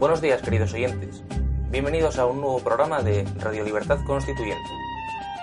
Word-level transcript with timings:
Buenos 0.00 0.20
días, 0.20 0.42
queridos 0.42 0.72
oyentes. 0.72 1.22
Bienvenidos 1.70 2.18
a 2.18 2.26
un 2.26 2.40
nuevo 2.40 2.60
programa 2.60 3.02
de 3.02 3.24
Radio 3.36 3.64
Libertad 3.64 3.98
Constituyente. 4.06 4.68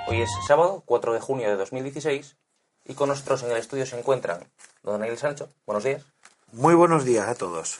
Hoy 0.08 0.22
es 0.22 0.30
sábado, 0.48 0.84
4 0.86 1.14
de 1.14 1.20
junio 1.20 1.48
de 1.50 1.56
2016, 1.56 2.38
y 2.86 2.94
con 2.94 3.10
nosotros 3.10 3.44
en 3.44 3.52
el 3.52 3.58
estudio 3.58 3.86
se 3.86 3.98
encuentran 4.00 4.40
don 4.84 5.00
Daniel 5.00 5.18
Sancho. 5.18 5.50
Buenos 5.66 5.84
días. 5.84 6.04
Muy 6.52 6.74
buenos 6.76 7.06
días 7.06 7.28
a 7.28 7.36
todos. 7.36 7.80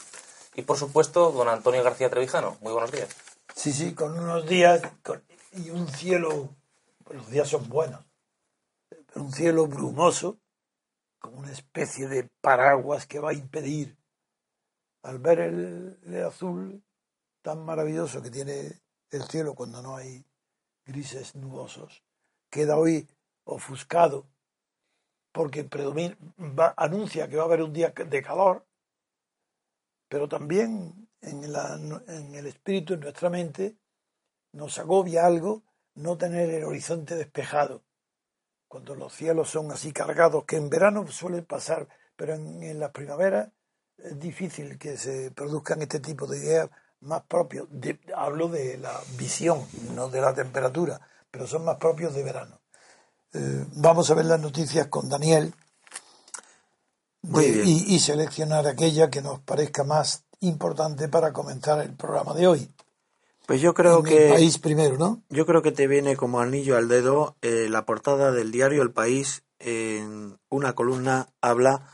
Y 0.54 0.62
por 0.62 0.76
supuesto, 0.76 1.30
don 1.32 1.48
Antonio 1.48 1.82
García 1.82 2.10
Trevijano. 2.10 2.56
Muy 2.60 2.72
buenos 2.72 2.92
días. 2.92 3.08
Sí, 3.54 3.72
sí, 3.72 3.94
con 3.94 4.18
unos 4.18 4.46
días 4.46 4.80
con- 5.02 5.22
y 5.52 5.70
un 5.70 5.88
cielo, 5.88 6.48
pues 7.04 7.18
los 7.18 7.30
días 7.30 7.48
son 7.48 7.68
buenos, 7.68 8.00
pero 8.88 9.24
un 9.24 9.32
cielo 9.32 9.66
brumoso, 9.66 10.38
como 11.18 11.38
una 11.38 11.50
especie 11.50 12.06
de 12.06 12.28
paraguas 12.40 13.06
que 13.06 13.18
va 13.18 13.30
a 13.30 13.34
impedir, 13.34 13.96
al 15.08 15.18
ver 15.20 15.40
el, 15.40 16.22
azul 16.26 16.84
tan 17.40 17.64
maravilloso 17.64 18.20
que 18.20 18.30
tiene 18.30 18.82
el 19.10 19.22
cielo 19.22 19.54
cuando 19.54 19.80
no 19.80 19.96
hay 19.96 20.22
grises 20.84 21.34
nubosos, 21.34 22.04
queda 22.50 22.76
hoy 22.76 23.08
ofuscado 23.44 24.26
porque 25.32 25.64
predomina, 25.64 26.14
anuncia 26.76 27.26
que 27.26 27.36
va 27.36 27.44
a 27.44 27.46
haber 27.46 27.62
un 27.62 27.72
día 27.72 27.88
de 27.90 28.22
calor, 28.22 28.66
pero 30.10 30.28
también 30.28 31.08
en, 31.22 31.52
la- 31.52 31.76
en 32.08 32.34
el 32.34 32.46
espíritu, 32.46 32.92
en 32.92 33.00
nuestra 33.00 33.30
mente, 33.30 33.78
nos 34.52 34.78
agobia 34.78 35.24
algo 35.24 35.62
no 35.94 36.18
tener 36.18 36.50
el 36.50 36.64
horizonte 36.64 37.14
despejado. 37.14 37.82
Cuando 38.68 38.94
los 38.94 39.14
cielos 39.14 39.48
son 39.48 39.70
así 39.72 39.90
cargados, 39.92 40.44
que 40.44 40.56
en 40.56 40.68
verano 40.68 41.06
suele 41.06 41.42
pasar, 41.42 41.88
pero 42.14 42.34
en, 42.34 42.62
en 42.62 42.78
la 42.78 42.92
primavera 42.92 43.54
es 43.98 44.18
difícil 44.18 44.78
que 44.78 44.96
se 44.96 45.30
produzcan 45.30 45.82
este 45.82 46.00
tipo 46.00 46.26
de 46.26 46.38
ideas 46.38 46.70
más 47.00 47.22
propios. 47.22 47.66
de- 47.70 47.98
hablo 48.16 48.48
de 48.48 48.78
la 48.78 48.98
visión, 49.16 49.64
no 49.94 50.08
de 50.08 50.20
la 50.20 50.34
temperatura, 50.34 51.00
pero 51.30 51.46
son 51.46 51.64
más 51.64 51.76
propios 51.76 52.14
de 52.14 52.22
verano. 52.22 52.60
Eh, 53.34 53.64
vamos 53.76 54.10
a 54.10 54.14
ver 54.14 54.24
las 54.24 54.40
noticias 54.40 54.86
con 54.88 55.08
Daniel 55.08 55.52
Muy 57.22 57.44
de- 57.44 57.50
bien. 57.52 57.66
y, 57.66 57.94
y 57.94 57.98
seleccionar 58.00 58.66
aquella 58.66 59.10
que 59.10 59.22
nos 59.22 59.40
parezca 59.40 59.84
más 59.84 60.24
importante 60.40 61.08
para 61.08 61.32
comenzar 61.32 61.80
el 61.80 61.92
programa 61.94 62.34
de 62.34 62.46
hoy. 62.46 62.70
Pues 63.46 63.60
yo 63.60 63.74
creo 63.74 64.00
En 64.00 64.06
el 64.06 64.12
que 64.12 64.28
país 64.28 64.58
primero, 64.58 64.98
¿no? 64.98 65.22
yo 65.30 65.46
creo 65.46 65.62
que 65.62 65.72
te 65.72 65.86
viene 65.86 66.16
como 66.16 66.40
anillo 66.40 66.76
al 66.76 66.88
dedo 66.88 67.36
eh, 67.42 67.66
la 67.68 67.84
portada 67.86 68.30
del 68.30 68.52
diario 68.52 68.82
El 68.82 68.92
País 68.92 69.42
en 69.58 70.38
una 70.50 70.74
columna 70.74 71.28
habla 71.40 71.88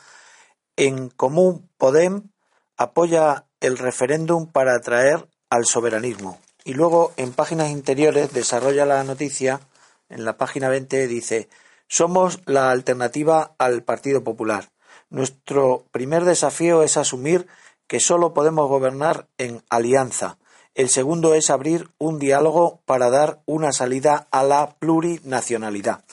en 0.77 1.09
común 1.11 1.69
Podem 1.79 2.31
apoya 2.77 3.47
el 3.61 3.79
referéndum 3.79 4.51
para 4.51 4.75
atraer 4.75 5.29
al 5.51 5.67
soberanismo. 5.67 6.41
Y 6.65 6.75
luego 6.75 7.13
en 7.17 7.33
páginas 7.33 7.71
interiores 7.71 8.33
desarrolla 8.33 8.87
la 8.87 9.05
noticia 9.05 9.61
en 10.09 10.25
la 10.25 10.37
página 10.37 10.69
20 10.69 11.07
dice 11.07 11.49
somos 11.89 12.41
la 12.47 12.71
alternativa 12.71 13.55
al 13.59 13.83
Partido 13.83 14.25
Popular. 14.25 14.71
Nuestro 15.11 15.85
primer 15.93 16.25
desafío 16.25 16.83
es 16.83 16.97
asumir 16.97 17.47
que 17.87 18.01
solo 18.01 18.35
podemos 18.35 18.69
gobernar 18.69 19.29
en 19.39 19.63
alianza. 19.69 20.39
El 20.75 20.89
segundo 20.89 21.35
es 21.35 21.51
abrir 21.51 21.91
un 21.99 22.19
diálogo 22.19 22.81
para 22.87 23.11
dar 23.11 23.43
una 23.47 23.73
salida 23.73 24.27
a 24.31 24.43
la 24.43 24.77
plurinacionalidad. 24.79 26.05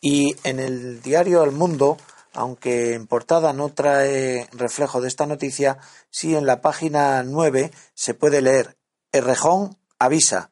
Y 0.00 0.36
en 0.44 0.58
el 0.58 1.00
diario 1.00 1.42
El 1.42 1.52
Mundo, 1.52 1.96
aunque 2.34 2.94
en 2.94 3.06
portada 3.06 3.52
no 3.52 3.70
trae 3.70 4.48
reflejo 4.52 5.00
de 5.00 5.08
esta 5.08 5.26
noticia, 5.26 5.78
sí 6.10 6.34
en 6.34 6.46
la 6.46 6.60
página 6.60 7.22
9 7.22 7.70
se 7.94 8.14
puede 8.14 8.40
leer 8.40 8.76
Errejón 9.12 9.76
avisa, 9.98 10.50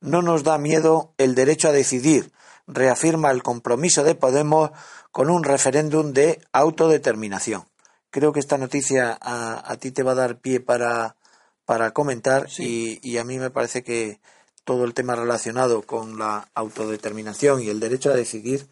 no 0.00 0.22
nos 0.22 0.42
da 0.42 0.58
miedo 0.58 1.12
el 1.18 1.34
derecho 1.34 1.68
a 1.68 1.72
decidir, 1.72 2.32
reafirma 2.66 3.30
el 3.30 3.42
compromiso 3.42 4.04
de 4.04 4.14
Podemos 4.14 4.70
con 5.12 5.30
un 5.30 5.44
referéndum 5.44 6.12
de 6.12 6.40
autodeterminación. 6.52 7.64
Creo 8.10 8.32
que 8.32 8.40
esta 8.40 8.58
noticia 8.58 9.16
a, 9.20 9.70
a 9.70 9.76
ti 9.76 9.92
te 9.92 10.02
va 10.02 10.12
a 10.12 10.16
dar 10.16 10.38
pie 10.38 10.60
para, 10.60 11.16
para 11.64 11.92
comentar 11.92 12.48
y, 12.58 12.98
y 13.08 13.18
a 13.18 13.24
mí 13.24 13.38
me 13.38 13.50
parece 13.50 13.84
que 13.84 14.20
todo 14.64 14.84
el 14.84 14.94
tema 14.94 15.16
relacionado 15.16 15.82
con 15.82 16.18
la 16.18 16.48
autodeterminación 16.54 17.62
y 17.62 17.68
el 17.68 17.80
derecho 17.80 18.10
a 18.10 18.14
decidir 18.14 18.68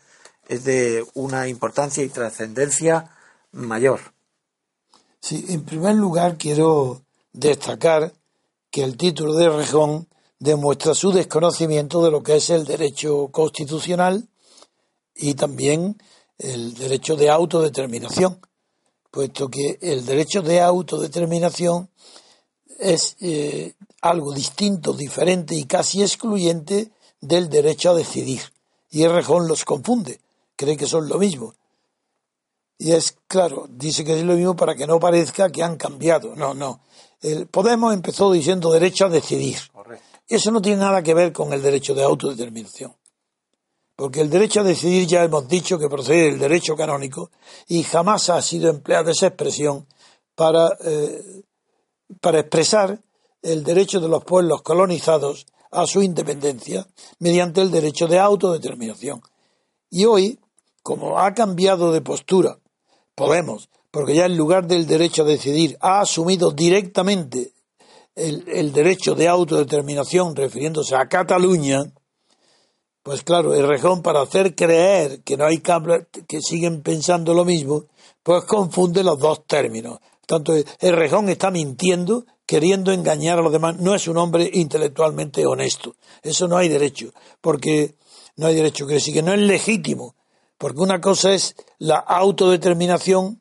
es 0.49 0.65
de 0.65 1.07
una 1.15 1.49
importancia 1.49 2.03
y 2.03 2.09
trascendencia 2.09 3.11
mayor. 3.53 4.01
Sí, 5.21 5.45
en 5.49 5.65
primer 5.65 5.95
lugar 5.95 6.37
quiero 6.39 7.03
destacar 7.33 8.13
que 8.71 8.83
el 8.83 8.97
título 8.97 9.35
de 9.35 9.49
Rejón 9.51 10.09
demuestra 10.39 10.95
su 10.95 11.13
desconocimiento 11.13 12.03
de 12.05 12.11
lo 12.11 12.23
que 12.23 12.37
es 12.37 12.51
el 12.51 12.65
derecho 12.65 13.29
constitucional 13.29 14.29
y 15.15 15.35
también 15.35 16.01
el 16.39 16.75
derecho 16.75 17.17
de 17.17 17.31
autodeterminación, 17.31 18.41
puesto 19.11 19.49
que 19.49 19.79
el 19.81 20.07
derecho 20.07 20.43
de 20.43 20.61
autodeterminación 20.61 21.91
es 22.79 23.17
eh, 23.21 23.75
algo 24.01 24.33
distinto, 24.33 24.93
diferente 24.93 25.57
y 25.57 25.65
casi 25.65 26.03
excluyente 26.03 26.93
del 27.21 27.49
derecho 27.49 27.91
a 27.91 27.95
decidir. 27.95 28.41
Y 28.91 29.07
Rejón 29.07 29.49
los 29.49 29.65
confunde, 29.65 30.21
cree 30.59 30.77
que 30.77 30.87
son 30.87 31.09
lo 31.09 31.19
mismo. 31.19 31.55
Y 32.77 32.93
es 32.93 33.17
claro, 33.27 33.67
dice 33.71 34.05
que 34.05 34.19
es 34.19 34.25
lo 34.25 34.35
mismo 34.35 34.55
para 34.57 34.75
que 34.75 34.87
no 34.87 35.01
parezca 35.01 35.51
que 35.51 35.63
han 35.63 35.77
cambiado. 35.77 36.35
No, 36.37 36.53
no. 36.53 36.81
El 37.21 37.47
Podemos 37.47 37.95
empezó 37.95 38.31
diciendo 38.31 38.73
derecho 38.73 39.07
a 39.07 39.09
decidir. 39.09 39.59
Eso 40.29 40.51
no 40.51 40.61
tiene 40.61 40.81
nada 40.81 41.03
que 41.03 41.15
ver 41.15 41.33
con 41.33 41.53
el 41.53 41.63
derecho 41.63 41.95
de 41.95 42.03
autodeterminación. 42.03 42.95
Porque 43.97 44.21
el 44.21 44.31
derecho 44.31 44.61
a 44.61 44.65
decidir 44.65 45.07
ya 45.09 45.25
hemos 45.25 45.49
dicho 45.49 45.79
que 45.79 45.89
procede 45.89 46.31
del 46.31 46.39
derecho 46.39 46.77
canónico 46.77 47.31
y 47.67 47.83
jamás 47.83 48.29
ha 48.31 48.41
sido 48.43 48.71
empleada 48.71 49.11
esa 49.11 49.29
expresión 49.29 49.87
para, 50.35 50.69
eh, 50.85 51.43
para 52.21 52.41
expresar 52.41 53.01
el 53.43 53.65
derecho 53.65 54.01
de 54.01 54.09
los 54.09 54.25
pueblos 54.25 54.63
colonizados 54.63 55.47
a 55.71 55.87
su 55.87 56.03
independencia 56.03 56.87
mediante 57.19 57.61
el 57.61 57.71
derecho 57.71 58.07
de 58.07 58.19
autodeterminación. 58.19 59.21
Y 59.91 60.05
hoy, 60.05 60.39
como 60.83 61.19
ha 61.19 61.35
cambiado 61.35 61.93
de 61.93 62.01
postura 62.01 62.59
Podemos, 63.19 63.69
porque 63.91 64.15
ya 64.15 64.27
en 64.27 64.37
lugar 64.37 64.69
del 64.69 64.87
derecho 64.87 65.23
a 65.23 65.27
decidir 65.27 65.77
ha 65.81 66.01
asumido 66.01 66.53
directamente 66.53 67.53
el, 68.15 68.45
el 68.49 68.73
derecho 68.73 69.17
de 69.17 69.27
autodeterminación 69.27 70.37
refiriéndose 70.37 70.95
a 70.95 71.09
Cataluña, 71.09 71.81
pues 73.03 73.25
claro, 73.25 73.57
el 73.57 73.67
rejón 73.67 74.03
para 74.03 74.23
hacer 74.23 74.55
creer 74.55 75.23
que 75.23 75.37
no 75.37 75.47
hay 75.47 75.59
cambio, 75.59 76.07
que 76.29 76.41
siguen 76.41 76.83
pensando 76.83 77.35
lo 77.35 77.45
mismo, 77.45 77.87
pues 78.23 78.45
confunde 78.45 79.03
los 79.03 79.19
dos 79.19 79.45
términos. 79.47 79.99
Tanto 80.25 80.53
el 80.55 80.93
Rejón 80.93 81.31
está 81.31 81.51
mintiendo, 81.51 82.27
queriendo 82.45 82.93
engañar 82.93 83.39
a 83.39 83.43
los 83.43 83.51
demás. 83.51 83.81
No 83.81 83.95
es 83.95 84.07
un 84.09 84.19
hombre 84.19 84.51
intelectualmente 84.53 85.47
honesto. 85.47 85.97
Eso 86.23 86.47
no 86.47 86.59
hay 86.59 86.69
derecho, 86.69 87.15
porque 87.41 87.95
no 88.37 88.47
hay 88.47 88.55
derecho. 88.55 88.85
Quiere 88.85 89.01
decir 89.01 89.15
que 89.15 89.23
no 89.23 89.33
es 89.33 89.41
legítimo, 89.41 90.15
porque 90.59 90.81
una 90.81 91.01
cosa 91.01 91.33
es 91.33 91.55
la 91.79 91.97
autodeterminación, 91.97 93.41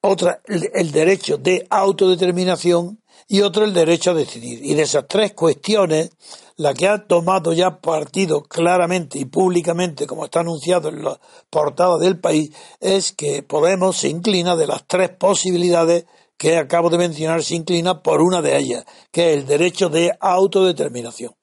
otra 0.00 0.42
el 0.44 0.92
derecho 0.92 1.38
de 1.38 1.66
autodeterminación 1.70 3.00
y 3.26 3.40
otro 3.40 3.64
el 3.64 3.72
derecho 3.72 4.10
a 4.10 4.14
decidir. 4.14 4.64
Y 4.64 4.74
de 4.74 4.82
esas 4.82 5.06
tres 5.08 5.32
cuestiones, 5.32 6.10
la 6.56 6.74
que 6.74 6.88
ha 6.88 7.06
tomado 7.06 7.52
ya 7.52 7.80
partido 7.80 8.42
claramente 8.42 9.18
y 9.18 9.24
públicamente, 9.24 10.06
como 10.06 10.26
está 10.26 10.40
anunciado 10.40 10.88
en 10.88 11.04
la 11.04 11.18
portada 11.48 11.98
del 11.98 12.18
país, 12.18 12.50
es 12.80 13.12
que 13.12 13.42
Podemos 13.42 13.96
se 13.96 14.08
inclina 14.08 14.56
de 14.56 14.66
las 14.66 14.86
tres 14.86 15.10
posibilidades 15.10 16.04
que 16.36 16.58
acabo 16.58 16.90
de 16.90 16.98
mencionar, 16.98 17.42
se 17.42 17.54
inclina 17.54 18.02
por 18.02 18.20
una 18.20 18.42
de 18.42 18.58
ellas, 18.58 18.84
que 19.10 19.32
es 19.32 19.38
el 19.38 19.46
derecho 19.46 19.88
de 19.88 20.16
autodeterminación. 20.20 21.34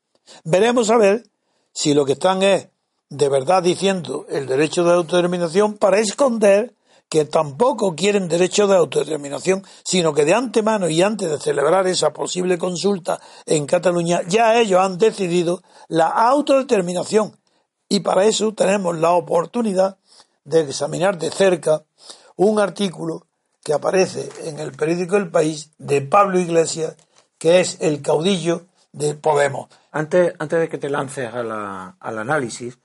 Veremos 0.44 0.90
a 0.90 0.98
ver 0.98 1.24
si 1.74 1.94
lo 1.94 2.06
que 2.06 2.14
están 2.14 2.44
es 2.44 2.68
de 3.12 3.28
verdad 3.28 3.62
diciendo 3.62 4.26
el 4.30 4.48
derecho 4.48 4.86
de 4.86 4.94
autodeterminación 4.94 5.78
para 5.78 6.00
esconder 6.00 6.74
que 7.10 7.26
tampoco 7.26 7.94
quieren 7.94 8.30
derecho 8.30 8.68
de 8.68 8.78
autodeterminación, 8.78 9.66
sino 9.84 10.14
que 10.14 10.24
de 10.24 10.34
antemano 10.34 10.88
y 10.88 11.02
antes 11.02 11.30
de 11.30 11.38
celebrar 11.38 11.86
esa 11.88 12.14
posible 12.14 12.58
consulta 12.58 13.20
en 13.46 13.66
Cataluña, 13.66 14.22
ya 14.30 14.58
ellos 14.58 14.80
han 14.80 14.98
decidido 14.98 15.62
la 15.90 16.08
autodeterminación. 16.08 17.38
Y 17.90 18.00
para 18.00 18.24
eso 18.24 18.54
tenemos 18.54 18.98
la 18.98 19.12
oportunidad 19.12 19.98
de 20.46 20.62
examinar 20.62 21.18
de 21.18 21.32
cerca 21.32 21.84
un 22.38 22.62
artículo 22.62 23.28
que 23.62 23.74
aparece 23.74 24.30
en 24.46 24.60
el 24.60 24.72
periódico 24.72 25.18
El 25.18 25.30
País 25.30 25.72
de 25.78 26.02
Pablo 26.02 26.40
Iglesias, 26.40 26.96
que 27.38 27.60
es 27.60 27.76
el 27.82 28.02
caudillo 28.02 28.68
de 28.94 29.16
Podemos. 29.16 29.68
Antes, 29.92 30.34
antes 30.40 30.62
de 30.62 30.70
que 30.70 30.78
te 30.78 30.90
lances 30.90 31.30
al 31.34 31.52
análisis, 32.00 32.78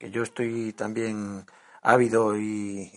que 0.00 0.10
yo 0.10 0.22
estoy 0.22 0.72
también 0.72 1.44
ávido 1.82 2.36
y 2.36 2.90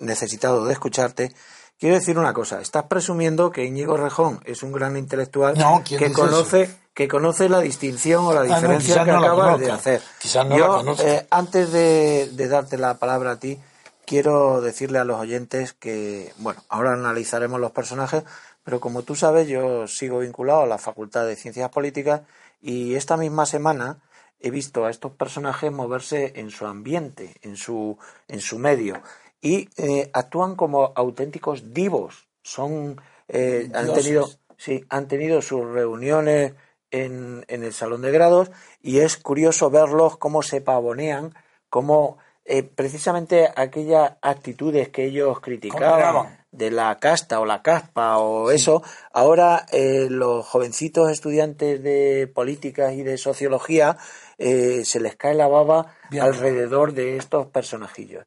necesitado 0.00 0.66
de 0.66 0.72
escucharte, 0.72 1.32
quiero 1.78 1.94
decir 1.94 2.18
una 2.18 2.34
cosa. 2.34 2.60
Estás 2.60 2.84
presumiendo 2.84 3.52
que 3.52 3.64
Íñigo 3.64 3.96
Rejón 3.96 4.40
es 4.44 4.64
un 4.64 4.72
gran 4.72 4.96
intelectual 4.96 5.54
que 5.84 6.12
conoce 6.12 6.68
que 6.92 7.06
conoce 7.06 7.48
la 7.48 7.60
distinción 7.60 8.24
o 8.24 8.32
la 8.32 8.40
ah, 8.40 8.42
diferencia 8.56 9.04
que 9.04 9.12
acabas 9.12 9.60
de 9.60 9.70
hacer. 9.70 10.02
Yo, 10.50 10.82
eh, 10.98 11.28
antes 11.30 11.70
de, 11.70 12.28
de, 12.32 12.48
darte 12.48 12.76
la 12.76 12.98
palabra 12.98 13.30
a 13.30 13.38
ti, 13.38 13.56
quiero 14.04 14.60
decirle 14.60 14.98
a 14.98 15.04
los 15.04 15.20
oyentes 15.20 15.74
que, 15.74 16.32
bueno, 16.38 16.60
ahora 16.68 16.94
analizaremos 16.94 17.60
los 17.60 17.70
personajes, 17.70 18.24
pero 18.64 18.80
como 18.80 19.04
tú 19.04 19.14
sabes, 19.14 19.46
yo 19.46 19.86
sigo 19.86 20.18
vinculado 20.18 20.62
a 20.62 20.66
la 20.66 20.78
Facultad 20.78 21.24
de 21.24 21.36
Ciencias 21.36 21.70
Políticas 21.70 22.22
y 22.60 22.96
esta 22.96 23.16
misma 23.16 23.46
semana 23.46 23.98
he 24.40 24.50
visto 24.50 24.84
a 24.84 24.90
estos 24.90 25.12
personajes 25.12 25.72
moverse 25.72 26.32
en 26.36 26.50
su 26.50 26.66
ambiente, 26.66 27.34
en 27.42 27.56
su, 27.56 27.98
en 28.28 28.40
su 28.40 28.58
medio, 28.58 29.02
y 29.40 29.68
eh, 29.76 30.10
actúan 30.12 30.56
como 30.56 30.92
auténticos 30.94 31.72
divos. 31.72 32.28
Son, 32.42 33.00
eh, 33.28 33.70
han 33.74 33.92
tenido, 33.92 34.28
sí, 34.56 34.84
han 34.88 35.08
tenido 35.08 35.42
sus 35.42 35.64
reuniones 35.66 36.54
en, 36.90 37.44
en 37.48 37.62
el 37.62 37.72
salón 37.72 38.02
de 38.02 38.12
grados 38.12 38.50
y 38.80 39.00
es 39.00 39.16
curioso 39.16 39.70
verlos 39.70 40.16
cómo 40.16 40.42
se 40.42 40.60
pavonean, 40.60 41.34
cómo 41.68 42.18
eh, 42.44 42.62
precisamente 42.62 43.48
aquellas 43.54 44.14
actitudes 44.22 44.88
que 44.88 45.04
ellos 45.04 45.40
criticaban 45.40 46.37
de 46.50 46.70
la 46.70 46.98
casta 46.98 47.40
o 47.40 47.46
la 47.46 47.62
caspa 47.62 48.18
o 48.18 48.50
eso, 48.50 48.82
ahora 49.12 49.66
los 49.72 50.46
jovencitos 50.46 51.10
estudiantes 51.10 51.82
de 51.82 52.30
políticas 52.32 52.94
y 52.94 53.02
de 53.02 53.18
sociología 53.18 53.98
eh, 54.38 54.84
se 54.84 55.00
les 55.00 55.16
cae 55.16 55.34
la 55.34 55.48
baba 55.48 55.94
alrededor 56.20 56.92
de 56.94 57.16
estos 57.16 57.46
personajillos. 57.48 58.24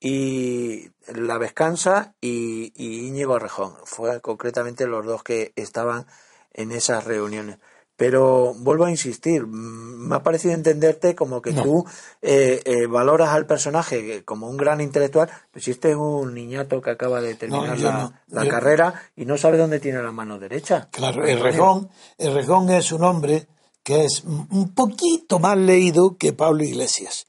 Y 0.00 0.92
La 1.14 1.36
Vescansa 1.36 2.14
y, 2.22 2.72
y 2.74 3.06
Íñigo 3.06 3.38
Rejón, 3.38 3.76
fue 3.84 4.20
concretamente 4.22 4.86
los 4.86 5.04
dos 5.04 5.22
que 5.22 5.52
estaban 5.56 6.06
en 6.54 6.72
esas 6.72 7.04
reuniones. 7.04 7.58
Pero 8.00 8.54
vuelvo 8.54 8.86
a 8.86 8.90
insistir, 8.90 9.46
me 9.46 10.16
ha 10.16 10.22
parecido 10.22 10.54
entenderte 10.54 11.14
como 11.14 11.42
que 11.42 11.52
tú 11.52 11.84
eh, 12.22 12.62
eh, 12.64 12.86
valoras 12.86 13.28
al 13.28 13.44
personaje 13.44 14.24
como 14.24 14.48
un 14.48 14.56
gran 14.56 14.80
intelectual, 14.80 15.28
pero 15.52 15.62
si 15.62 15.72
este 15.72 15.90
es 15.90 15.96
un 15.96 16.32
niñato 16.32 16.80
que 16.80 16.92
acaba 16.92 17.20
de 17.20 17.34
terminar 17.34 17.78
la, 17.78 18.48
carrera 18.48 18.94
y 19.16 19.26
no 19.26 19.36
sabe 19.36 19.58
dónde 19.58 19.80
tiene 19.80 20.02
la 20.02 20.12
mano 20.12 20.38
derecha. 20.38 20.88
Claro, 20.90 21.26
el 21.26 21.40
Rejón, 21.40 21.90
el 22.16 22.32
Rejón 22.32 22.70
es 22.70 22.90
un 22.90 23.04
hombre 23.04 23.48
que 23.82 24.06
es 24.06 24.24
un 24.24 24.72
poquito 24.74 25.38
más 25.38 25.58
leído 25.58 26.16
que 26.16 26.32
Pablo 26.32 26.64
Iglesias, 26.64 27.26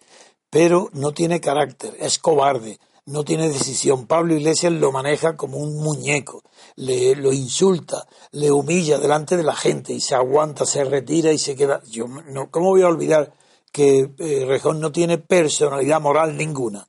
pero 0.50 0.90
no 0.94 1.12
tiene 1.12 1.42
carácter, 1.42 1.98
es 2.00 2.18
cobarde, 2.18 2.80
no 3.06 3.24
tiene 3.24 3.50
decisión. 3.50 4.08
Pablo 4.08 4.36
Iglesias 4.36 4.74
lo 4.74 4.92
maneja 4.92 5.36
como 5.36 5.58
un 5.58 5.78
muñeco, 5.78 6.44
le 6.76 7.16
lo 7.16 7.34
insulta, 7.34 8.08
le 8.32 8.52
humilla 8.52 8.98
delante 8.98 9.38
de 9.38 9.44
la 9.44 9.56
gente 9.56 9.94
y 9.94 10.02
se 10.02 10.16
aguanta, 10.16 10.66
se 10.66 10.84
retira 10.84 11.32
y 11.32 11.38
se 11.38 11.56
queda. 11.56 11.82
Yo 11.90 12.08
no, 12.08 12.50
¿cómo 12.52 12.70
voy 12.70 12.84
a 12.84 12.88
olvidar 12.88 13.34
que 13.72 14.12
eh, 14.18 14.46
Rejón 14.46 14.80
no 14.80 14.92
tiene 14.92 15.18
personalidad 15.18 16.02
moral 16.02 16.38
ninguna? 16.38 16.88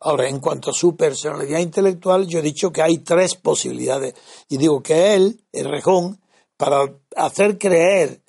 Ahora, 0.00 0.28
en 0.28 0.38
cuanto 0.38 0.70
a 0.70 0.74
su 0.74 0.96
personalidad 0.96 1.58
intelectual, 1.58 2.28
yo 2.28 2.38
he 2.38 2.42
dicho 2.42 2.70
que 2.70 2.82
hay 2.82 2.98
tres 2.98 3.34
posibilidades. 3.34 4.14
Y 4.48 4.56
digo 4.56 4.80
que 4.80 5.14
él, 5.14 5.42
el 5.52 5.68
Rejón, 5.68 6.20
para 6.56 6.94
hacer 7.16 7.58
creer 7.58 8.22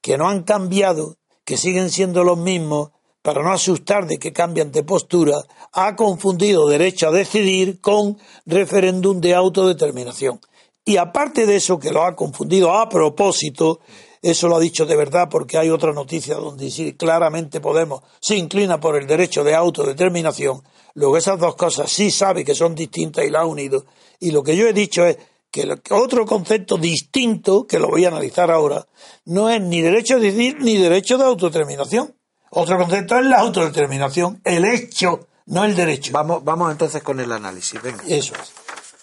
que 0.00 0.16
no 0.16 0.28
han 0.28 0.44
cambiado, 0.44 1.16
que 1.44 1.58
siguen 1.58 1.90
siendo 1.90 2.24
los 2.24 2.38
mismos, 2.38 2.90
para 3.22 3.42
no 3.42 3.52
asustar 3.52 4.06
de 4.06 4.18
que 4.18 4.32
cambian 4.32 4.72
de 4.72 4.82
postura, 4.82 5.36
ha 5.72 5.96
confundido 5.96 6.68
derecho 6.68 7.08
a 7.08 7.12
decidir 7.12 7.80
con 7.80 8.18
referéndum 8.46 9.20
de 9.20 9.34
autodeterminación. 9.34 10.40
Y 10.84 10.96
aparte 10.96 11.46
de 11.46 11.56
eso, 11.56 11.78
que 11.78 11.92
lo 11.92 12.04
ha 12.04 12.16
confundido 12.16 12.72
a 12.72 12.88
propósito, 12.88 13.80
eso 14.22 14.48
lo 14.48 14.56
ha 14.56 14.60
dicho 14.60 14.86
de 14.86 14.96
verdad 14.96 15.28
porque 15.30 15.58
hay 15.58 15.70
otra 15.70 15.92
noticia 15.92 16.34
donde 16.34 16.66
dice 16.66 16.96
claramente 16.96 17.60
Podemos 17.60 18.02
se 18.20 18.36
inclina 18.36 18.80
por 18.80 18.96
el 18.96 19.06
derecho 19.06 19.44
de 19.44 19.54
autodeterminación. 19.54 20.62
Luego 20.94 21.16
esas 21.16 21.38
dos 21.38 21.54
cosas 21.54 21.90
sí 21.90 22.10
sabe 22.10 22.44
que 22.44 22.54
son 22.54 22.74
distintas 22.74 23.24
y 23.24 23.30
la 23.30 23.40
ha 23.40 23.46
unido. 23.46 23.84
Y 24.18 24.32
lo 24.32 24.42
que 24.42 24.56
yo 24.56 24.66
he 24.66 24.72
dicho 24.72 25.06
es 25.06 25.16
que 25.50 25.68
otro 25.90 26.26
concepto 26.26 26.76
distinto, 26.76 27.66
que 27.66 27.78
lo 27.78 27.88
voy 27.88 28.04
a 28.04 28.08
analizar 28.08 28.50
ahora, 28.50 28.86
no 29.24 29.48
es 29.50 29.60
ni 29.60 29.80
derecho 29.80 30.16
a 30.16 30.18
decidir 30.18 30.58
ni 30.60 30.76
derecho 30.76 31.16
de 31.16 31.24
autodeterminación. 31.24 32.14
Otro 32.50 32.78
concepto 32.78 33.16
es 33.16 33.26
la 33.26 33.38
autodeterminación, 33.38 34.40
el 34.44 34.64
hecho, 34.64 35.28
no 35.46 35.64
el 35.64 35.74
derecho. 35.74 36.12
Vamos, 36.12 36.44
vamos 36.44 36.70
entonces 36.72 37.02
con 37.02 37.20
el 37.20 37.30
análisis, 37.30 37.80
venga. 37.80 38.02
Eso 38.06 38.34
es. 38.34 38.52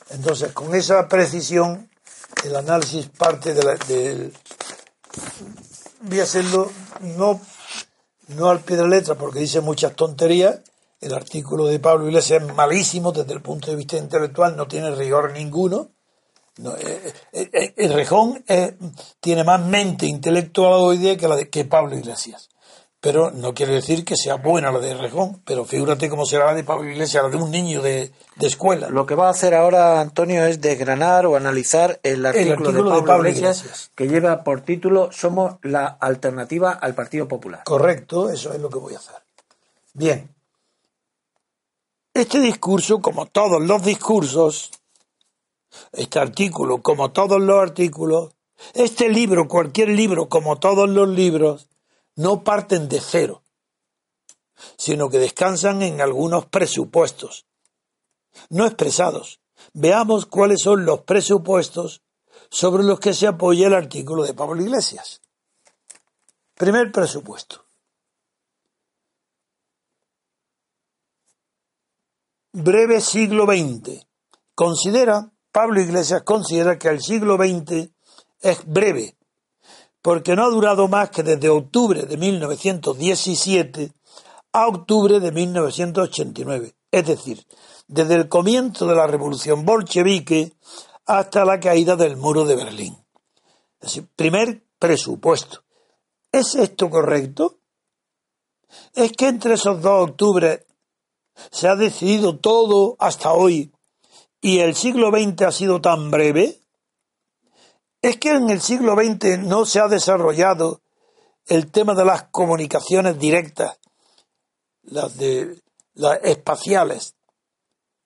Entonces, 0.10 0.52
con 0.54 0.74
esa 0.76 1.08
precisión, 1.08 1.90
el 2.44 2.56
análisis 2.56 3.08
parte 3.08 3.54
de 3.54 3.64
la, 3.64 3.76
del... 3.76 4.34
Voy 6.02 6.20
a 6.20 6.24
hacerlo 6.24 6.72
no, 7.02 7.42
no 8.30 8.50
al 8.50 8.60
pie 8.60 8.78
de 8.78 8.84
la 8.84 8.90
letra, 8.90 9.16
porque 9.16 9.40
dice 9.40 9.62
muchas 9.62 9.96
tonterías. 9.96 10.60
El 11.00 11.14
artículo 11.14 11.66
de 11.66 11.80
Pablo 11.80 12.08
Iglesias 12.08 12.42
es 12.42 12.54
malísimo 12.54 13.12
desde 13.12 13.34
el 13.34 13.42
punto 13.42 13.70
de 13.70 13.78
vista 13.78 13.98
intelectual, 13.98 14.56
no 14.56 14.68
tiene 14.68 14.92
rigor 14.92 15.32
ninguno 15.32 15.92
no, 16.58 16.76
eh, 16.76 17.14
eh, 17.34 17.50
eh, 17.54 17.74
el 17.78 17.94
Rejón 17.94 18.44
tiene 19.20 19.44
más 19.44 19.64
mente 19.64 20.08
intelectual 20.08 20.74
hoy 20.74 20.98
día 20.98 21.18
que 21.18 21.28
la 21.28 21.36
de 21.36 21.50
que 21.50 21.66
Pablo 21.66 21.96
Iglesias. 21.96 22.50
Pero 23.00 23.30
no 23.30 23.54
quiere 23.54 23.74
decir 23.74 24.04
que 24.04 24.16
sea 24.16 24.36
buena 24.36 24.72
la 24.72 24.80
de 24.80 24.96
Rejón, 24.96 25.42
pero 25.46 25.66
figúrate 25.66 26.10
cómo 26.10 26.26
será 26.26 26.48
la 26.48 26.56
de 26.56 26.64
Pablo 26.64 26.90
Iglesias, 26.90 27.24
la 27.24 27.30
de 27.30 27.38
un 27.38 27.52
niño 27.52 27.82
de, 27.84 28.12
escuela. 28.42 28.90
Lo 28.90 29.06
que 29.06 29.14
va 29.14 29.28
a 29.28 29.32
hacer 29.32 29.54
ahora 29.54 30.02
Antonio 30.02 30.44
es 30.46 30.62
desgranar 30.62 31.28
o 31.28 31.36
analizar 31.36 32.00
el 32.02 32.26
artículo, 32.26 32.72
de, 32.72 33.04
Pablo 33.04 33.30
Iglesias, 33.30 33.92
que 33.94 34.08
lleva 34.08 34.44
por 34.44 34.62
título 34.62 35.12
Somos 35.12 35.58
la 35.62 35.86
alternativa 35.86 36.72
al 36.72 36.96
Partido 36.96 37.28
Popular. 37.28 37.64
Correcto, 37.66 38.32
eso 38.32 38.52
es 38.52 38.60
lo 38.60 38.70
que 38.70 38.80
voy 38.80 38.96
a 38.96 38.98
hacer. 38.98 39.16
Bien. 39.94 40.34
Este 42.16 42.40
discurso, 42.40 43.00
como 43.00 43.28
todos 43.28 43.62
los 43.62 43.84
discursos, 43.84 44.72
este 45.92 46.18
artículo, 46.18 46.82
como 46.82 47.12
todos 47.12 47.40
los 47.40 47.62
artículos, 47.62 48.32
este 48.74 49.10
libro, 49.10 49.48
cualquier 49.48 49.90
libro, 49.90 50.28
como 50.28 50.58
todos 50.58 50.90
los 50.90 51.08
libros, 51.08 51.68
no 52.18 52.44
parten 52.44 52.90
de 52.90 53.00
cero, 53.00 53.44
sino 54.78 55.10
que 55.10 55.20
descansan 55.20 55.82
en 55.82 56.02
algunos 56.02 56.46
presupuestos, 56.48 57.46
no 58.50 58.66
expresados. 58.66 59.40
Veamos 59.74 60.26
cuáles 60.26 60.62
son 60.62 60.86
los 60.86 61.02
presupuestos 61.02 62.04
sobre 62.50 62.84
los 62.84 63.00
que 63.00 63.14
se 63.14 63.28
apoya 63.28 63.68
el 63.68 63.74
artículo 63.74 64.24
de 64.24 64.34
Pablo 64.34 64.62
Iglesias. 64.62 65.22
Primer 66.54 66.92
presupuesto. 66.92 67.64
Breve 72.52 73.02
siglo 73.02 73.46
XX. 73.46 74.06
Considera 74.54 75.32
Pablo 75.52 75.82
Iglesias 75.82 76.22
considera 76.22 76.78
que 76.78 76.88
el 76.88 77.02
siglo 77.02 77.36
XX 77.36 77.90
es 78.42 78.66
breve, 78.66 79.17
porque 80.08 80.38
no 80.38 80.46
ha 80.46 80.50
durado 80.50 80.88
más 80.88 81.10
que 81.10 81.22
desde 81.22 81.50
octubre 81.50 82.04
de 82.04 82.16
1917 82.16 83.92
a 84.54 84.68
octubre 84.68 85.20
de 85.20 85.34
1989, 85.34 86.76
es 86.90 87.06
decir, 87.06 87.46
desde 87.90 88.16
el 88.16 88.30
comienzo 88.30 88.88
de 88.88 88.96
la 88.96 89.06
revolución 89.06 89.66
bolchevique 89.66 90.54
hasta 91.06 91.44
la 91.44 91.60
caída 91.60 91.98
del 91.98 92.16
muro 92.16 92.46
de 92.46 92.56
Berlín. 92.56 92.98
Es 93.82 93.90
decir, 93.90 94.08
primer 94.16 94.64
presupuesto. 94.80 95.66
¿Es 96.32 96.56
esto 96.56 96.90
correcto? 96.90 97.58
¿Es 98.94 99.12
que 99.12 99.28
entre 99.28 99.56
esos 99.56 99.82
dos 99.82 100.12
octubres 100.12 100.66
se 101.52 101.68
ha 101.68 101.76
decidido 101.76 102.38
todo 102.38 102.96
hasta 103.00 103.34
hoy 103.34 103.74
y 104.40 104.60
el 104.60 104.74
siglo 104.74 105.10
XX 105.10 105.42
ha 105.42 105.52
sido 105.52 105.82
tan 105.82 106.10
breve? 106.12 106.62
¿Es 108.02 108.18
que 108.18 108.32
en 108.32 108.50
el 108.50 108.62
siglo 108.62 108.96
XX 108.96 109.40
no 109.40 109.66
se 109.66 109.80
ha 109.80 109.88
desarrollado 109.88 110.82
el 111.48 111.72
tema 111.72 111.96
de 111.96 112.06
las 112.06 112.24
comunicaciones 112.24 113.18
directas, 113.18 113.80
las 114.84 115.18
de 115.18 115.62
las 115.94 116.20
espaciales, 116.24 117.16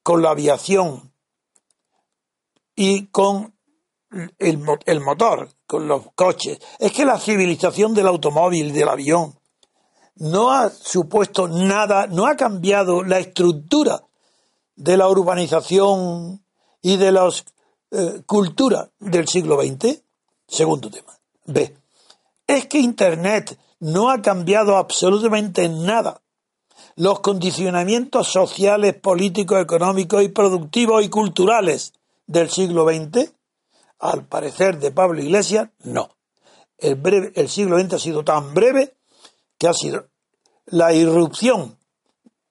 con 0.04 0.22
la 0.22 0.32
aviación 0.32 1.14
y 2.76 3.08
con 3.08 3.54
el, 4.40 4.58
motor, 5.00 5.50
con 5.68 5.88
los 5.88 6.12
coches? 6.16 6.60
¿Es 6.80 6.94
que 6.94 7.04
la 7.04 7.20
civilización 7.20 7.94
del 7.94 8.08
automóvil, 8.08 8.74
del 8.74 8.88
avión, 8.88 9.38
no 10.16 10.52
ha 10.52 10.70
supuesto 10.70 11.50
nada, 11.50 12.08
no 12.08 12.28
ha 12.28 12.36
cambiado 12.38 13.04
la 13.04 13.20
estructura 13.20 14.04
de 14.76 14.96
la 14.96 15.10
urbanización 15.10 16.46
y 16.82 16.98
de 16.98 17.12
la 17.12 17.30
eh, 17.92 18.22
cultura 18.26 18.90
del 19.00 19.28
siglo 19.28 19.62
XX? 19.62 20.02
Segundo 20.48 20.90
tema. 20.90 21.18
B. 21.46 21.76
Es 22.48 22.68
que 22.68 22.80
Internet 22.80 23.58
no 23.80 24.10
ha 24.10 24.22
cambiado 24.22 24.78
absolutamente 24.78 25.68
nada 25.70 26.22
los 26.96 27.20
condicionamientos 27.20 28.28
sociales, 28.28 28.96
políticos, 28.96 29.62
económicos 29.62 30.24
y 30.24 30.30
productivos 30.30 31.04
y 31.04 31.10
culturales 31.10 31.94
del 32.28 32.50
siglo 32.50 32.86
XX? 32.88 33.32
Al 34.00 34.26
parecer 34.26 34.80
de 34.80 34.92
Pablo 34.92 35.22
Iglesias, 35.22 35.70
no. 35.84 36.16
El, 36.78 36.96
breve, 36.96 37.32
el 37.36 37.50
siglo 37.50 37.80
XX 37.80 37.94
ha 37.94 38.00
sido 38.00 38.24
tan 38.24 38.54
breve 38.54 38.96
que 39.58 39.68
ha 39.68 39.74
sido 39.74 40.08
la 40.66 40.94
irrupción 40.94 41.78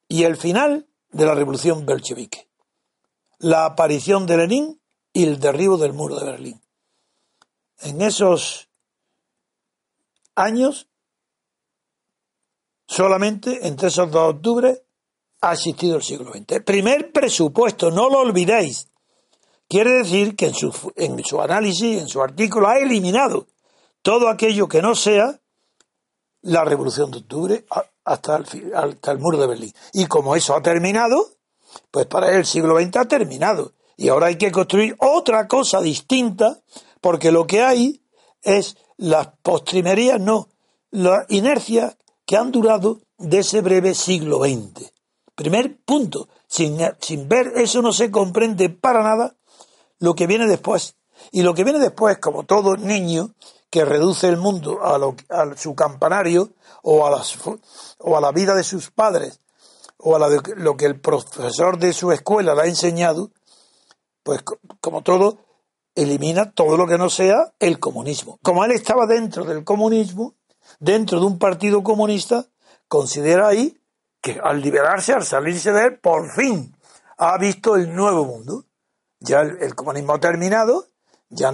y 0.09 0.25
el 0.25 0.37
final 0.37 0.87
de 1.11 1.27
la 1.27 1.35
revolución 1.35 1.85
bolchevique, 1.85 2.49
la 3.39 3.67
aparición 3.67 4.27
de 4.27 4.37
Lenin 4.37 4.80
y 5.13 5.25
el 5.25 5.41
derribo 5.41 5.77
del 5.77 5.93
muro 5.93 6.19
de 6.19 6.27
Berlín. 6.27 6.63
En 7.81 8.03
esos 8.03 8.69
años, 10.35 10.89
solamente 12.87 13.67
entre 13.67 13.89
esos 13.89 14.11
dos 14.11 14.35
octubres, 14.35 14.83
ha 15.41 15.55
existido 15.55 15.97
el 15.97 16.03
siglo 16.03 16.33
XX. 16.33 16.63
primer 16.65 17.13
presupuesto, 17.13 17.91
no 17.91 18.11
lo 18.11 18.19
olvidéis. 18.19 18.89
Quiere 19.69 19.99
decir 19.99 20.37
que 20.37 20.47
en 20.47 20.55
su, 20.55 20.93
en 20.97 21.23
su 21.25 21.41
análisis, 21.41 22.01
en 22.01 22.09
su 22.09 22.21
artículo, 22.21 22.69
ha 22.69 22.79
eliminado 22.79 23.47
todo 24.03 24.29
aquello 24.29 24.69
que 24.69 24.83
no 24.83 24.95
sea 24.95 25.41
la 26.43 26.65
revolución 26.65 27.11
de 27.11 27.19
octubre, 27.19 27.65
hasta 28.05 28.37
el, 28.37 28.75
hasta 28.75 29.13
el 29.13 29.19
muro 29.19 29.39
de 29.39 29.47
Berlín. 29.47 29.73
Y 29.93 30.07
como 30.07 30.35
eso 30.35 30.57
ha 30.57 30.63
terminado, 30.63 31.29
pues 31.91 32.07
para 32.07 32.31
él 32.31 32.39
el 32.39 32.47
siglo 32.47 32.81
XX 32.81 32.97
ha 32.97 33.05
terminado. 33.07 33.73
Y 34.01 34.09
ahora 34.09 34.29
hay 34.29 34.37
que 34.37 34.51
construir 34.51 34.97
otra 34.99 35.47
cosa 35.47 35.83
distinta, 35.83 36.59
porque 37.03 37.31
lo 37.31 37.47
que 37.47 37.63
hay 37.63 38.03
es 38.43 38.79
las 38.97 39.29
postrimerías, 39.43 40.19
no, 40.19 40.49
la 40.91 41.27
inercia 41.29 41.99
que 42.25 42.39
han 42.39 42.51
durado 42.51 43.03
de 43.19 43.41
ese 43.41 43.61
breve 43.61 43.95
siglo 43.95 44.39
XX. 44.39 44.91
Primer 45.35 45.77
punto, 45.85 46.31
sin, 46.49 46.79
sin 46.99 47.29
ver 47.29 47.53
eso 47.57 47.83
no 47.83 47.93
se 47.93 48.11
comprende 48.11 48.71
para 48.71 49.03
nada 49.03 49.37
lo 49.99 50.15
que 50.15 50.27
viene 50.27 50.47
después. 50.47 50.95
Y 51.31 51.43
lo 51.43 51.53
que 51.53 51.65
viene 51.65 51.79
después, 51.79 52.17
como 52.17 52.45
todo 52.45 52.79
niño 52.79 53.35
que 53.69 53.85
reduce 53.85 54.29
el 54.29 54.39
mundo 54.39 54.81
a, 54.83 54.97
a 55.29 55.57
su 55.59 55.75
campanario 55.75 56.49
o 56.83 57.07
a 57.07 57.11
las 57.11 57.39
o 57.99 58.17
a 58.17 58.21
la 58.23 58.33
vida 58.33 58.55
de 58.55 58.65
sus 58.65 58.91
padres 58.91 59.41
o 59.99 60.17
a 60.17 60.31
lo 60.57 60.77
que 60.79 60.87
el 60.87 60.99
profesor 60.99 61.79
de 61.79 61.93
su 61.93 62.11
escuela 62.13 62.55
le 62.55 62.63
ha 62.63 62.67
enseñado, 62.67 63.31
pues 64.23 64.43
como 64.81 65.03
todo, 65.03 65.39
elimina 65.95 66.53
todo 66.53 66.77
lo 66.77 66.87
que 66.87 66.99
no 66.99 67.11
sea 67.11 67.53
el 67.59 67.79
comunismo. 67.79 68.39
Como 68.43 68.65
él 68.65 68.73
estaba 68.73 69.07
dentro 69.07 69.45
del 69.45 69.65
comunismo, 69.65 70.35
dentro 70.79 71.21
de 71.21 71.27
un 71.27 71.39
partido 71.39 71.83
comunista, 71.83 72.47
considera 72.89 73.49
ahí 73.49 73.77
que 74.21 74.41
al 74.43 74.61
liberarse, 74.61 75.13
al 75.13 75.25
salirse 75.25 75.73
de 75.73 75.87
él, 75.87 75.99
por 75.99 76.31
fin 76.33 76.77
ha 77.19 77.37
visto 77.39 77.77
el 77.77 77.95
nuevo 77.95 78.25
mundo. 78.25 78.65
Ya 79.19 79.41
el 79.41 79.75
comunismo 79.75 80.15
ha 80.15 80.21
terminado 80.21 80.87
ya 81.31 81.53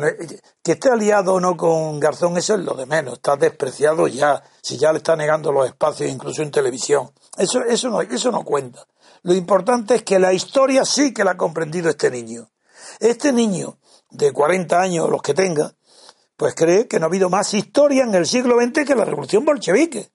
que 0.62 0.72
esté 0.72 0.88
aliado 0.88 1.34
o 1.34 1.40
no 1.40 1.54
con 1.56 2.00
Garzón, 2.00 2.38
eso 2.38 2.54
es 2.54 2.60
lo 2.60 2.74
de 2.74 2.86
menos. 2.86 3.14
Está 3.14 3.36
despreciado 3.36 4.08
ya, 4.08 4.42
si 4.62 4.78
ya 4.78 4.90
le 4.90 4.98
está 4.98 5.14
negando 5.16 5.52
los 5.52 5.66
espacios, 5.66 6.10
incluso 6.10 6.42
en 6.42 6.50
televisión. 6.50 7.12
Eso, 7.36 7.62
eso, 7.62 7.90
no, 7.90 8.00
eso 8.00 8.32
no 8.32 8.42
cuenta. 8.42 8.86
Lo 9.22 9.34
importante 9.34 9.96
es 9.96 10.02
que 10.02 10.18
la 10.18 10.32
historia 10.32 10.84
sí 10.84 11.12
que 11.12 11.24
la 11.24 11.32
ha 11.32 11.36
comprendido 11.36 11.90
este 11.90 12.10
niño. 12.10 12.48
Este 13.00 13.32
niño 13.32 13.78
de 14.10 14.32
40 14.32 14.80
años, 14.80 15.10
los 15.10 15.22
que 15.22 15.34
tenga, 15.34 15.74
pues 16.36 16.54
cree 16.54 16.86
que 16.86 16.98
no 16.98 17.06
ha 17.06 17.08
habido 17.08 17.30
más 17.30 17.54
historia 17.54 18.04
en 18.04 18.14
el 18.14 18.26
siglo 18.26 18.60
XX 18.60 18.84
que 18.84 18.94
la 18.94 19.04
revolución 19.04 19.44
bolchevique. 19.44 20.10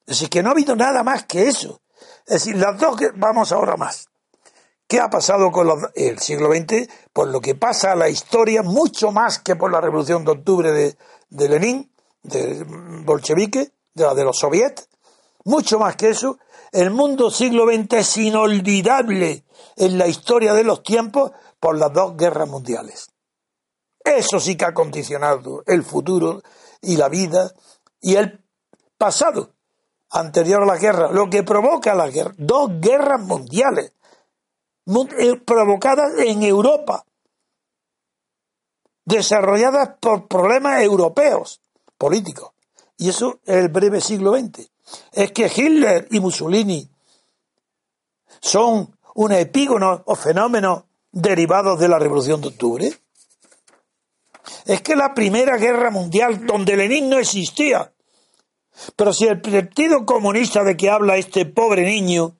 Es 0.00 0.16
decir, 0.16 0.30
que 0.30 0.42
no 0.42 0.48
ha 0.48 0.52
habido 0.52 0.74
nada 0.74 1.02
más 1.02 1.24
que 1.24 1.48
eso. 1.48 1.82
Es 2.26 2.44
decir, 2.44 2.56
las 2.56 2.78
dos 2.78 2.96
que 2.96 3.10
vamos 3.14 3.52
ahora 3.52 3.76
más. 3.76 4.08
¿Qué 4.86 5.00
ha 5.00 5.10
pasado 5.10 5.52
con 5.52 5.68
el 5.94 6.18
siglo 6.18 6.50
XX? 6.50 6.88
Por 7.12 7.28
lo 7.28 7.42
que 7.42 7.54
pasa 7.54 7.92
a 7.92 7.96
la 7.96 8.08
historia, 8.08 8.62
mucho 8.62 9.12
más 9.12 9.38
que 9.38 9.54
por 9.54 9.70
la 9.70 9.82
revolución 9.82 10.24
de 10.24 10.30
octubre 10.30 10.96
de, 11.28 11.48
Lenin, 11.48 11.92
de 12.22 12.64
bolchevique, 13.04 13.72
de 13.92 14.04
la 14.04 14.14
de 14.14 14.24
los 14.24 14.38
soviets, 14.38 14.88
mucho 15.44 15.78
más 15.78 15.96
que 15.96 16.08
eso, 16.08 16.38
el 16.72 16.90
mundo 16.90 17.30
siglo 17.30 17.66
XX 17.66 17.92
es 17.94 18.16
inolvidable 18.16 19.44
en 19.76 19.98
la 19.98 20.06
historia 20.06 20.54
de 20.54 20.64
los 20.64 20.82
tiempos 20.82 21.32
por 21.60 21.78
las 21.78 21.92
dos 21.92 22.16
guerras 22.16 22.48
mundiales. 22.48 23.10
Eso 24.04 24.40
sí 24.40 24.56
que 24.56 24.64
ha 24.64 24.74
condicionado 24.74 25.62
el 25.66 25.82
futuro 25.82 26.42
y 26.80 26.96
la 26.96 27.08
vida 27.08 27.52
y 28.00 28.14
el 28.14 28.42
pasado 28.96 29.50
anterior 30.10 30.62
a 30.62 30.66
la 30.66 30.78
guerra, 30.78 31.12
lo 31.12 31.28
que 31.28 31.42
provoca 31.42 31.94
la 31.94 32.08
guerra, 32.08 32.32
dos 32.38 32.70
guerras 32.80 33.20
mundiales 33.20 33.92
eh, 35.18 35.36
provocadas 35.44 36.12
en 36.18 36.42
Europa, 36.42 37.04
desarrolladas 39.04 39.96
por 40.00 40.26
problemas 40.26 40.82
europeos 40.82 41.60
políticos. 41.98 42.52
Y 42.96 43.10
eso 43.10 43.40
es 43.44 43.56
el 43.56 43.68
breve 43.68 44.00
siglo 44.00 44.32
XX. 44.32 44.70
Es 45.12 45.32
que 45.32 45.50
Hitler 45.54 46.08
y 46.10 46.20
Mussolini 46.20 46.88
son 48.40 48.97
un 49.18 49.32
epígono 49.32 50.04
o 50.06 50.14
fenómeno 50.14 50.86
derivados 51.10 51.80
de 51.80 51.88
la 51.88 51.98
Revolución 51.98 52.40
de 52.40 52.48
Octubre. 52.48 52.92
Es 54.64 54.80
que 54.80 54.94
la 54.94 55.12
Primera 55.12 55.56
Guerra 55.56 55.90
Mundial, 55.90 56.46
donde 56.46 56.76
Lenin 56.76 57.10
no 57.10 57.18
existía, 57.18 57.92
pero 58.94 59.12
si 59.12 59.26
el 59.26 59.40
Partido 59.40 60.06
Comunista 60.06 60.62
de 60.62 60.76
que 60.76 60.88
habla 60.88 61.16
este 61.16 61.46
pobre 61.46 61.84
niño 61.84 62.36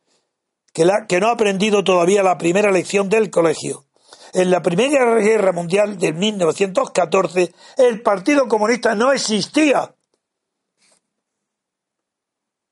que, 0.72 0.84
no 1.18 1.26
ha 1.26 1.32
aprendido 1.32 1.82
todavía 1.82 2.22
la 2.22 2.38
primera 2.38 2.70
lección 2.70 3.08
del 3.08 3.28
colegio. 3.28 3.86
En 4.32 4.52
la 4.52 4.62
Primera 4.62 5.16
Guerra 5.16 5.50
Mundial 5.50 5.98
de 5.98 6.12
1914, 6.12 7.52
el 7.78 8.02
Partido 8.02 8.46
Comunista 8.46 8.94
no 8.94 9.10
existía. 9.12 9.96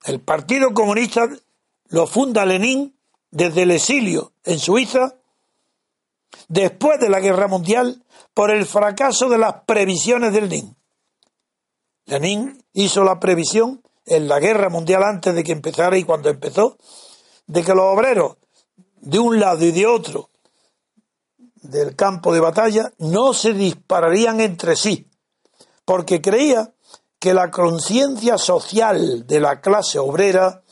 El 0.05 0.21
Partido 0.21 0.73
Comunista 0.73 1.29
lo 1.89 2.07
funda 2.07 2.47
Lenin 2.47 2.96
desde 3.37 3.64
el 3.64 3.71
exilio 3.71 4.33
en 4.45 4.59
Suiza, 4.59 5.14
después 6.49 6.99
de 6.99 7.11
la 7.11 7.21
Guerra 7.21 7.49
Mundial, 7.49 8.02
por 8.33 8.50
el 8.50 8.64
fracaso 8.64 9.28
de 9.28 9.37
las 9.37 9.57
previsiones 9.66 10.33
de 10.33 10.40
Lenin. 10.40 10.76
Lenin 12.07 12.64
hizo 12.73 13.05
la 13.05 13.21
previsión 13.21 13.83
en 14.07 14.26
la 14.26 14.40
Guerra 14.40 14.71
Mundial 14.71 15.02
antes 15.02 15.35
de 15.35 15.45
que 15.45 15.52
empezara 15.52 15.99
y 15.99 16.05
cuando 16.05 16.31
empezó, 16.31 16.78
de 17.47 17.62
que 17.62 17.75
los 17.75 17.85
obreros 17.85 18.38
de 19.02 19.19
un 19.19 19.38
lado 19.38 19.66
y 19.66 19.71
de 19.71 19.87
otro 19.87 20.31
del 21.57 21.95
campo 21.95 22.33
de 22.33 22.40
batalla 22.40 22.90
no 22.99 23.35
se 23.35 23.52
dispararían 23.52 24.40
entre 24.40 24.76
sí, 24.76 25.11
porque 25.85 26.23
creía 26.23 26.73
que 27.19 27.35
la 27.35 27.50
conciencia 27.50 28.38
social 28.38 29.26
de 29.26 29.40
la 29.40 29.61
clase 29.61 29.99
obrera 29.99 30.62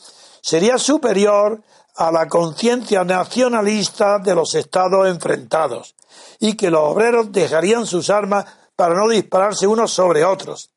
sería 0.41 0.79
superior 0.79 1.61
a 1.95 2.11
la 2.11 2.27
conciencia 2.27 3.03
nacionalista 3.03 4.19
de 4.19 4.35
los 4.35 4.53
estados 4.55 5.07
enfrentados. 5.07 5.95
y 6.39 6.55
que 6.55 6.69
los 6.69 6.81
obreros 6.81 7.31
dejarían 7.31 7.85
sus 7.85 8.09
armas 8.09 8.45
para 8.75 8.95
no 8.95 9.07
dispararse 9.09 9.67
unos 9.67 9.91
sobre 9.91 10.25
otros. 10.25 10.69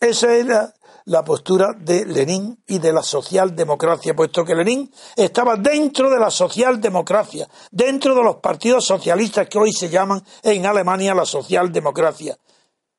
Esa 0.00 0.34
era 0.34 0.74
la 1.06 1.24
postura 1.24 1.72
de 1.78 2.04
Lenin 2.04 2.58
y 2.66 2.78
de 2.78 2.92
la 2.92 3.02
socialdemocracia, 3.02 4.14
puesto 4.14 4.44
que 4.44 4.54
Lenin 4.54 4.90
estaba 5.14 5.56
dentro 5.56 6.10
de 6.10 6.18
la 6.18 6.30
socialdemocracia, 6.30 7.48
dentro 7.70 8.14
de 8.14 8.24
los 8.24 8.36
partidos 8.36 8.84
socialistas 8.84 9.48
que 9.48 9.58
hoy 9.58 9.72
se 9.72 9.88
llaman 9.88 10.22
en 10.42 10.66
Alemania 10.66 11.14
la 11.14 11.24
socialdemocracia. 11.24 12.36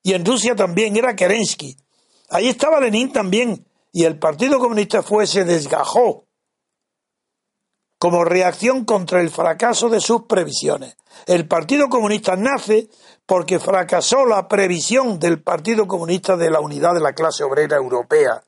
Y 0.02 0.14
en 0.14 0.24
Rusia 0.24 0.56
también 0.56 0.96
era 0.96 1.14
Kerensky. 1.14 1.76
Ahí 2.30 2.48
estaba 2.48 2.80
Lenin 2.80 3.12
también, 3.12 3.66
y 3.92 4.04
el 4.04 4.18
Partido 4.18 4.58
Comunista 4.58 5.02
fue, 5.02 5.26
se 5.26 5.44
desgajó 5.44 6.27
como 7.98 8.24
reacción 8.24 8.84
contra 8.84 9.20
el 9.20 9.30
fracaso 9.30 9.88
de 9.88 10.00
sus 10.00 10.22
previsiones. 10.22 10.96
El 11.26 11.48
Partido 11.48 11.88
Comunista 11.88 12.36
nace 12.36 12.88
porque 13.26 13.58
fracasó 13.58 14.24
la 14.24 14.48
previsión 14.48 15.18
del 15.18 15.42
Partido 15.42 15.86
Comunista 15.86 16.36
de 16.36 16.50
la 16.50 16.60
unidad 16.60 16.94
de 16.94 17.00
la 17.00 17.12
clase 17.12 17.44
obrera 17.44 17.76
europea. 17.76 18.42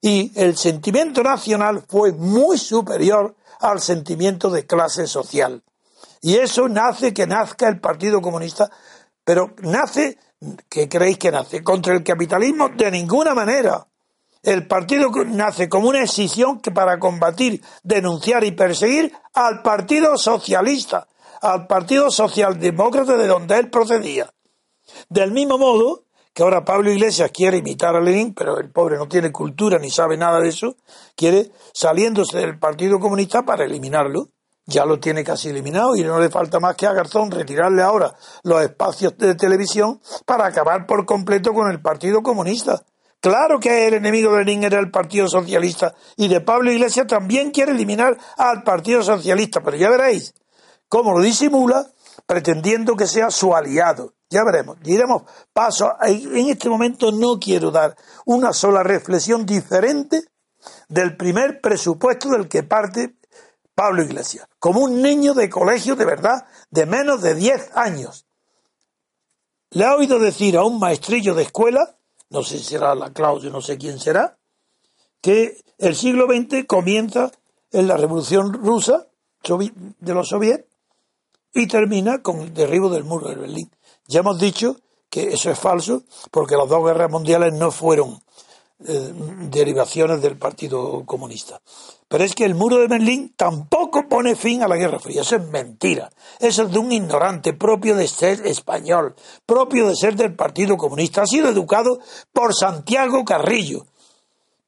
Y 0.00 0.32
el 0.34 0.56
sentimiento 0.56 1.22
nacional 1.22 1.84
fue 1.88 2.12
muy 2.12 2.56
superior 2.56 3.36
al 3.60 3.80
sentimiento 3.80 4.50
de 4.50 4.66
clase 4.66 5.06
social. 5.06 5.62
Y 6.20 6.36
eso 6.36 6.68
nace 6.68 7.12
que 7.12 7.26
nazca 7.26 7.68
el 7.68 7.80
Partido 7.80 8.20
Comunista, 8.20 8.70
pero 9.24 9.54
nace, 9.62 10.18
¿qué 10.68 10.88
creéis 10.88 11.18
que 11.18 11.30
nace? 11.30 11.62
¿Contra 11.62 11.94
el 11.94 12.02
capitalismo? 12.02 12.68
De 12.70 12.90
ninguna 12.90 13.34
manera. 13.34 13.86
El 14.42 14.66
partido 14.66 15.08
nace 15.26 15.68
como 15.68 15.88
una 15.88 16.02
escisión 16.02 16.60
que 16.60 16.72
para 16.72 16.98
combatir, 16.98 17.62
denunciar 17.84 18.42
y 18.42 18.50
perseguir 18.50 19.12
al 19.34 19.62
Partido 19.62 20.18
Socialista, 20.18 21.06
al 21.40 21.68
Partido 21.68 22.10
Socialdemócrata 22.10 23.16
de 23.16 23.28
donde 23.28 23.58
él 23.58 23.70
procedía. 23.70 24.32
Del 25.08 25.30
mismo 25.30 25.58
modo 25.58 26.04
que 26.34 26.42
ahora 26.42 26.64
Pablo 26.64 26.90
Iglesias 26.90 27.30
quiere 27.32 27.58
imitar 27.58 27.94
a 27.94 28.00
Lenin, 28.00 28.34
pero 28.34 28.58
el 28.58 28.70
pobre 28.70 28.96
no 28.96 29.06
tiene 29.06 29.30
cultura 29.30 29.78
ni 29.78 29.90
sabe 29.90 30.16
nada 30.16 30.40
de 30.40 30.48
eso, 30.48 30.76
quiere 31.14 31.52
saliéndose 31.72 32.38
del 32.38 32.58
Partido 32.58 32.98
Comunista 32.98 33.42
para 33.44 33.64
eliminarlo. 33.64 34.30
Ya 34.64 34.84
lo 34.84 34.98
tiene 34.98 35.24
casi 35.24 35.48
eliminado 35.48 35.96
y 35.96 36.02
no 36.02 36.20
le 36.20 36.30
falta 36.30 36.60
más 36.60 36.76
que 36.76 36.86
a 36.86 36.92
Garzón 36.92 37.32
retirarle 37.32 37.82
ahora 37.82 38.14
los 38.44 38.62
espacios 38.62 39.16
de 39.18 39.34
televisión 39.34 40.00
para 40.24 40.46
acabar 40.46 40.86
por 40.86 41.04
completo 41.04 41.52
con 41.52 41.70
el 41.70 41.82
Partido 41.82 42.22
Comunista. 42.22 42.84
Claro 43.22 43.60
que 43.60 43.86
el 43.86 43.94
enemigo 43.94 44.32
de 44.32 44.44
Lenin 44.44 44.64
era 44.64 44.80
el 44.80 44.90
Partido 44.90 45.28
Socialista 45.28 45.94
y 46.16 46.26
de 46.26 46.40
Pablo 46.40 46.72
Iglesias 46.72 47.06
también 47.06 47.52
quiere 47.52 47.70
eliminar 47.70 48.18
al 48.36 48.64
Partido 48.64 49.00
Socialista, 49.00 49.60
pero 49.62 49.76
ya 49.76 49.90
veréis 49.90 50.34
cómo 50.88 51.16
lo 51.16 51.22
disimula 51.22 51.86
pretendiendo 52.26 52.96
que 52.96 53.06
sea 53.06 53.30
su 53.30 53.54
aliado. 53.54 54.14
Ya 54.28 54.42
veremos, 54.42 54.80
diremos 54.80 55.22
paso. 55.52 55.92
En 56.02 56.48
este 56.48 56.68
momento 56.68 57.12
no 57.12 57.38
quiero 57.38 57.70
dar 57.70 57.96
una 58.24 58.52
sola 58.52 58.82
reflexión 58.82 59.46
diferente 59.46 60.24
del 60.88 61.16
primer 61.16 61.60
presupuesto 61.60 62.28
del 62.30 62.48
que 62.48 62.64
parte 62.64 63.14
Pablo 63.72 64.02
Iglesias, 64.02 64.48
como 64.58 64.80
un 64.80 65.00
niño 65.00 65.32
de 65.34 65.48
colegio 65.48 65.94
de 65.94 66.06
verdad 66.06 66.44
de 66.70 66.86
menos 66.86 67.22
de 67.22 67.36
10 67.36 67.76
años. 67.76 68.26
Le 69.70 69.84
ha 69.84 69.94
oído 69.94 70.18
decir 70.18 70.56
a 70.56 70.64
un 70.64 70.80
maestrillo 70.80 71.36
de 71.36 71.44
escuela, 71.44 71.96
no 72.32 72.42
sé 72.42 72.58
si 72.58 72.64
será 72.64 72.94
la 72.94 73.12
Claudio, 73.12 73.50
no 73.50 73.60
sé 73.60 73.78
quién 73.78 73.98
será, 73.98 74.38
que 75.20 75.62
el 75.78 75.94
siglo 75.94 76.26
XX 76.26 76.66
comienza 76.66 77.30
en 77.70 77.86
la 77.86 77.96
Revolución 77.96 78.52
Rusa 78.52 79.06
de 80.00 80.14
los 80.14 80.28
soviets 80.28 80.64
y 81.54 81.66
termina 81.66 82.22
con 82.22 82.40
el 82.40 82.54
derribo 82.54 82.88
del 82.88 83.04
muro 83.04 83.28
de 83.28 83.34
Berlín. 83.34 83.70
Ya 84.06 84.20
hemos 84.20 84.38
dicho 84.38 84.76
que 85.10 85.28
eso 85.28 85.50
es 85.50 85.58
falso 85.58 86.04
porque 86.30 86.56
las 86.56 86.68
dos 86.68 86.84
guerras 86.84 87.10
mundiales 87.10 87.52
no 87.52 87.70
fueron 87.70 88.22
eh, 88.86 89.12
derivaciones 89.50 90.20
del 90.22 90.36
Partido 90.36 91.04
Comunista. 91.04 91.60
Pero 92.08 92.24
es 92.24 92.34
que 92.34 92.44
el 92.44 92.54
muro 92.54 92.78
de 92.78 92.88
Berlín 92.88 93.32
tampoco 93.36 94.08
pone 94.08 94.36
fin 94.36 94.62
a 94.62 94.68
la 94.68 94.76
Guerra 94.76 94.98
Fría. 94.98 95.22
Eso 95.22 95.36
es 95.36 95.48
mentira. 95.48 96.10
Eso 96.38 96.64
es 96.64 96.72
de 96.72 96.78
un 96.78 96.92
ignorante 96.92 97.54
propio 97.54 97.96
de 97.96 98.06
ser 98.08 98.46
español, 98.46 99.14
propio 99.46 99.88
de 99.88 99.96
ser 99.96 100.16
del 100.16 100.34
Partido 100.34 100.76
Comunista. 100.76 101.22
Ha 101.22 101.26
sido 101.26 101.48
educado 101.48 102.00
por 102.32 102.54
Santiago 102.54 103.24
Carrillo, 103.24 103.86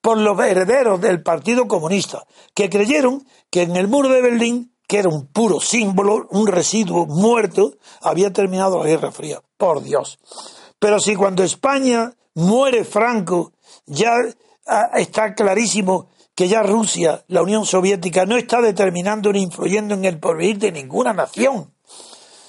por 0.00 0.18
los 0.18 0.38
herederos 0.40 1.00
del 1.00 1.22
Partido 1.22 1.68
Comunista, 1.68 2.26
que 2.54 2.70
creyeron 2.70 3.26
que 3.50 3.62
en 3.62 3.76
el 3.76 3.88
muro 3.88 4.08
de 4.08 4.22
Berlín 4.22 4.74
que 4.86 4.98
era 4.98 5.08
un 5.08 5.26
puro 5.26 5.60
símbolo, 5.60 6.26
un 6.30 6.46
residuo 6.46 7.06
muerto, 7.06 7.72
había 8.02 8.32
terminado 8.32 8.78
la 8.78 8.86
Guerra 8.86 9.12
Fría. 9.12 9.40
Por 9.56 9.82
Dios. 9.82 10.18
Pero 10.78 11.00
si 11.00 11.14
cuando 11.14 11.42
España 11.42 12.12
muere 12.34 12.84
Franco, 12.84 13.53
ya 13.86 14.12
ah, 14.66 14.90
está 14.96 15.34
clarísimo 15.34 16.08
que 16.34 16.48
ya 16.48 16.62
Rusia, 16.62 17.24
la 17.28 17.42
Unión 17.42 17.64
Soviética, 17.64 18.26
no 18.26 18.36
está 18.36 18.60
determinando 18.60 19.32
ni 19.32 19.42
influyendo 19.42 19.94
en 19.94 20.04
el 20.04 20.18
porvenir 20.18 20.58
de 20.58 20.72
ninguna 20.72 21.12
nación. 21.12 21.74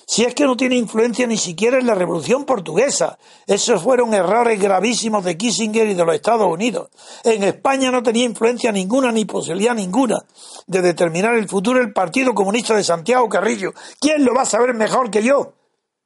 Si 0.07 0.23
es 0.23 0.35
que 0.35 0.45
no 0.45 0.55
tiene 0.55 0.75
influencia 0.75 1.25
ni 1.25 1.37
siquiera 1.37 1.79
en 1.79 1.87
la 1.87 1.95
Revolución 1.95 2.45
Portuguesa. 2.45 3.17
Esos 3.47 3.81
fueron 3.81 4.13
errores 4.13 4.59
gravísimos 4.59 5.23
de 5.25 5.35
Kissinger 5.35 5.87
y 5.87 5.95
de 5.95 6.05
los 6.05 6.13
Estados 6.13 6.47
Unidos. 6.47 6.89
En 7.23 7.43
España 7.43 7.89
no 7.89 8.03
tenía 8.03 8.23
influencia 8.23 8.71
ninguna 8.71 9.11
ni 9.11 9.25
posibilidad 9.25 9.73
ninguna 9.73 10.23
de 10.67 10.81
determinar 10.81 11.33
el 11.35 11.49
futuro 11.49 11.79
del 11.79 11.91
Partido 11.91 12.35
Comunista 12.35 12.75
de 12.75 12.83
Santiago 12.83 13.27
Carrillo. 13.27 13.73
¿Quién 13.99 14.23
lo 14.23 14.35
va 14.35 14.43
a 14.43 14.45
saber 14.45 14.75
mejor 14.75 15.09
que 15.09 15.23
yo? 15.23 15.53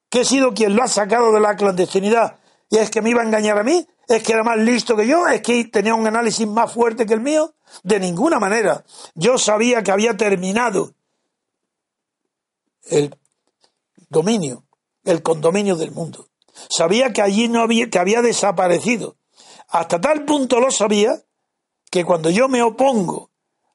Que 0.10 0.22
he 0.22 0.26
sido 0.26 0.54
quien 0.54 0.76
lo 0.76 0.84
ha 0.84 0.88
sacado 0.88 1.34
de 1.34 1.42
la 1.42 1.58
clandestinidad. 1.58 2.38
¿Y 2.70 2.78
es 2.78 2.90
que 2.90 3.02
me 3.02 3.10
iba 3.10 3.22
a 3.22 3.26
engañar 3.26 3.58
a 3.58 3.64
mí? 3.64 3.88
¿Es 4.08 4.24
que 4.24 4.34
era 4.34 4.44
más 4.44 4.58
listo 4.58 4.96
que 4.96 5.08
yo? 5.08 5.28
¿Es 5.28 5.42
que 5.42 5.66
tenía 5.66 5.96
un 5.96 6.08
análisis 6.08 6.48
más 6.48 6.72
fuerte 6.72 7.06
que 7.06 7.14
el 7.14 7.22
mío? 7.22 7.54
De 7.84 8.00
ninguna 8.00 8.40
manera. 8.40 8.84
Yo 9.16 9.38
sabía 9.38 9.84
que 9.84 9.92
había 9.92 10.18
terminado 10.18 10.94
el 12.84 13.16
dominio, 14.10 14.66
el 15.04 15.22
condominio 15.22 15.76
del 15.76 15.92
mundo. 15.92 16.28
Sabía 16.70 17.14
que 17.14 17.22
allí 17.22 17.48
no 17.48 17.62
había, 17.62 17.90
que 17.90 18.00
había 18.00 18.22
desaparecido. 18.22 19.16
Hasta 19.68 20.02
tal 20.02 20.26
punto 20.26 20.60
lo 20.60 20.72
sabía 20.72 21.24
que 21.92 22.04
cuando 22.04 22.30
yo 22.30 22.48
me 22.48 22.62
opongo 22.62 23.30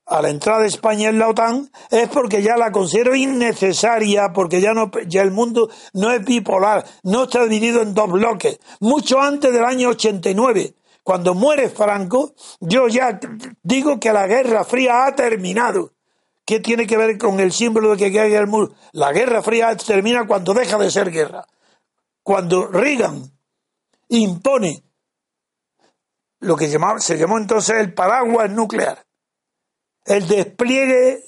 a 0.07 0.21
la 0.21 0.29
entrada 0.29 0.61
de 0.61 0.69
España 0.69 1.09
en 1.09 1.19
la 1.19 1.29
OTAN 1.29 1.71
es 1.91 2.09
porque 2.09 2.43
ya 2.43 2.57
la 2.57 2.73
considero 2.73 3.15
innecesaria, 3.15 4.33
porque 4.33 4.61
ya 4.61 4.75
no, 4.75 4.91
el 4.95 5.31
mundo 5.31 5.71
no 5.95 6.11
es 6.11 6.25
bipolar, 6.25 6.85
no 7.03 7.25
está 7.25 7.45
dividido 7.45 7.83
en 7.83 7.95
dos 7.95 8.11
bloques. 8.11 8.59
Mucho 8.81 9.21
antes 9.21 9.53
del 9.53 9.65
año 9.65 9.91
89, 9.91 10.75
cuando 11.03 11.35
muere 11.35 11.69
Franco, 11.71 12.35
yo 12.61 12.89
ya 12.89 13.19
digo 13.63 13.99
que 13.99 14.13
la 14.13 14.27
Guerra 14.27 14.65
Fría 14.65 15.07
ha 15.07 15.15
terminado. 15.15 15.93
¿Qué 16.47 16.61
tiene 16.61 16.87
que 16.87 16.99
ver 16.99 17.17
con 17.17 17.41
el 17.41 17.53
símbolo 17.53 17.93
de 17.93 17.97
que 17.97 18.13
caiga 18.13 18.39
el 18.39 18.47
muro? 18.47 18.75
La 18.93 19.13
Guerra 19.13 19.43
Fría 19.43 19.75
termina 19.77 20.27
cuando 20.27 20.53
deja 20.53 20.77
de 20.77 20.91
ser 20.91 21.11
guerra. 21.11 21.47
Cuando 22.23 22.67
Reagan 22.67 23.23
impone 24.09 24.83
lo 26.41 26.57
que 26.57 26.69
se 26.69 27.17
llamó 27.19 27.39
entonces 27.39 27.77
el 27.81 27.95
paraguas 27.95 28.51
nuclear, 28.51 29.05
el 30.05 30.27
despliegue 30.27 31.25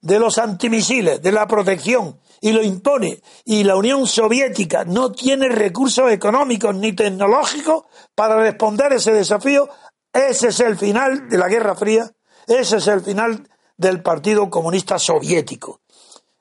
de 0.00 0.18
los 0.18 0.38
antimisiles, 0.38 1.20
de 1.22 1.32
la 1.32 1.46
protección, 1.46 2.20
y 2.40 2.52
lo 2.52 2.62
impone, 2.62 3.20
y 3.44 3.64
la 3.64 3.76
Unión 3.76 4.06
Soviética 4.06 4.84
no 4.84 5.12
tiene 5.12 5.48
recursos 5.48 6.10
económicos 6.10 6.74
ni 6.74 6.92
tecnológicos 6.92 7.84
para 8.14 8.36
responder 8.36 8.92
ese 8.92 9.12
desafío, 9.12 9.68
ese 10.12 10.48
es 10.48 10.60
el 10.60 10.76
final 10.76 11.28
de 11.28 11.38
la 11.38 11.48
Guerra 11.48 11.74
Fría, 11.74 12.10
ese 12.46 12.76
es 12.76 12.86
el 12.86 13.00
final 13.00 13.48
del 13.76 14.02
Partido 14.02 14.48
Comunista 14.48 14.98
Soviético. 14.98 15.80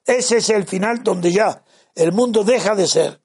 Ese 0.05 0.37
es 0.37 0.49
el 0.49 0.65
final 0.65 1.03
donde 1.03 1.31
ya 1.31 1.63
el 1.95 2.11
mundo 2.11 2.43
deja 2.43 2.75
de 2.75 2.87
ser 2.87 3.21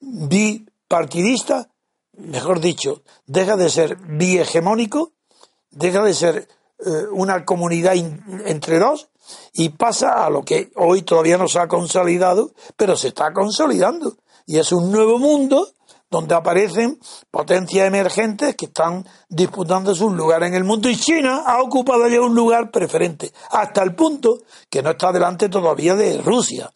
bipartidista, 0.00 1.68
mejor 2.12 2.60
dicho, 2.60 3.02
deja 3.26 3.56
de 3.56 3.68
ser 3.68 3.96
bihegemónico, 3.96 5.12
deja 5.70 6.02
de 6.02 6.14
ser 6.14 6.48
eh, 6.78 7.06
una 7.12 7.44
comunidad 7.44 7.94
entre 8.44 8.78
dos 8.78 9.08
y 9.52 9.70
pasa 9.70 10.24
a 10.24 10.30
lo 10.30 10.42
que 10.42 10.70
hoy 10.76 11.02
todavía 11.02 11.38
no 11.38 11.48
se 11.48 11.58
ha 11.58 11.68
consolidado, 11.68 12.52
pero 12.76 12.96
se 12.96 13.08
está 13.08 13.32
consolidando. 13.32 14.16
Y 14.44 14.58
es 14.58 14.70
un 14.72 14.92
nuevo 14.92 15.18
mundo 15.18 15.68
donde 16.10 16.34
aparecen 16.34 17.00
potencias 17.30 17.86
emergentes 17.86 18.54
que 18.54 18.66
están 18.66 19.06
disputando 19.28 19.94
su 19.94 20.10
lugar 20.10 20.44
en 20.44 20.54
el 20.54 20.64
mundo 20.64 20.88
y 20.88 20.96
China 20.96 21.42
ha 21.46 21.60
ocupado 21.62 22.06
ya 22.08 22.20
un 22.20 22.34
lugar 22.34 22.70
preferente, 22.70 23.32
hasta 23.50 23.82
el 23.82 23.94
punto 23.94 24.42
que 24.70 24.82
no 24.82 24.90
está 24.90 25.12
delante 25.12 25.48
todavía 25.48 25.96
de 25.96 26.18
Rusia, 26.18 26.70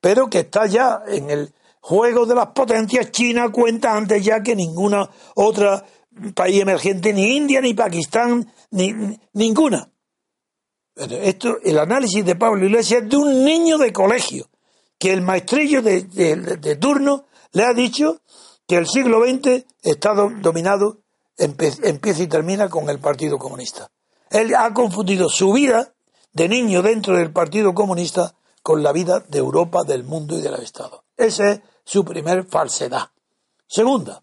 pero 0.00 0.28
que 0.28 0.40
está 0.40 0.66
ya 0.66 1.02
en 1.06 1.30
el 1.30 1.54
juego 1.80 2.26
de 2.26 2.34
las 2.34 2.48
potencias. 2.48 3.10
China 3.12 3.50
cuenta 3.50 3.96
antes 3.96 4.22
ya 4.24 4.42
que 4.42 4.56
ninguna 4.56 5.08
otra 5.36 5.84
país 6.34 6.60
emergente, 6.60 7.12
ni 7.12 7.36
India, 7.36 7.60
ni 7.60 7.74
Pakistán, 7.74 8.52
ni, 8.70 9.18
ninguna. 9.32 9.90
Esto, 10.96 11.58
el 11.62 11.78
análisis 11.78 12.24
de 12.24 12.36
Pablo 12.36 12.64
Iglesias 12.64 13.02
es 13.02 13.08
de 13.08 13.16
un 13.16 13.44
niño 13.44 13.76
de 13.78 13.92
colegio 13.92 14.48
que 14.98 15.12
el 15.12 15.20
maestrillo 15.20 15.82
de, 15.82 16.02
de 16.02 16.76
turno 16.76 17.26
le 17.52 17.64
ha 17.64 17.74
dicho 17.74 18.22
que 18.66 18.76
el 18.76 18.86
siglo 18.86 19.20
XX 19.24 19.64
está 19.82 20.14
dominado, 20.14 21.02
empieza 21.36 22.22
y 22.22 22.26
termina 22.26 22.68
con 22.68 22.88
el 22.88 22.98
Partido 22.98 23.38
Comunista. 23.38 23.90
Él 24.30 24.54
ha 24.54 24.72
confundido 24.74 25.28
su 25.28 25.52
vida 25.52 25.94
de 26.32 26.48
niño 26.48 26.82
dentro 26.82 27.16
del 27.16 27.32
Partido 27.32 27.74
Comunista 27.74 28.34
con 28.62 28.82
la 28.82 28.92
vida 28.92 29.20
de 29.20 29.38
Europa, 29.38 29.84
del 29.84 30.04
mundo 30.04 30.36
y 30.36 30.40
del 30.40 30.54
Estado. 30.54 31.04
Esa 31.16 31.50
es 31.50 31.60
su 31.84 32.04
primer 32.04 32.44
falsedad. 32.46 33.10
Segunda, 33.66 34.22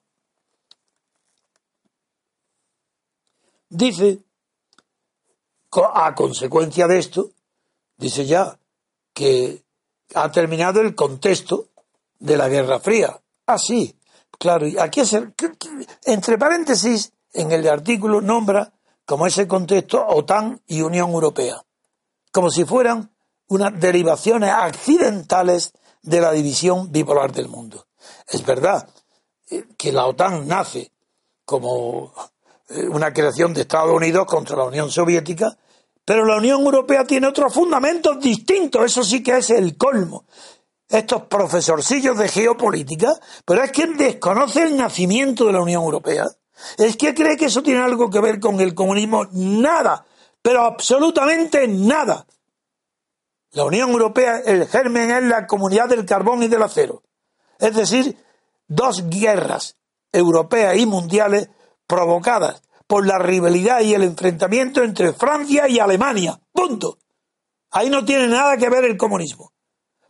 dice, 3.73 4.19
a 5.93 6.13
consecuencia 6.15 6.87
de 6.87 6.99
esto, 6.99 7.31
dice 7.97 8.25
ya 8.25 8.57
que 9.13 9.63
ha 10.13 10.31
terminado 10.31 10.81
el 10.81 10.95
contexto 10.95 11.69
de 12.19 12.37
la 12.37 12.47
Guerra 12.47 12.79
Fría. 12.79 13.19
Ah, 13.47 13.57
sí, 13.57 13.95
claro, 14.37 14.67
y 14.67 14.77
aquí 14.77 15.01
es 15.01 15.13
el, 15.13 15.33
entre 16.05 16.37
paréntesis, 16.37 17.11
en 17.33 17.51
el 17.51 17.67
artículo 17.67 18.21
nombra 18.21 18.71
como 19.05 19.25
ese 19.25 19.47
contexto 19.47 20.05
OTAN 20.07 20.61
y 20.67 20.81
Unión 20.81 21.09
Europea, 21.09 21.63
como 22.31 22.49
si 22.49 22.63
fueran 22.63 23.11
unas 23.47 23.77
derivaciones 23.79 24.51
accidentales 24.51 25.73
de 26.01 26.21
la 26.21 26.31
división 26.31 26.91
bipolar 26.91 27.31
del 27.33 27.49
mundo. 27.49 27.87
Es 28.27 28.45
verdad 28.45 28.87
eh, 29.49 29.65
que 29.77 29.91
la 29.91 30.05
OTAN 30.05 30.47
nace 30.47 30.91
como 31.43 32.13
una 32.69 33.13
creación 33.13 33.53
de 33.53 33.61
Estados 33.61 33.93
Unidos 33.93 34.25
contra 34.25 34.55
la 34.55 34.63
Unión 34.65 34.89
Soviética, 34.89 35.57
pero 36.05 36.25
la 36.25 36.37
Unión 36.37 36.61
Europea 36.61 37.05
tiene 37.05 37.27
otros 37.27 37.53
fundamentos 37.53 38.19
distintos, 38.19 38.85
eso 38.85 39.03
sí 39.03 39.23
que 39.23 39.37
es 39.37 39.49
el 39.51 39.77
colmo. 39.77 40.25
Estos 40.89 41.23
profesorcillos 41.23 42.17
de 42.17 42.27
geopolítica, 42.27 43.13
pero 43.45 43.63
es 43.63 43.71
que 43.71 43.87
desconoce 43.87 44.63
el 44.63 44.77
nacimiento 44.77 45.45
de 45.45 45.53
la 45.53 45.61
Unión 45.61 45.83
Europea. 45.83 46.25
Es 46.77 46.97
que 46.97 47.13
cree 47.13 47.37
que 47.37 47.45
eso 47.45 47.63
tiene 47.63 47.81
algo 47.81 48.09
que 48.09 48.19
ver 48.19 48.39
con 48.39 48.59
el 48.59 48.75
comunismo. 48.75 49.25
Nada, 49.31 50.05
pero 50.41 50.61
absolutamente 50.61 51.67
nada. 51.67 52.25
La 53.51 53.65
Unión 53.65 53.91
Europea, 53.91 54.41
el 54.45 54.67
germen 54.67 55.11
es 55.11 55.23
la 55.23 55.47
comunidad 55.47 55.87
del 55.87 56.05
carbón 56.05 56.43
y 56.43 56.47
del 56.47 56.63
acero. 56.63 57.01
Es 57.59 57.75
decir, 57.75 58.17
dos 58.67 59.09
guerras 59.09 59.77
europeas 60.11 60.77
y 60.77 60.85
mundiales 60.85 61.49
provocadas 61.93 62.63
por 62.87 63.05
la 63.05 63.19
rivalidad 63.19 63.81
y 63.81 63.93
el 63.93 64.01
enfrentamiento 64.01 64.81
entre 64.81 65.13
Francia 65.13 65.69
y 65.69 65.77
Alemania. 65.77 66.39
Punto. 66.51 66.97
Ahí 67.69 67.87
no 67.91 68.03
tiene 68.03 68.27
nada 68.27 68.57
que 68.57 68.67
ver 68.67 68.83
el 68.85 68.97
comunismo, 68.97 69.53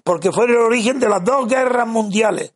porque 0.02 0.32
fue 0.32 0.46
el 0.46 0.56
origen 0.56 0.98
de 0.98 1.10
las 1.10 1.26
dos 1.26 1.46
guerras 1.46 1.86
mundiales, 1.86 2.54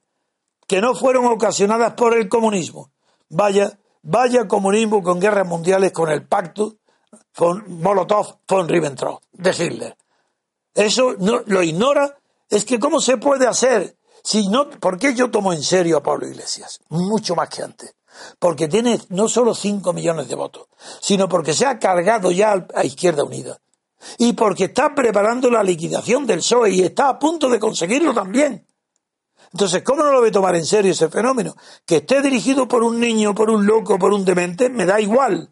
que 0.66 0.80
no 0.80 0.96
fueron 0.96 1.26
ocasionadas 1.26 1.94
por 1.94 2.16
el 2.16 2.30
comunismo. 2.30 2.92
Vaya, 3.28 3.78
vaya 4.02 4.48
comunismo 4.48 5.04
con 5.04 5.20
guerras 5.20 5.46
mundiales 5.46 5.92
con 5.92 6.10
el 6.10 6.26
pacto 6.26 6.78
von 7.38 7.66
Molotov 7.82 8.40
von 8.48 8.70
Ribbentrop 8.70 9.24
de 9.34 9.50
Hitler. 9.50 9.98
Eso 10.74 11.16
no, 11.20 11.42
lo 11.48 11.62
ignora. 11.62 12.18
Es 12.50 12.64
que 12.64 12.80
cómo 12.80 13.02
se 13.02 13.18
puede 13.18 13.46
hacer 13.46 13.98
si 14.24 14.48
no, 14.48 14.70
¿por 14.70 14.98
qué 14.98 15.14
yo 15.14 15.30
tomo 15.30 15.52
en 15.52 15.64
serio 15.64 15.98
a 15.98 16.04
Pablo 16.04 16.28
Iglesias? 16.28 16.80
Mucho 16.90 17.36
más 17.36 17.50
que 17.50 17.64
antes. 17.64 17.97
Porque 18.40 18.68
tiene 18.68 19.00
no 19.10 19.28
solo 19.28 19.54
5 19.54 19.94
millones 19.94 20.28
de 20.28 20.36
votos, 20.36 20.68
sino 21.02 21.28
porque 21.28 21.54
se 21.54 21.66
ha 21.66 21.80
cargado 21.80 22.32
ya 22.32 22.68
a 22.74 22.84
Izquierda 22.84 23.24
Unida. 23.24 23.60
Y 24.18 24.34
porque 24.34 24.66
está 24.66 24.94
preparando 24.94 25.50
la 25.50 25.64
liquidación 25.64 26.26
del 26.26 26.40
PSOE 26.40 26.72
y 26.72 26.82
está 26.82 27.10
a 27.10 27.20
punto 27.20 27.50
de 27.50 27.60
conseguirlo 27.60 28.14
también. 28.14 28.66
Entonces, 29.54 29.82
¿cómo 29.82 30.04
no 30.04 30.12
lo 30.12 30.20
voy 30.20 30.30
a 30.30 30.34
tomar 30.34 30.56
en 30.56 30.66
serio 30.66 30.92
ese 30.92 31.10
fenómeno? 31.10 31.56
Que 31.86 31.98
esté 31.98 32.22
dirigido 32.22 32.68
por 32.68 32.84
un 32.84 33.00
niño, 33.00 33.34
por 33.34 33.50
un 33.50 33.66
loco, 33.66 33.98
por 33.98 34.14
un 34.14 34.26
demente, 34.26 34.70
me 34.70 34.86
da 34.86 35.00
igual. 35.00 35.52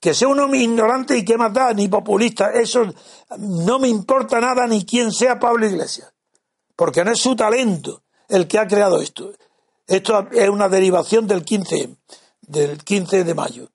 Que 0.00 0.14
sea 0.14 0.28
un 0.28 0.40
hombre 0.40 0.60
ignorante 0.60 1.16
y 1.16 1.24
que 1.24 1.36
más 1.36 1.52
ni 1.76 1.88
populista, 1.88 2.50
eso 2.52 2.92
no 3.38 3.78
me 3.78 3.88
importa 3.88 4.40
nada 4.40 4.66
ni 4.66 4.84
quién 4.86 5.12
sea 5.12 5.38
Pablo 5.38 5.66
Iglesias. 5.66 6.12
Porque 6.74 7.04
no 7.04 7.12
es 7.12 7.20
su 7.20 7.36
talento 7.36 8.02
el 8.28 8.48
que 8.48 8.58
ha 8.58 8.66
creado 8.66 9.00
esto. 9.02 9.32
Esto 9.90 10.28
es 10.30 10.48
una 10.48 10.68
derivación 10.68 11.26
del 11.26 11.44
15, 11.44 11.96
del 12.42 12.78
15 12.78 13.24
de 13.24 13.34
mayo. 13.34 13.72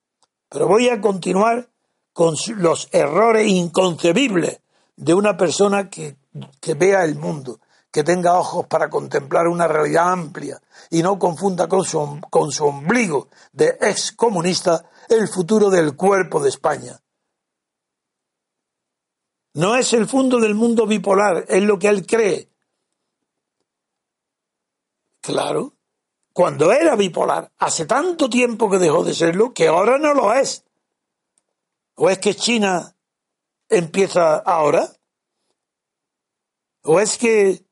Pero 0.48 0.66
voy 0.66 0.88
a 0.88 1.02
continuar 1.02 1.70
con 2.14 2.38
los 2.56 2.88
errores 2.94 3.46
inconcebibles 3.52 4.62
de 4.96 5.14
una 5.14 5.36
persona 5.36 5.90
que, 5.90 6.16
que 6.62 6.74
vea 6.74 7.04
el 7.04 7.16
mundo, 7.16 7.60
que 7.92 8.06
tenga 8.06 8.40
ojos 8.40 8.66
para 8.66 8.90
contemplar 8.90 9.50
una 9.50 9.68
realidad 9.68 10.10
amplia 10.10 10.62
y 10.90 11.04
no 11.04 11.20
confunda 11.20 11.68
con 11.68 11.84
su, 11.84 12.22
con 12.30 12.50
su 12.50 12.64
ombligo 12.64 13.28
de 13.52 13.78
ex 13.82 14.14
comunista 14.14 14.90
el 15.10 15.28
futuro 15.28 15.70
del 15.70 15.98
cuerpo 15.98 16.42
de 16.42 16.48
España. 16.48 16.98
No 19.56 19.76
es 19.76 19.92
el 19.92 20.08
fondo 20.08 20.40
del 20.40 20.56
mundo 20.56 20.88
bipolar, 20.88 21.44
es 21.50 21.62
lo 21.62 21.78
que 21.78 21.90
él 21.90 22.06
cree. 22.06 22.48
Claro, 25.20 25.75
cuando 26.36 26.74
era 26.74 26.98
bipolar, 26.98 27.50
hace 27.60 27.86
tanto 27.86 28.30
tiempo 28.30 28.70
que 28.70 28.78
dejó 28.78 29.06
de 29.06 29.14
serlo, 29.14 29.54
que 29.54 29.70
ahora 29.70 29.98
no 29.98 30.14
lo 30.14 30.34
es. 30.34 30.66
¿O 31.96 32.10
es 32.10 32.18
que 32.18 32.36
China 32.36 32.94
empieza 33.70 34.36
ahora? 34.40 34.92
¿O 36.84 37.00
es 37.00 37.18
que 37.18 37.64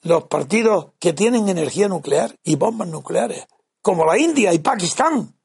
los 0.00 0.24
partidos 0.24 0.92
que 0.98 1.12
tienen 1.12 1.50
energía 1.50 1.86
nuclear 1.86 2.34
y 2.44 2.56
bombas 2.56 2.88
nucleares, 2.88 3.46
como 3.82 4.06
la 4.06 4.16
India 4.16 4.54
y 4.54 4.60
Pakistán. 4.60 5.36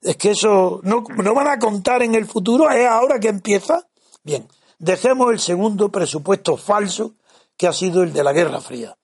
Es 0.00 0.16
que 0.16 0.30
eso 0.30 0.80
no, 0.82 1.04
no 1.14 1.34
van 1.34 1.48
a 1.48 1.58
contar 1.58 2.04
en 2.04 2.14
el 2.14 2.24
futuro, 2.24 2.70
es 2.70 2.88
ahora 2.88 3.20
que 3.20 3.28
empieza. 3.28 3.86
Bien, 4.22 4.48
dejemos 4.78 5.30
el 5.30 5.40
segundo 5.40 5.90
presupuesto 5.90 6.56
falso 6.56 7.16
que 7.54 7.66
ha 7.66 7.74
sido 7.74 8.02
el 8.02 8.14
de 8.14 8.24
la 8.24 8.32
Guerra 8.32 8.62
Fría. 8.62 8.96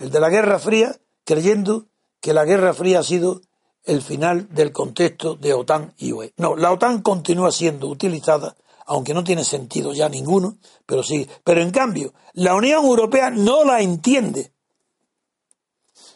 El 0.00 0.10
de 0.10 0.18
la 0.18 0.30
Guerra 0.30 0.58
Fría 0.58 0.96
creyendo 1.24 1.86
que 2.20 2.34
la 2.34 2.44
Guerra 2.44 2.74
Fría 2.74 2.98
ha 2.98 3.04
sido 3.04 3.42
el 3.84 4.02
final 4.02 4.48
del 4.52 4.72
contexto 4.72 5.36
de 5.36 5.54
OTAN 5.54 5.94
y 5.96 6.12
UE. 6.12 6.32
No, 6.36 6.56
la 6.56 6.72
OTAN 6.72 7.02
continúa 7.02 7.52
siendo 7.52 7.86
utilizada 7.86 8.56
aunque 8.90 9.14
no 9.14 9.22
tiene 9.22 9.44
sentido 9.44 9.92
ya 9.92 10.08
ninguno, 10.08 10.58
pero 10.84 11.04
sí. 11.04 11.28
Pero 11.44 11.60
en 11.60 11.70
cambio, 11.70 12.12
la 12.32 12.56
Unión 12.56 12.84
Europea 12.84 13.30
no 13.30 13.62
la 13.62 13.80
entiende. 13.80 14.52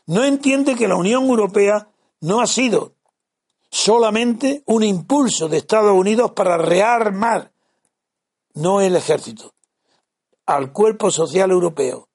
No 0.06 0.24
entiende 0.24 0.74
que 0.74 0.88
la 0.88 0.96
Unión 0.96 1.22
Europea 1.22 1.88
no 2.20 2.40
ha 2.40 2.48
sido 2.48 2.96
solamente 3.70 4.64
un 4.66 4.82
impulso 4.82 5.48
de 5.48 5.58
Estados 5.58 5.92
Unidos 5.92 6.32
para 6.32 6.58
rearmar, 6.58 7.52
no 8.54 8.80
el 8.80 8.96
ejército, 8.96 9.54
al 10.44 10.72
cuerpo 10.72 11.12
social 11.12 11.52
europeo, 11.52 12.08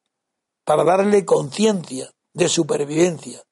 para 0.69 0.84
darle 0.84 1.25
conciencia 1.25 2.13
de 2.32 2.47
supervivencia, 2.47 3.43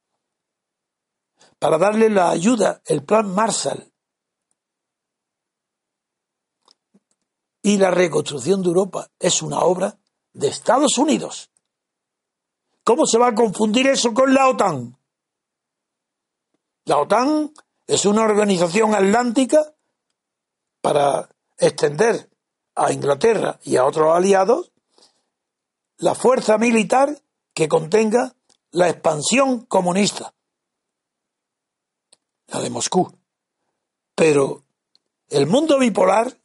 para 1.57 1.79
darle 1.79 2.11
la 2.11 2.29
ayuda, 2.29 2.79
el 2.85 3.03
plan 3.03 3.33
Marshall, 3.33 3.91
y 7.63 7.77
la 7.79 7.89
reconstrucción 7.89 8.61
de 8.61 8.67
Europa 8.67 9.09
es 9.17 9.41
una 9.41 9.61
obra 9.61 9.97
de 10.33 10.49
Estados 10.49 10.99
Unidos. 10.99 11.49
¿Cómo 12.83 13.07
se 13.07 13.17
va 13.17 13.29
a 13.29 13.33
confundir 13.33 13.87
eso 13.87 14.13
con 14.13 14.31
la 14.31 14.49
OTAN? 14.49 14.95
La 16.85 16.99
OTAN 16.99 17.51
es 17.87 18.05
una 18.05 18.25
organización 18.25 18.93
atlántica 18.93 19.73
para 20.81 21.27
extender 21.57 22.29
a 22.75 22.93
Inglaterra 22.93 23.59
y 23.63 23.75
a 23.77 23.85
otros 23.85 24.15
aliados 24.15 24.71
la 25.97 26.15
fuerza 26.15 26.57
militar 26.57 27.17
que 27.53 27.67
contenga 27.67 28.35
la 28.71 28.89
expansión 28.89 29.65
comunista, 29.65 30.33
la 32.47 32.61
de 32.61 32.69
Moscú. 32.69 33.11
Pero 34.15 34.63
el 35.29 35.47
mundo 35.47 35.79
bipolar 35.79 36.37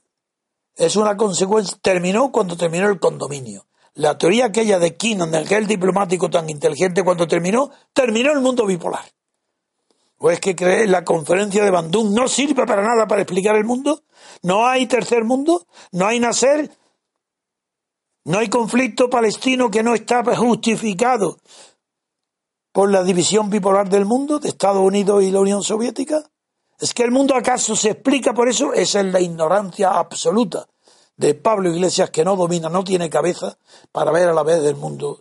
es 0.76 0.96
una 0.96 1.16
consecuencia, 1.16 1.78
terminó 1.82 2.32
cuando 2.32 2.56
terminó 2.56 2.88
el 2.88 2.98
condominio. 2.98 3.66
La 3.94 4.16
teoría 4.16 4.46
aquella 4.46 4.78
de 4.78 4.96
Kinnan, 4.96 5.30
del 5.30 5.46
que 5.46 5.56
el 5.56 5.66
diplomático 5.66 6.30
tan 6.30 6.48
inteligente 6.48 7.04
cuando 7.04 7.28
terminó, 7.28 7.70
terminó 7.92 8.32
el 8.32 8.40
mundo 8.40 8.66
bipolar. 8.66 9.04
¿O 10.18 10.30
es 10.30 10.40
que 10.40 10.56
cree 10.56 10.86
la 10.86 11.04
conferencia 11.04 11.64
de 11.64 11.70
Bandung 11.70 12.14
no 12.14 12.28
sirve 12.28 12.64
para 12.64 12.82
nada 12.82 13.06
para 13.06 13.22
explicar 13.22 13.56
el 13.56 13.64
mundo? 13.64 14.02
¿No 14.42 14.66
hay 14.66 14.86
tercer 14.86 15.24
mundo? 15.24 15.66
¿No 15.90 16.06
hay 16.06 16.20
nacer? 16.20 16.70
¿No 18.24 18.38
hay 18.38 18.48
conflicto 18.48 19.10
palestino 19.10 19.70
que 19.70 19.82
no 19.82 19.94
está 19.94 20.22
justificado 20.36 21.38
por 22.70 22.90
la 22.90 23.02
división 23.02 23.50
bipolar 23.50 23.88
del 23.88 24.04
mundo 24.04 24.38
de 24.38 24.48
Estados 24.48 24.82
Unidos 24.82 25.24
y 25.24 25.32
la 25.32 25.40
Unión 25.40 25.62
Soviética? 25.64 26.22
¿Es 26.78 26.94
que 26.94 27.02
el 27.02 27.10
mundo 27.10 27.34
acaso 27.34 27.74
se 27.74 27.90
explica 27.90 28.32
por 28.32 28.48
eso? 28.48 28.72
Esa 28.74 29.00
es 29.00 29.06
la 29.06 29.20
ignorancia 29.20 29.90
absoluta 29.90 30.68
de 31.16 31.34
Pablo 31.34 31.70
Iglesias 31.70 32.10
que 32.10 32.24
no 32.24 32.36
domina, 32.36 32.68
no 32.68 32.84
tiene 32.84 33.10
cabeza 33.10 33.58
para 33.90 34.12
ver 34.12 34.28
a 34.28 34.32
la 34.32 34.42
vez 34.42 34.62
del 34.62 34.76
mundo 34.76 35.20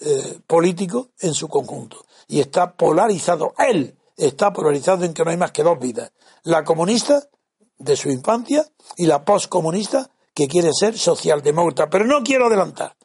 eh, 0.00 0.38
político 0.46 1.08
en 1.20 1.32
su 1.32 1.48
conjunto. 1.48 2.04
Y 2.28 2.40
está 2.40 2.74
polarizado, 2.74 3.54
él 3.58 3.96
está 4.16 4.52
polarizado 4.52 5.04
en 5.04 5.14
que 5.14 5.24
no 5.24 5.30
hay 5.30 5.36
más 5.36 5.52
que 5.52 5.62
dos 5.62 5.78
vidas. 5.78 6.12
La 6.44 6.64
comunista 6.64 7.28
de 7.78 7.96
su 7.96 8.10
infancia 8.10 8.66
y 8.96 9.06
la 9.06 9.24
postcomunista 9.24 10.10
que 10.34 10.48
quiere 10.48 10.70
ser 10.72 10.96
socialdemócrata. 10.98 11.88
Pero 11.90 12.04
no 12.04 12.22
quiero 12.22 12.46
adelantar. 12.46 12.96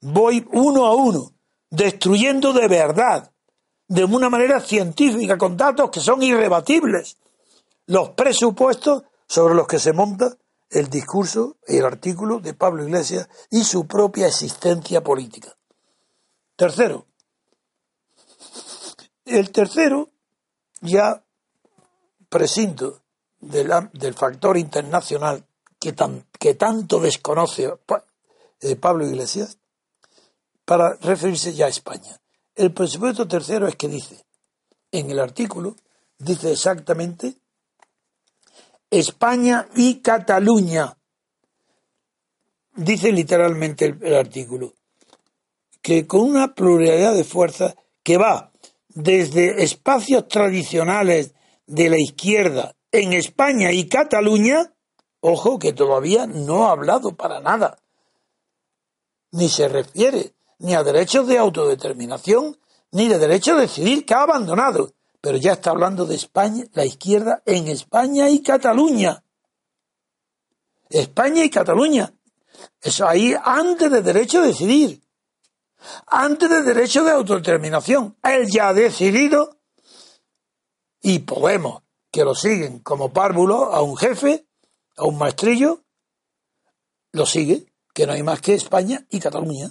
Voy 0.00 0.46
uno 0.52 0.86
a 0.86 0.94
uno, 0.94 1.32
destruyendo 1.70 2.52
de 2.52 2.68
verdad, 2.68 3.32
de 3.88 4.04
una 4.04 4.28
manera 4.28 4.60
científica, 4.60 5.38
con 5.38 5.56
datos 5.56 5.90
que 5.90 6.00
son 6.00 6.22
irrebatibles, 6.22 7.16
los 7.86 8.10
presupuestos 8.10 9.02
sobre 9.26 9.54
los 9.54 9.66
que 9.66 9.78
se 9.78 9.92
monta 9.92 10.36
el 10.70 10.88
discurso 10.90 11.56
y 11.66 11.78
el 11.78 11.86
artículo 11.86 12.40
de 12.40 12.54
Pablo 12.54 12.84
Iglesias 12.84 13.28
y 13.50 13.64
su 13.64 13.86
propia 13.86 14.26
existencia 14.26 15.02
política. 15.02 15.56
Tercero, 16.56 17.06
el 19.24 19.50
tercero 19.50 20.10
ya 20.80 21.24
presinto 22.28 23.02
del 23.40 24.14
factor 24.14 24.58
internacional 24.58 25.46
que, 25.78 25.92
que 26.38 26.54
tanto 26.54 27.00
desconoce 27.00 27.72
eh, 28.60 28.76
Pablo 28.76 29.06
Iglesias 29.06 29.58
para 30.64 30.94
referirse 31.00 31.54
ya 31.54 31.66
a 31.66 31.70
España. 31.70 32.20
El 32.54 32.72
presupuesto 32.72 33.26
tercero 33.26 33.66
es 33.68 33.76
que 33.76 33.88
dice, 33.88 34.24
en 34.90 35.10
el 35.10 35.18
artículo, 35.18 35.76
dice 36.18 36.52
exactamente 36.52 37.36
España 38.90 39.68
y 39.76 40.00
Cataluña. 40.00 40.96
Dice 42.74 43.12
literalmente 43.12 43.96
el, 44.00 44.14
artículo 44.14 44.74
que 45.82 46.06
con 46.06 46.20
una 46.20 46.54
pluralidad 46.54 47.14
de 47.14 47.24
fuerzas 47.24 47.74
que 48.02 48.18
va 48.18 48.52
desde 48.88 49.62
espacios 49.62 50.28
tradicionales 50.28 51.34
de 51.66 51.90
la 51.90 51.98
izquierda 51.98 52.74
en 52.92 53.12
España 53.12 53.72
y 53.72 53.88
Cataluña, 53.88 54.72
ojo 55.28 55.58
que 55.58 55.72
todavía 55.72 56.26
no 56.26 56.66
ha 56.66 56.72
hablado 56.72 57.14
para 57.16 57.40
nada, 57.40 57.78
ni 59.30 59.48
se 59.48 59.68
refiere 59.68 60.34
ni 60.58 60.74
a 60.74 60.82
derechos 60.82 61.26
de 61.26 61.38
autodeterminación, 61.38 62.58
ni 62.90 63.08
de 63.08 63.18
derecho 63.18 63.52
a 63.52 63.60
decidir 63.60 64.04
que 64.04 64.14
ha 64.14 64.22
abandonado, 64.22 64.94
pero 65.20 65.36
ya 65.36 65.52
está 65.52 65.70
hablando 65.70 66.06
de 66.06 66.16
España, 66.16 66.64
la 66.72 66.84
izquierda 66.84 67.42
en 67.46 67.68
España 67.68 68.28
y 68.28 68.42
Cataluña. 68.42 69.22
España 70.90 71.44
y 71.44 71.50
Cataluña. 71.50 72.12
Eso 72.80 73.06
ahí 73.06 73.34
antes 73.44 73.90
de 73.90 74.02
derecho 74.02 74.40
a 74.40 74.46
decidir. 74.46 75.02
Antes 76.06 76.48
de 76.48 76.62
derecho 76.62 77.04
de 77.04 77.12
autodeterminación. 77.12 78.16
Él 78.22 78.48
ya 78.50 78.68
ha 78.68 78.74
decidido 78.74 79.58
y 81.00 81.20
Podemos, 81.20 81.82
que 82.10 82.24
lo 82.24 82.34
siguen 82.34 82.80
como 82.80 83.12
párvulo 83.12 83.72
a 83.72 83.82
un 83.82 83.96
jefe, 83.96 84.47
a 84.98 85.04
un 85.04 85.16
maestrillo, 85.16 85.80
lo 87.12 87.24
sigue, 87.24 87.66
que 87.94 88.06
no 88.06 88.12
hay 88.12 88.22
más 88.22 88.40
que 88.40 88.54
España 88.54 89.06
y 89.10 89.20
Cataluña. 89.20 89.70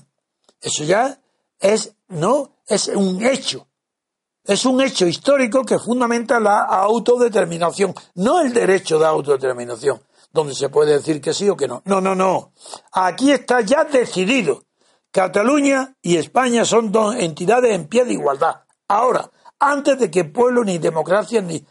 Eso 0.59 0.83
ya 0.83 1.19
es, 1.59 1.93
no, 2.07 2.57
es 2.65 2.87
un 2.87 3.23
hecho. 3.23 3.67
Es 4.43 4.65
un 4.65 4.81
hecho 4.81 5.05
histórico 5.05 5.63
que 5.63 5.77
fundamenta 5.77 6.39
la 6.39 6.61
autodeterminación, 6.61 7.93
no 8.15 8.41
el 8.41 8.53
derecho 8.53 8.97
de 8.97 9.05
autodeterminación, 9.05 10.01
donde 10.31 10.55
se 10.55 10.69
puede 10.69 10.93
decir 10.93 11.19
que 11.19 11.33
sí 11.33 11.49
o 11.49 11.57
que 11.57 11.67
no. 11.67 11.81
No, 11.85 11.99
no, 11.99 12.15
no. 12.15 12.53
Aquí 12.93 13.31
está 13.31 13.61
ya 13.61 13.83
decidido. 13.83 14.63
Cataluña 15.11 15.95
y 16.01 16.17
España 16.17 16.63
son 16.63 16.91
dos 16.91 17.15
entidades 17.15 17.73
en 17.73 17.87
pie 17.87 18.05
de 18.05 18.13
igualdad. 18.13 18.61
Ahora, 18.87 19.29
antes 19.59 19.99
de 19.99 20.09
que 20.09 20.23
pueblo, 20.23 20.63
ni 20.63 20.77
democracia, 20.77 21.41
ni, 21.41 21.65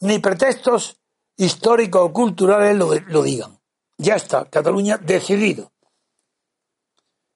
ni 0.00 0.18
pretextos 0.18 0.98
históricos 1.36 2.02
o 2.02 2.12
culturales 2.12 2.76
lo, 2.76 2.94
lo 2.94 3.22
digan. 3.22 3.58
Ya 3.98 4.16
está, 4.16 4.44
Cataluña 4.46 4.98
decidido. 4.98 5.72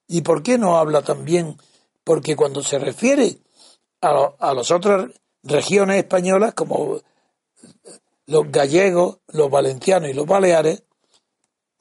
¿Y 0.08 0.22
por 0.22 0.42
qué 0.42 0.58
no 0.58 0.78
habla 0.78 1.02
también? 1.02 1.56
Porque 2.02 2.34
cuando 2.34 2.62
se 2.62 2.78
refiere 2.78 3.38
a, 4.00 4.54
las 4.54 4.70
otras 4.70 5.10
regiones 5.42 5.98
españolas, 5.98 6.54
como 6.54 7.00
los 8.26 8.50
gallegos, 8.50 9.18
los 9.28 9.50
valencianos 9.50 10.10
y 10.10 10.14
los 10.14 10.26
baleares, 10.26 10.82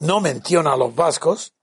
no 0.00 0.20
menciona 0.20 0.74
a 0.74 0.76
los 0.76 0.94
vascos, 0.94 1.54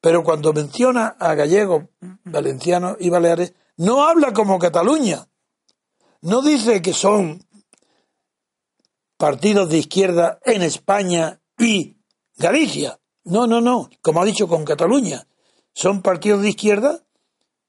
pero 0.00 0.24
cuando 0.24 0.52
menciona 0.52 1.16
a 1.18 1.34
gallegos, 1.34 1.84
valencianos 2.24 2.96
y 3.00 3.10
baleares, 3.10 3.54
no 3.76 4.04
habla 4.04 4.32
como 4.32 4.58
Cataluña. 4.58 5.28
No 6.22 6.42
dice 6.42 6.80
que 6.82 6.92
son 6.92 7.44
partidos 9.16 9.68
de 9.70 9.78
izquierda 9.78 10.38
en 10.44 10.62
España 10.62 11.40
y 11.58 11.96
Galicia. 12.36 12.98
No, 13.24 13.46
no, 13.46 13.60
no. 13.60 13.88
Como 14.02 14.22
ha 14.22 14.24
dicho 14.24 14.48
con 14.48 14.64
Cataluña. 14.64 15.26
Son 15.72 16.02
partidos 16.02 16.42
de 16.42 16.50
izquierda 16.50 17.02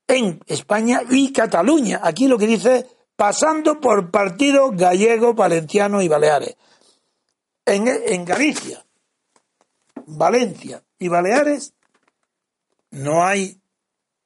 en 0.08 0.42
España 0.48 1.02
y 1.10 1.32
Cataluña. 1.32 2.02
Aquí 2.04 2.28
lo 2.28 2.38
que 2.38 2.48
dice 2.48 2.76
es 2.78 2.86
pasando 3.16 3.80
por 3.80 4.12
partidos 4.12 4.76
gallegos, 4.76 5.36
valencianos 5.36 6.04
y 6.04 6.08
baleares. 6.08 6.56
En, 7.66 7.88
en 7.88 8.26
Galicia, 8.26 8.86
Valencia 10.06 10.84
y 11.00 11.08
Baleares 11.08 11.74
no 12.92 13.26
hay 13.26 13.60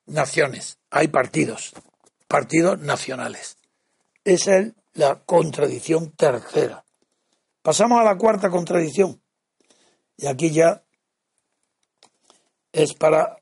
naciones, 0.06 0.78
hay 0.90 1.08
partidos, 1.08 1.72
partidos 2.28 2.80
nacionales. 2.80 3.58
Esa 4.24 4.58
es 4.58 4.74
la 4.94 5.20
contradicción 5.24 6.12
tercera. 6.12 6.84
Pasamos 7.62 8.00
a 8.00 8.04
la 8.04 8.18
cuarta 8.18 8.50
contradicción. 8.50 9.22
Y 10.18 10.28
aquí 10.28 10.52
ya 10.52 10.84
es 12.72 12.94
para 12.94 13.38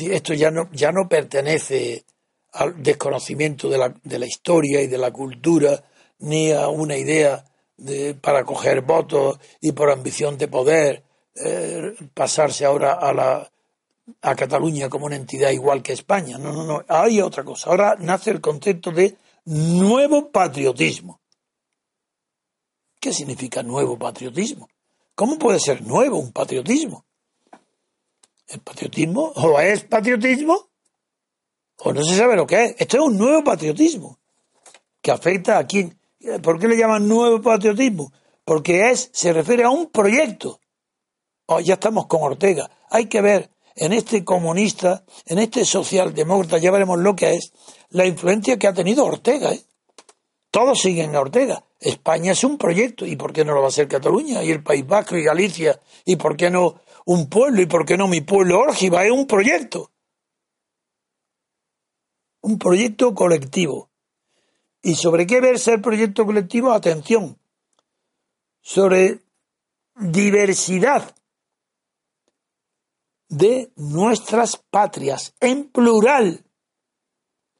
esto 0.00 0.34
ya 0.34 0.50
no, 0.50 0.70
ya 0.72 0.92
no 0.92 1.08
pertenece 1.08 2.04
al 2.52 2.80
desconocimiento 2.82 3.68
de 3.68 3.78
la, 3.78 3.94
de 4.02 4.18
la 4.18 4.26
historia 4.26 4.80
y 4.80 4.86
de 4.86 4.98
la 4.98 5.10
cultura, 5.10 5.82
ni 6.20 6.52
a 6.52 6.68
una 6.68 6.96
idea 6.96 7.44
de, 7.76 8.14
para 8.14 8.44
coger 8.44 8.82
votos 8.82 9.38
y 9.60 9.72
por 9.72 9.90
ambición 9.90 10.38
de 10.38 10.48
poder 10.48 11.02
eh, 11.34 11.94
pasarse 12.14 12.64
ahora 12.64 12.92
a 12.92 13.12
la 13.12 13.50
a 14.20 14.34
Cataluña 14.34 14.90
como 14.90 15.06
una 15.06 15.16
entidad 15.16 15.50
igual 15.50 15.82
que 15.82 15.94
España. 15.94 16.36
No, 16.36 16.52
no, 16.52 16.64
no. 16.64 16.84
Hay 16.88 17.22
otra 17.22 17.42
cosa. 17.42 17.70
Ahora 17.70 17.96
nace 17.98 18.30
el 18.30 18.40
concepto 18.40 18.90
de 18.90 19.16
nuevo 19.46 20.30
patriotismo. 20.30 21.20
¿Qué 23.04 23.12
significa 23.12 23.62
nuevo 23.62 23.98
patriotismo? 23.98 24.66
¿Cómo 25.14 25.38
puede 25.38 25.60
ser 25.60 25.82
nuevo 25.82 26.16
un 26.16 26.32
patriotismo? 26.32 27.04
El 28.48 28.60
patriotismo 28.60 29.30
o 29.36 29.60
es 29.60 29.84
patriotismo 29.84 30.70
o 31.80 31.92
no 31.92 32.02
se 32.02 32.16
sabe 32.16 32.34
lo 32.34 32.46
que 32.46 32.64
es. 32.64 32.76
Esto 32.78 32.96
es 32.96 33.02
un 33.02 33.18
nuevo 33.18 33.44
patriotismo 33.44 34.18
que 35.02 35.10
afecta 35.10 35.58
a 35.58 35.66
quién. 35.66 36.00
¿Por 36.42 36.58
qué 36.58 36.66
le 36.66 36.78
llaman 36.78 37.06
nuevo 37.06 37.42
patriotismo? 37.42 38.10
Porque 38.42 38.88
es, 38.88 39.10
se 39.12 39.34
refiere 39.34 39.64
a 39.64 39.68
un 39.68 39.90
proyecto. 39.90 40.58
Oh, 41.44 41.60
ya 41.60 41.74
estamos 41.74 42.06
con 42.06 42.22
Ortega. 42.22 42.70
Hay 42.88 43.04
que 43.04 43.20
ver 43.20 43.50
en 43.76 43.92
este 43.92 44.24
comunista, 44.24 45.04
en 45.26 45.40
este 45.40 45.66
socialdemócrata, 45.66 46.56
ya 46.56 46.70
veremos 46.70 46.98
lo 46.98 47.14
que 47.14 47.34
es, 47.34 47.52
la 47.90 48.06
influencia 48.06 48.58
que 48.58 48.66
ha 48.66 48.72
tenido 48.72 49.04
Ortega. 49.04 49.52
¿eh? 49.52 49.62
Todos 50.50 50.80
siguen 50.80 51.14
a 51.14 51.20
Ortega. 51.20 51.62
España 51.84 52.32
es 52.32 52.42
un 52.44 52.58
proyecto. 52.58 53.06
¿Y 53.06 53.16
por 53.16 53.32
qué 53.32 53.44
no 53.44 53.54
lo 53.54 53.62
va 53.62 53.68
a 53.68 53.70
ser 53.70 53.86
Cataluña? 53.88 54.42
Y 54.42 54.50
el 54.50 54.62
País 54.62 54.86
Vasco 54.86 55.16
y 55.16 55.24
Galicia. 55.24 55.80
¿Y 56.04 56.16
por 56.16 56.36
qué 56.36 56.50
no 56.50 56.80
un 57.04 57.28
pueblo 57.28 57.60
y 57.60 57.66
por 57.66 57.84
qué 57.84 57.96
no 57.96 58.08
mi 58.08 58.22
pueblo 58.22 58.60
Órgiva, 58.60 59.04
es 59.04 59.12
un 59.12 59.26
proyecto. 59.26 59.90
Un 62.40 62.58
proyecto 62.58 63.14
colectivo. 63.14 63.90
¿Y 64.82 64.94
sobre 64.96 65.26
qué 65.26 65.40
verse 65.40 65.74
el 65.74 65.80
proyecto 65.80 66.26
colectivo? 66.26 66.72
Atención. 66.72 67.38
Sobre 68.60 69.20
diversidad 69.96 71.14
de 73.28 73.72
nuestras 73.76 74.56
patrias, 74.56 75.34
en 75.40 75.70
plural. 75.70 76.44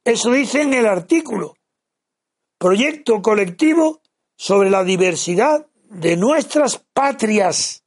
Eso 0.03 0.31
dice 0.31 0.61
en 0.61 0.73
el 0.73 0.85
artículo. 0.85 1.55
Proyecto 2.57 3.21
colectivo 3.21 4.01
sobre 4.35 4.69
la 4.69 4.83
diversidad 4.83 5.67
de 5.89 6.17
nuestras 6.17 6.77
patrias. 6.93 7.83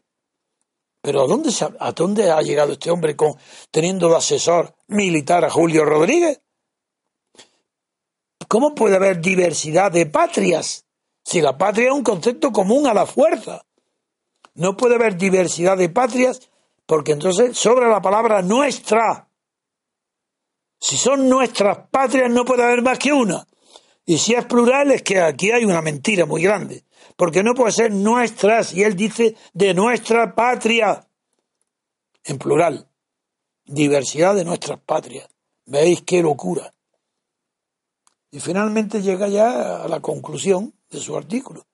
Pero 1.00 1.22
¿a 1.22 1.26
dónde, 1.26 1.50
¿a 1.78 1.92
dónde 1.92 2.30
ha 2.30 2.42
llegado 2.42 2.72
este 2.72 2.90
hombre 2.90 3.16
con, 3.16 3.34
teniendo 3.70 4.08
de 4.08 4.16
asesor 4.16 4.74
militar 4.88 5.44
a 5.44 5.50
Julio 5.50 5.84
Rodríguez? 5.84 6.40
¿Cómo 8.48 8.74
puede 8.74 8.96
haber 8.96 9.20
diversidad 9.20 9.92
de 9.92 10.06
patrias 10.06 10.86
si 11.24 11.40
la 11.40 11.56
patria 11.58 11.88
es 11.88 11.94
un 11.94 12.02
concepto 12.02 12.50
común 12.50 12.86
a 12.86 12.94
la 12.94 13.06
fuerza? 13.06 13.62
No 14.54 14.76
puede 14.76 14.96
haber 14.96 15.16
diversidad 15.16 15.76
de 15.76 15.88
patrias 15.88 16.48
porque 16.86 17.12
entonces 17.12 17.56
sobra 17.56 17.88
la 17.88 18.00
palabra 18.00 18.42
nuestra. 18.42 19.28
Si 20.80 20.96
son 20.96 21.28
nuestras 21.28 21.88
patrias 21.90 22.30
no 22.30 22.44
puede 22.44 22.64
haber 22.64 22.82
más 22.82 22.98
que 22.98 23.12
una. 23.12 23.46
Y 24.08 24.16
si 24.16 24.32
es 24.32 24.46
plural 24.46 24.90
es 24.90 25.02
que 25.02 25.20
aquí 25.20 25.50
hay 25.50 25.66
una 25.66 25.82
mentira 25.82 26.24
muy 26.24 26.42
grande. 26.42 26.82
Porque 27.14 27.42
no 27.42 27.52
puede 27.52 27.72
ser 27.72 27.92
nuestras. 27.92 28.72
Y 28.72 28.82
él 28.82 28.96
dice 28.96 29.36
de 29.52 29.74
nuestra 29.74 30.34
patria. 30.34 31.06
En 32.24 32.38
plural. 32.38 32.88
Diversidad 33.66 34.34
de 34.34 34.46
nuestras 34.46 34.80
patrias. 34.80 35.28
¿Veis 35.66 36.00
qué 36.06 36.22
locura? 36.22 36.72
Y 38.30 38.40
finalmente 38.40 39.02
llega 39.02 39.28
ya 39.28 39.82
a 39.82 39.88
la 39.88 40.00
conclusión 40.00 40.72
de 40.88 41.00
su 41.00 41.14
artículo. 41.14 41.66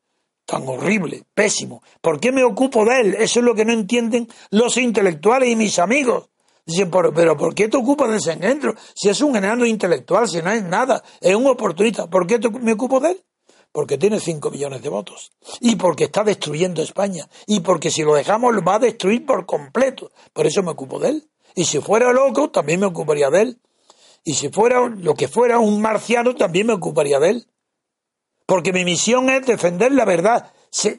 Tan 0.44 0.66
horrible, 0.66 1.22
pésimo. 1.34 1.84
¿Por 2.00 2.18
qué 2.18 2.32
me 2.32 2.42
ocupo 2.42 2.84
de 2.84 3.00
él? 3.00 3.14
Eso 3.14 3.38
es 3.38 3.46
lo 3.46 3.54
que 3.54 3.64
no 3.64 3.72
entienden 3.72 4.26
los 4.50 4.76
intelectuales 4.76 5.50
y 5.50 5.54
mis 5.54 5.78
amigos. 5.78 6.30
Dicen, 6.66 6.90
pero 6.90 7.36
¿por 7.36 7.54
qué 7.54 7.68
te 7.68 7.76
ocupas 7.76 8.10
de 8.10 8.16
ese 8.16 8.32
engendro? 8.32 8.74
Si 8.94 9.08
es 9.08 9.20
un 9.20 9.36
enano 9.36 9.66
intelectual, 9.66 10.28
si 10.28 10.40
no 10.40 10.50
es 10.50 10.62
nada, 10.62 11.02
es 11.20 11.34
un 11.34 11.46
oportunista. 11.46 12.08
¿Por 12.08 12.26
qué 12.26 12.38
me 12.60 12.72
ocupo 12.72 13.00
de 13.00 13.10
él? 13.10 13.24
Porque 13.70 13.98
tiene 13.98 14.18
5 14.18 14.50
millones 14.50 14.82
de 14.82 14.88
votos. 14.88 15.32
Y 15.60 15.76
porque 15.76 16.04
está 16.04 16.24
destruyendo 16.24 16.80
España. 16.80 17.28
Y 17.46 17.60
porque 17.60 17.90
si 17.90 18.02
lo 18.02 18.14
dejamos 18.14 18.54
lo 18.54 18.62
va 18.62 18.76
a 18.76 18.78
destruir 18.78 19.26
por 19.26 19.44
completo. 19.44 20.10
Por 20.32 20.46
eso 20.46 20.62
me 20.62 20.70
ocupo 20.70 20.98
de 20.98 21.08
él. 21.10 21.30
Y 21.54 21.64
si 21.64 21.80
fuera 21.80 22.12
loco, 22.12 22.50
también 22.50 22.80
me 22.80 22.86
ocuparía 22.86 23.30
de 23.30 23.42
él. 23.42 23.60
Y 24.24 24.34
si 24.34 24.48
fuera 24.48 24.88
lo 24.88 25.14
que 25.14 25.28
fuera 25.28 25.58
un 25.58 25.82
marciano, 25.82 26.34
también 26.34 26.68
me 26.68 26.72
ocuparía 26.72 27.20
de 27.20 27.30
él. 27.30 27.46
Porque 28.46 28.72
mi 28.72 28.84
misión 28.84 29.28
es 29.28 29.44
defender 29.44 29.92
la 29.92 30.04
verdad. 30.04 30.50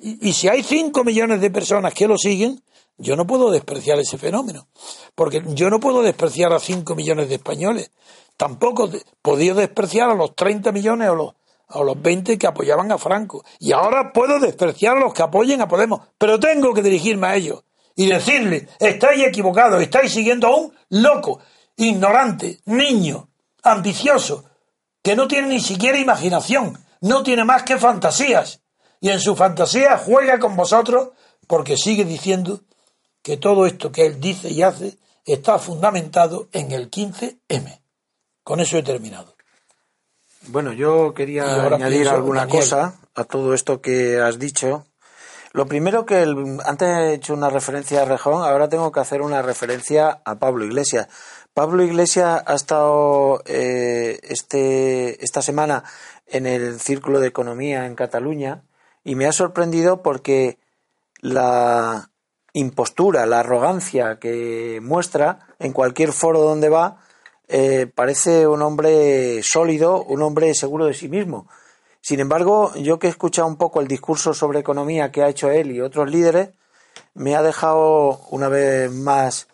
Y 0.02 0.34
si 0.34 0.48
hay 0.48 0.62
5 0.62 1.04
millones 1.04 1.42
de 1.42 1.50
personas 1.50 1.94
que 1.94 2.08
lo 2.08 2.18
siguen, 2.18 2.62
yo 2.98 3.16
no 3.16 3.28
puedo 3.28 3.52
despreciar 3.52 4.00
ese 4.00 4.18
fenómeno. 4.18 4.68
Porque 5.16 5.44
yo 5.48 5.70
no 5.70 5.80
puedo 5.80 6.02
despreciar 6.02 6.54
a 6.54 6.60
5 6.60 6.96
millones 6.96 7.30
de 7.30 7.36
españoles. 7.36 7.92
Tampoco 8.38 8.90
podía 9.22 9.54
despreciar 9.54 10.10
a 10.10 10.16
los 10.16 10.36
30 10.36 10.72
millones 10.72 11.10
o 11.10 11.36
a 11.68 11.84
los 11.84 12.02
20 12.02 12.38
que 12.38 12.48
apoyaban 12.48 12.92
a 12.92 12.98
Franco. 12.98 13.44
Y 13.60 13.72
ahora 13.72 14.12
puedo 14.14 14.40
despreciar 14.40 14.98
a 14.98 15.00
los 15.00 15.14
que 15.14 15.24
apoyen 15.24 15.62
a 15.62 15.68
Podemos. 15.68 16.02
Pero 16.18 16.40
tengo 16.40 16.74
que 16.74 16.82
dirigirme 16.82 17.28
a 17.28 17.36
ellos 17.36 17.64
y 17.96 18.08
decirles, 18.08 18.68
estáis 18.80 19.24
equivocados, 19.24 19.82
estáis 19.82 20.12
siguiendo 20.12 20.48
a 20.48 20.56
un 20.58 20.74
loco, 20.90 21.40
ignorante, 21.78 22.60
niño, 22.66 23.30
ambicioso, 23.64 24.46
que 25.02 25.16
no 25.16 25.28
tiene 25.28 25.48
ni 25.48 25.60
siquiera 25.62 25.98
imaginación, 25.98 26.78
no 27.02 27.24
tiene 27.24 27.46
más 27.46 27.64
que 27.64 27.78
fantasías. 27.78 28.62
Y 29.00 29.10
en 29.10 29.20
su 29.20 29.36
fantasía 29.36 29.98
juega 29.98 30.40
con 30.40 30.56
vosotros 30.56 31.10
porque 31.48 31.78
sigue 31.78 32.06
diciendo 32.06 32.62
que 33.26 33.38
todo 33.38 33.66
esto 33.66 33.92
que 33.92 34.06
él 34.06 34.22
dice 34.22 34.50
y 34.50 34.62
hace 34.62 35.00
está 35.26 35.58
fundamentado 35.58 36.48
en 36.52 36.72
el 36.72 36.92
15M. 36.92 37.82
Con 38.44 38.60
eso 38.60 38.78
he 38.78 38.84
terminado. 38.84 39.36
Bueno, 40.50 40.74
yo 40.74 41.16
quería 41.16 41.66
añadir 41.66 42.08
alguna 42.08 42.48
cosa 42.48 43.00
a 43.16 43.24
todo 43.24 43.56
esto 43.56 43.82
que 43.82 44.20
has 44.20 44.38
dicho 44.38 44.86
lo 45.56 45.68
primero 45.68 46.06
que 46.06 46.26
antes 46.66 46.88
he 46.90 47.14
hecho 47.14 47.34
una 47.34 47.50
referencia 47.50 48.02
a 48.02 48.06
Rejón, 48.06 48.44
ahora 48.44 48.68
tengo 48.68 48.92
que 48.92 49.00
hacer 49.00 49.22
una 49.22 49.42
referencia 49.42 50.20
a 50.26 50.36
Pablo 50.36 50.66
Iglesias. 50.66 51.08
Pablo 51.54 51.82
Iglesias 51.82 52.44
ha 52.46 52.54
estado 52.54 53.42
eh, 53.46 54.20
este, 54.24 55.24
esta 55.24 55.42
semana 55.42 55.86
en 56.28 56.46
el 56.46 56.82
Círculo 56.82 57.22
de 57.22 57.30
Economía 57.30 57.86
en 57.86 57.96
Cataluña 57.96 58.64
y 59.06 59.16
me 59.16 59.28
ha 59.28 59.32
sorprendido 59.32 60.04
porque 60.04 60.60
la 61.22 62.10
impostura, 62.56 63.26
la 63.26 63.42
arrogancia 63.42 64.18
que 64.18 64.80
muestra 64.82 65.40
en 65.60 65.74
cualquier 65.74 66.14
foro 66.14 66.40
donde 66.42 66.70
va, 66.70 67.02
eh, 67.50 67.86
parece 67.94 68.48
un 68.48 68.62
hombre 68.62 69.44
sólido, 69.44 70.02
un 70.04 70.22
hombre 70.22 70.54
seguro 70.56 70.86
de 70.86 70.94
sí 70.94 71.10
mismo. 71.10 71.48
Sin 72.00 72.22
embargo, 72.22 72.74
yo 72.76 72.98
que 72.98 73.08
he 73.08 73.10
escuchado 73.10 73.48
un 73.48 73.58
poco 73.58 73.82
el 73.82 73.88
discurso 73.88 74.34
sobre 74.34 74.60
economía 74.60 75.12
que 75.12 75.22
ha 75.22 75.28
hecho 75.28 75.52
él 75.52 75.72
y 75.72 75.82
otros 75.82 76.10
líderes, 76.10 76.52
me 77.14 77.36
ha 77.36 77.44
dejado 77.44 78.22
una 78.30 78.48
vez 78.48 78.90
más 78.90 79.48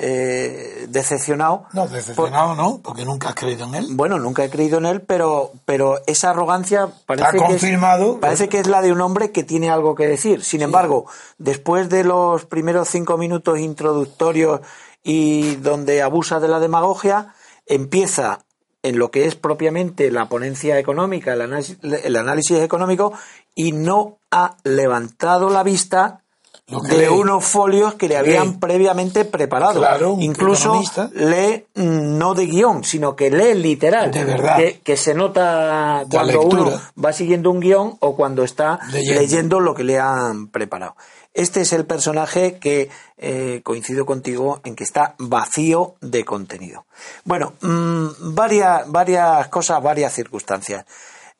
eh, 0.00 0.86
decepcionado. 0.88 1.64
No, 1.72 1.88
decepcionado 1.88 2.54
no, 2.54 2.78
porque 2.82 3.04
nunca 3.04 3.30
has 3.30 3.34
creído 3.34 3.66
en 3.66 3.74
él. 3.74 3.86
Bueno, 3.90 4.18
nunca 4.18 4.44
he 4.44 4.50
creído 4.50 4.78
en 4.78 4.86
él, 4.86 5.00
pero, 5.00 5.50
pero 5.64 6.00
esa 6.06 6.30
arrogancia 6.30 6.88
parece, 7.04 7.32
que 7.32 7.38
confirmado, 7.38 8.12
es, 8.14 8.18
parece 8.20 8.48
que 8.48 8.60
es 8.60 8.68
la 8.68 8.80
de 8.80 8.92
un 8.92 9.00
hombre 9.00 9.32
que 9.32 9.42
tiene 9.42 9.70
algo 9.70 9.96
que 9.96 10.06
decir. 10.06 10.44
Sin 10.44 10.62
embargo, 10.62 11.06
después 11.38 11.88
de 11.88 12.04
los 12.04 12.44
primeros 12.44 12.88
cinco 12.88 13.18
minutos 13.18 13.58
introductorios 13.58 14.60
y 15.02 15.56
donde 15.56 16.00
abusa 16.00 16.38
de 16.38 16.48
la 16.48 16.60
demagogia, 16.60 17.34
empieza 17.66 18.44
en 18.82 18.98
lo 18.98 19.10
que 19.10 19.26
es 19.26 19.34
propiamente 19.34 20.10
la 20.10 20.28
ponencia 20.28 20.78
económica, 20.78 21.32
el 21.32 22.16
análisis, 22.16 22.58
económico, 22.60 23.12
y 23.54 23.72
no 23.72 24.20
ha 24.30 24.56
levantado 24.62 25.50
la 25.50 25.64
vista 25.64 26.22
de 26.68 27.08
unos 27.08 27.44
folios 27.44 27.94
que 27.94 28.08
le 28.08 28.16
habían 28.16 28.60
previamente 28.60 29.24
preparado. 29.24 29.82
Incluso 30.20 30.80
lee 31.14 31.64
mm, 31.74 32.18
no 32.18 32.34
de 32.34 32.46
guion, 32.46 32.84
sino 32.84 33.16
que 33.16 33.30
lee 33.30 33.54
literal. 33.54 34.10
De 34.10 34.24
verdad. 34.24 34.58
Que, 34.84 34.96
se 34.96 35.14
nota 35.14 36.04
cuando 36.10 36.42
uno 36.42 36.80
va 37.02 37.12
siguiendo 37.12 37.50
un 37.50 37.60
guion 37.60 37.96
o 38.00 38.16
cuando 38.16 38.44
está 38.44 38.78
leyendo 38.92 39.60
lo 39.60 39.74
que 39.74 39.84
le 39.84 39.98
han 39.98 40.48
preparado. 40.48 40.96
Este 41.32 41.60
es 41.60 41.72
el 41.72 41.86
personaje 41.86 42.58
que 42.58 42.90
eh, 43.16 43.60
coincido 43.62 44.04
contigo 44.04 44.60
en 44.64 44.74
que 44.74 44.84
está 44.84 45.14
vacío 45.18 45.94
de 46.00 46.24
contenido. 46.24 46.86
Bueno, 47.24 47.52
mm, 47.60 48.34
varias, 48.34 48.90
varias 48.90 49.48
cosas, 49.48 49.82
varias 49.82 50.12
circunstancias. 50.12 50.84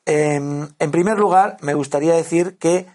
Em, 0.05 0.67
en 0.79 0.91
primer 0.91 1.19
lugar, 1.19 1.57
me 1.61 1.73
gustaría 1.73 2.13
decir 2.13 2.57
que 2.57 2.87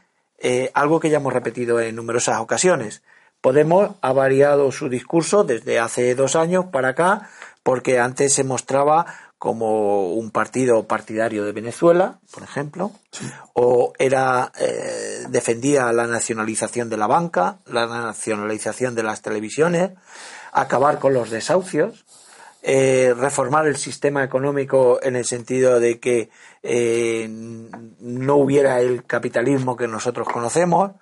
eh, 0.44 0.70
algo 0.74 1.00
que 1.00 1.08
ya 1.08 1.16
hemos 1.16 1.32
repetido 1.32 1.80
en 1.80 1.96
numerosas 1.96 2.38
ocasiones. 2.38 3.02
Podemos 3.40 3.92
ha 4.02 4.12
variado 4.12 4.70
su 4.72 4.90
discurso 4.90 5.42
desde 5.42 5.78
hace 5.78 6.14
dos 6.14 6.36
años 6.36 6.66
para 6.66 6.90
acá, 6.90 7.30
porque 7.62 7.98
antes 7.98 8.34
se 8.34 8.44
mostraba 8.44 9.06
como 9.38 10.12
un 10.12 10.30
partido 10.30 10.86
partidario 10.86 11.44
de 11.44 11.52
Venezuela, 11.52 12.18
por 12.30 12.42
ejemplo, 12.42 12.92
o 13.54 13.94
era 13.98 14.52
eh, 14.60 15.24
defendía 15.30 15.90
la 15.92 16.06
nacionalización 16.06 16.90
de 16.90 16.98
la 16.98 17.06
banca, 17.06 17.58
la 17.64 17.86
nacionalización 17.86 18.94
de 18.94 19.02
las 19.02 19.22
televisiones, 19.22 19.92
acabar 20.52 20.98
con 20.98 21.14
los 21.14 21.30
desahucios, 21.30 22.03
eh, 22.66 23.12
reformar 23.14 23.66
el 23.66 23.76
sistema 23.76 24.24
económico 24.24 24.98
en 25.02 25.16
el 25.16 25.26
sentido 25.26 25.78
de 25.78 26.00
que 26.00 26.30
eh, 26.62 27.26
no 27.28 28.36
hubiera 28.36 28.80
el 28.80 29.04
capitalismo 29.04 29.76
que 29.76 29.86
nosotros 29.86 30.26
conocemos. 30.28 30.92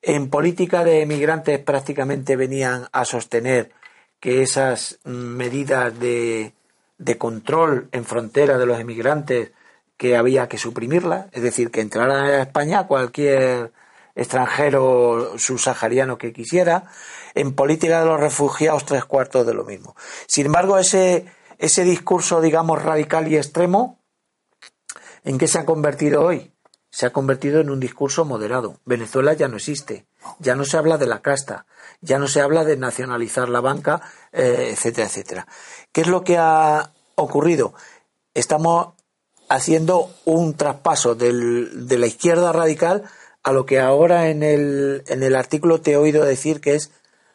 En 0.00 0.30
política 0.30 0.84
de 0.84 1.02
emigrantes 1.02 1.58
prácticamente 1.58 2.34
venían 2.36 2.88
a 2.92 3.04
sostener 3.04 3.72
que 4.20 4.42
esas 4.42 5.00
medidas 5.04 5.98
de 6.00 6.54
de 7.02 7.18
control 7.18 7.88
en 7.90 8.04
frontera 8.04 8.58
de 8.58 8.66
los 8.66 8.78
emigrantes 8.78 9.50
que 9.96 10.16
había 10.16 10.48
que 10.48 10.56
suprimirla, 10.56 11.28
es 11.32 11.42
decir, 11.42 11.70
que 11.70 11.80
entrara 11.80 12.24
a 12.24 12.42
España 12.42 12.86
cualquier 12.86 13.72
extranjero 14.14 15.36
subsahariano 15.36 16.16
que 16.16 16.32
quisiera, 16.32 16.84
en 17.34 17.54
política 17.54 18.00
de 18.00 18.06
los 18.06 18.20
refugiados 18.20 18.84
tres 18.84 19.04
cuartos 19.04 19.46
de 19.46 19.54
lo 19.54 19.64
mismo. 19.64 19.96
Sin 20.26 20.46
embargo, 20.46 20.78
ese, 20.78 21.26
ese 21.58 21.84
discurso, 21.84 22.40
digamos, 22.40 22.82
radical 22.82 23.28
y 23.28 23.36
extremo, 23.36 23.98
¿en 25.24 25.38
qué 25.38 25.48
se 25.48 25.58
ha 25.58 25.64
convertido 25.64 26.22
hoy? 26.22 26.52
Se 26.90 27.06
ha 27.06 27.10
convertido 27.10 27.60
en 27.60 27.70
un 27.70 27.80
discurso 27.80 28.24
moderado. 28.24 28.78
Venezuela 28.84 29.32
ya 29.32 29.48
no 29.48 29.56
existe, 29.56 30.04
ya 30.38 30.54
no 30.54 30.64
se 30.64 30.76
habla 30.76 30.98
de 30.98 31.06
la 31.06 31.22
casta, 31.22 31.66
ya 32.00 32.18
no 32.18 32.28
se 32.28 32.40
habla 32.40 32.64
de 32.64 32.76
nacionalizar 32.76 33.48
la 33.48 33.60
banca, 33.60 34.02
eh, 34.32 34.70
etcétera, 34.72 35.06
etcétera. 35.06 35.46
¿Qué 35.92 36.02
es 36.02 36.06
lo 36.06 36.22
que 36.22 36.36
ha 36.36 36.92
ocurrido? 37.14 37.72
Estamos 38.34 38.94
haciendo 39.48 40.10
un 40.24 40.54
traspaso 40.54 41.14
del, 41.14 41.86
de 41.86 41.98
la 41.98 42.06
izquierda 42.06 42.52
radical 42.52 43.04
a 43.42 43.52
lo 43.52 43.66
que 43.66 43.80
ahora 43.80 44.28
en 44.28 44.42
el, 44.42 45.02
en 45.06 45.22
el 45.22 45.34
artículo 45.34 45.80
te 45.80 45.92
he 45.92 45.96
oído 45.96 46.24
decir 46.24 46.60
que 46.60 46.74
es 46.74 46.90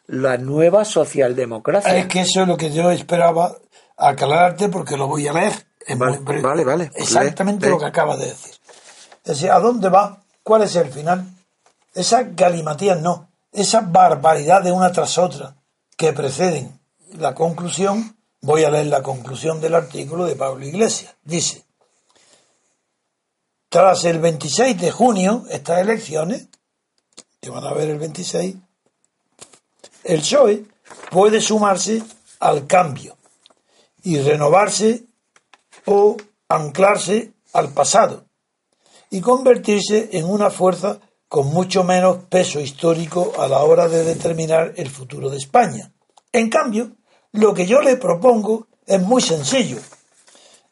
la 0.08 0.36
nueva 0.36 0.84
socialdemocracia. 0.84 1.96
Es 1.96 2.06
que 2.06 2.20
eso 2.20 2.42
es 2.42 2.48
lo 2.48 2.56
que 2.56 2.72
yo 2.72 2.90
esperaba 2.90 3.54
aclararte 3.96 4.68
porque 4.68 4.96
lo 4.96 5.06
voy 5.06 5.28
a 5.28 5.32
leer. 5.32 5.52
vale, 5.96 6.64
vale, 6.64 6.86
pues 6.86 7.02
Exactamente 7.04 7.70
lo 7.70 7.78
que 7.78 7.86
acabas 7.86 8.18
de 8.18 8.26
decir. 8.26 8.54
Es 9.24 9.34
decir, 9.34 9.50
¿a 9.52 9.60
dónde 9.60 9.88
va? 9.88 10.24
¿Cuál 10.42 10.62
es 10.62 10.74
el 10.74 10.90
final? 10.90 11.24
Esa 11.94 12.24
galimatías 12.24 13.00
no. 13.00 13.30
Esa 13.52 13.82
barbaridad 13.82 14.62
de 14.62 14.72
una 14.72 14.90
tras 14.90 15.16
otra 15.16 15.54
que 15.96 16.12
preceden 16.12 16.80
la 17.12 17.34
conclusión 17.34 18.18
Voy 18.40 18.62
a 18.62 18.70
leer 18.70 18.86
la 18.86 19.02
conclusión 19.02 19.60
del 19.60 19.74
artículo 19.74 20.24
de 20.24 20.36
Pablo 20.36 20.64
Iglesias. 20.64 21.16
Dice, 21.24 21.64
tras 23.68 24.04
el 24.04 24.20
26 24.20 24.80
de 24.80 24.90
junio, 24.92 25.44
estas 25.50 25.80
elecciones, 25.80 26.48
que 27.40 27.50
van 27.50 27.64
a 27.64 27.72
ver 27.72 27.90
el 27.90 27.98
26, 27.98 28.56
el 30.08 30.20
PSOE 30.20 30.64
puede 31.10 31.40
sumarse 31.42 32.02
al 32.40 32.66
cambio 32.66 33.16
y 34.02 34.18
renovarse 34.18 35.04
o 35.84 36.16
anclarse 36.48 37.32
al 37.52 37.74
pasado 37.74 38.24
y 39.10 39.20
convertirse 39.20 40.08
en 40.12 40.24
una 40.24 40.48
fuerza 40.48 40.98
con 41.28 41.48
mucho 41.48 41.84
menos 41.84 42.24
peso 42.30 42.58
histórico 42.58 43.34
a 43.38 43.48
la 43.48 43.58
hora 43.58 43.86
de 43.86 44.02
determinar 44.02 44.72
el 44.76 44.88
futuro 44.88 45.28
de 45.28 45.36
España. 45.36 45.92
En 46.32 46.48
cambio, 46.48 46.92
lo 47.32 47.52
que 47.52 47.66
yo 47.66 47.82
le 47.82 47.96
propongo 47.96 48.66
es 48.86 49.02
muy 49.02 49.20
sencillo. 49.20 49.76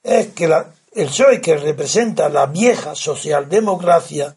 Es 0.03 0.29
que 0.29 0.45
el 0.45 1.07
PSOE 1.09 1.43
que 1.43 1.59
representa 1.59 2.31
la 2.31 2.47
vieja 2.47 2.95
socialdemocracia 2.95 4.35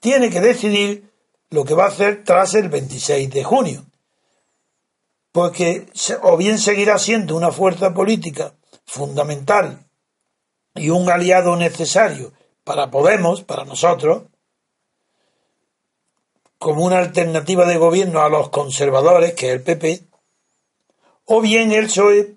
tiene 0.00 0.28
que 0.28 0.40
decidir 0.40 1.08
lo 1.50 1.64
que 1.64 1.74
va 1.74 1.84
a 1.84 1.88
hacer 1.88 2.24
tras 2.24 2.54
el 2.54 2.68
26 2.68 3.30
de 3.30 3.44
junio. 3.44 3.84
Porque 5.38 5.86
o 6.22 6.36
bien 6.36 6.58
seguirá 6.58 6.98
siendo 6.98 7.36
una 7.36 7.52
fuerza 7.52 7.94
política 7.94 8.54
fundamental 8.84 9.86
y 10.74 10.90
un 10.90 11.08
aliado 11.08 11.54
necesario 11.54 12.32
para 12.64 12.90
Podemos, 12.90 13.44
para 13.44 13.64
nosotros, 13.64 14.24
como 16.58 16.84
una 16.84 16.98
alternativa 16.98 17.66
de 17.66 17.76
gobierno 17.76 18.20
a 18.20 18.28
los 18.28 18.48
conservadores, 18.48 19.34
que 19.34 19.46
es 19.46 19.52
el 19.52 19.62
PP, 19.62 20.08
o 21.26 21.40
bien 21.40 21.70
el 21.70 21.86
PSOE, 21.86 22.34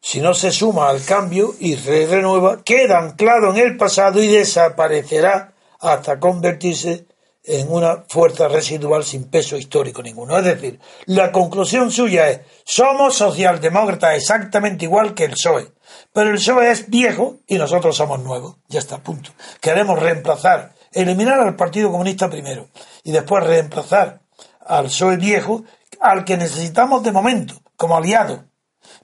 si 0.00 0.20
no 0.20 0.34
se 0.34 0.50
suma 0.50 0.88
al 0.88 1.04
cambio 1.04 1.54
y 1.60 1.76
renueva, 1.76 2.64
queda 2.64 2.98
anclado 2.98 3.50
en 3.50 3.58
el 3.58 3.76
pasado 3.76 4.20
y 4.20 4.26
desaparecerá 4.26 5.54
hasta 5.78 6.18
convertirse 6.18 7.06
en 7.46 7.72
una 7.72 8.04
fuerza 8.08 8.48
residual 8.48 9.04
sin 9.04 9.30
peso 9.30 9.56
histórico 9.56 10.02
ninguno. 10.02 10.36
Es 10.36 10.44
decir, 10.44 10.80
la 11.06 11.30
conclusión 11.30 11.90
suya 11.90 12.28
es, 12.28 12.40
somos 12.64 13.16
socialdemócratas 13.16 14.16
exactamente 14.16 14.84
igual 14.84 15.14
que 15.14 15.24
el 15.24 15.32
PSOE, 15.32 15.72
pero 16.12 16.30
el 16.30 16.36
PSOE 16.36 16.70
es 16.70 16.90
viejo 16.90 17.36
y 17.46 17.56
nosotros 17.56 17.96
somos 17.96 18.20
nuevos. 18.20 18.56
Ya 18.68 18.80
está, 18.80 18.98
punto. 18.98 19.30
Queremos 19.60 19.98
reemplazar, 20.00 20.74
eliminar 20.92 21.38
al 21.40 21.54
Partido 21.54 21.90
Comunista 21.90 22.28
primero 22.28 22.68
y 23.04 23.12
después 23.12 23.44
reemplazar 23.44 24.20
al 24.60 24.86
PSOE 24.86 25.16
viejo 25.16 25.62
al 26.00 26.24
que 26.24 26.36
necesitamos 26.36 27.02
de 27.04 27.12
momento 27.12 27.54
como 27.76 27.96
aliado, 27.96 28.44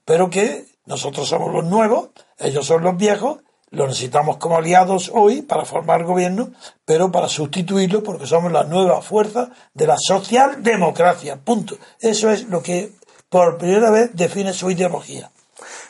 pero 0.04 0.30
que 0.30 0.66
nosotros 0.84 1.28
somos 1.28 1.52
los 1.52 1.64
nuevos, 1.64 2.10
ellos 2.38 2.66
son 2.66 2.82
los 2.82 2.96
viejos 2.96 3.38
lo 3.72 3.86
necesitamos 3.86 4.36
como 4.36 4.58
aliados 4.58 5.10
hoy 5.12 5.42
para 5.42 5.64
formar 5.64 6.04
gobierno, 6.04 6.50
pero 6.84 7.10
para 7.10 7.28
sustituirlo 7.28 8.02
porque 8.02 8.26
somos 8.26 8.52
la 8.52 8.64
nueva 8.64 9.00
fuerza 9.00 9.50
de 9.72 9.86
la 9.86 9.96
socialdemocracia. 9.98 11.36
Punto. 11.36 11.78
Eso 11.98 12.30
es 12.30 12.48
lo 12.48 12.62
que 12.62 12.92
por 13.30 13.56
primera 13.56 13.90
vez 13.90 14.10
define 14.12 14.52
su 14.52 14.70
ideología. 14.70 15.30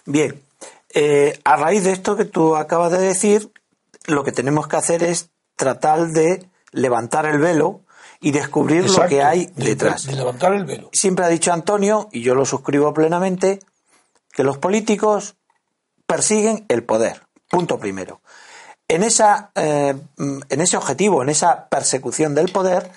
Bien, 0.07 0.41
eh, 0.95 1.41
a 1.45 1.57
raíz 1.57 1.83
de 1.83 1.93
esto 1.93 2.17
que 2.17 2.25
tú 2.25 2.55
acabas 2.55 2.93
de 2.93 3.01
decir, 3.01 3.51
lo 4.07 4.23
que 4.23 4.33
tenemos 4.33 4.69
que 4.69 4.77
hacer 4.77 5.03
es 5.03 5.31
tratar 5.57 6.09
de 6.09 6.47
levantar 6.71 7.27
el 7.27 7.39
velo 7.39 7.81
y 8.21 8.31
descubrir 8.31 8.89
lo 8.89 9.09
que 9.09 9.25
hay 9.25 9.51
detrás. 9.57 10.07
de 10.07 10.15
levantar 10.15 10.55
el 10.55 10.65
velo. 10.65 10.89
Siempre 10.93 11.25
ha 11.25 11.29
dicho 11.29 11.53
Antonio, 11.53 12.09
y 12.13 12.23
yo 12.23 12.37
lo 12.37 12.45
suscribo 12.45 12.95
plenamente, 12.95 13.59
que 14.33 14.45
los 14.45 14.59
políticos 14.59 15.35
persiguen 16.07 16.65
el 16.69 16.85
poder 16.85 17.23
Punto 17.53 17.79
primero. 17.79 18.23
En, 18.89 19.03
esa, 19.03 19.51
eh, 19.55 19.95
en 20.17 20.61
ese 20.63 20.79
objetivo, 20.79 21.23
en 21.23 21.29
esa 21.29 21.69
persecución 21.69 22.35
del 22.35 22.51
poder, 22.51 22.91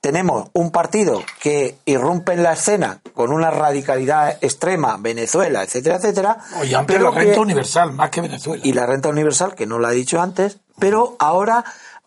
tenemos 0.00 0.48
un 0.54 0.70
partido 0.70 1.22
que 1.42 1.76
irrumpe 1.84 2.32
en 2.32 2.42
la 2.42 2.54
escena 2.54 3.02
con 3.12 3.30
una 3.30 3.50
radicalidad 3.50 4.38
extrema, 4.40 4.96
Venezuela, 4.98 5.62
etcétera, 5.62 5.96
etcétera. 5.96 6.38
Pero 6.86 7.10
la 7.12 7.18
renta 7.18 7.40
universal, 7.40 7.92
más 7.92 8.08
que 8.08 8.22
Venezuela. 8.22 8.62
Y 8.64 8.72
la 8.72 8.86
renta 8.86 9.10
universal, 9.10 9.54
que 9.54 9.66
no 9.66 9.78
lo 9.78 9.86
ha 9.86 9.90
dicho 9.90 10.18
antes, 10.18 10.60
pero 10.78 11.16
ahora 11.18 11.62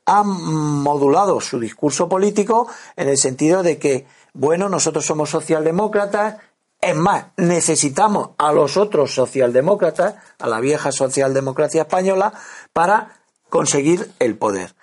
ha 0.07 0.23
modulado 0.23 1.41
su 1.41 1.59
discurso 1.59 2.09
político 2.09 2.67
en 2.95 3.07
el 3.07 3.19
sentido 3.19 3.61
de 3.61 3.77
que, 3.77 4.07
bueno, 4.33 4.67
nosotros 4.67 5.05
somos 5.05 5.29
socialdemócratas 5.29 6.37
es 6.83 6.95
más, 6.95 7.25
necesitamos 7.37 8.31
a 8.37 8.51
los 8.51 8.77
otros 8.77 9.13
socialdemócratas, 9.13 10.15
a 10.39 10.47
la 10.47 10.59
vieja 10.59 10.91
socialdemocracia 10.91 11.83
española, 11.83 12.33
para 12.73 13.19
conseguir 13.49 14.11
el 14.19 14.37
poder. 14.37 14.75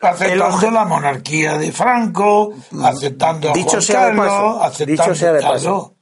Aceptando 0.00 0.70
la 0.70 0.84
monarquía 0.84 1.56
de 1.56 1.72
Franco, 1.72 2.52
mm, 2.70 2.84
aceptando 2.84 3.50
a 3.50 3.52
dicho 3.54 3.80
sea 3.80 4.10
de 4.10 4.16
paso, 4.16 4.84
dicho 4.84 5.14
sea 5.14 5.32
de 5.32 5.42
paso. 5.42 5.94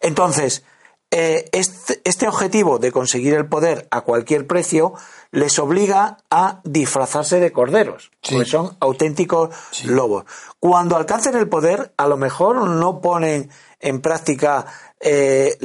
Entonces, 0.00 0.64
eh, 1.12 1.48
este, 1.52 2.00
este, 2.04 2.26
objetivo 2.26 2.78
de 2.80 2.90
conseguir 2.90 3.34
el 3.34 3.46
poder 3.46 3.86
a 3.92 4.00
cualquier 4.00 4.48
precio 4.48 4.94
les 5.36 5.58
obliga 5.58 6.16
a 6.30 6.60
disfrazarse 6.64 7.38
de 7.40 7.52
corderos, 7.52 8.10
porque 8.26 8.46
son 8.46 8.74
auténticos 8.80 9.54
lobos. 9.84 10.24
Cuando 10.58 10.96
alcancen 10.96 11.36
el 11.36 11.46
poder, 11.46 11.92
a 11.98 12.08
lo 12.08 12.16
mejor 12.16 12.66
no 12.66 13.02
ponen 13.02 13.50
en 13.78 14.00
práctica 14.00 14.64
eh, 14.98 15.58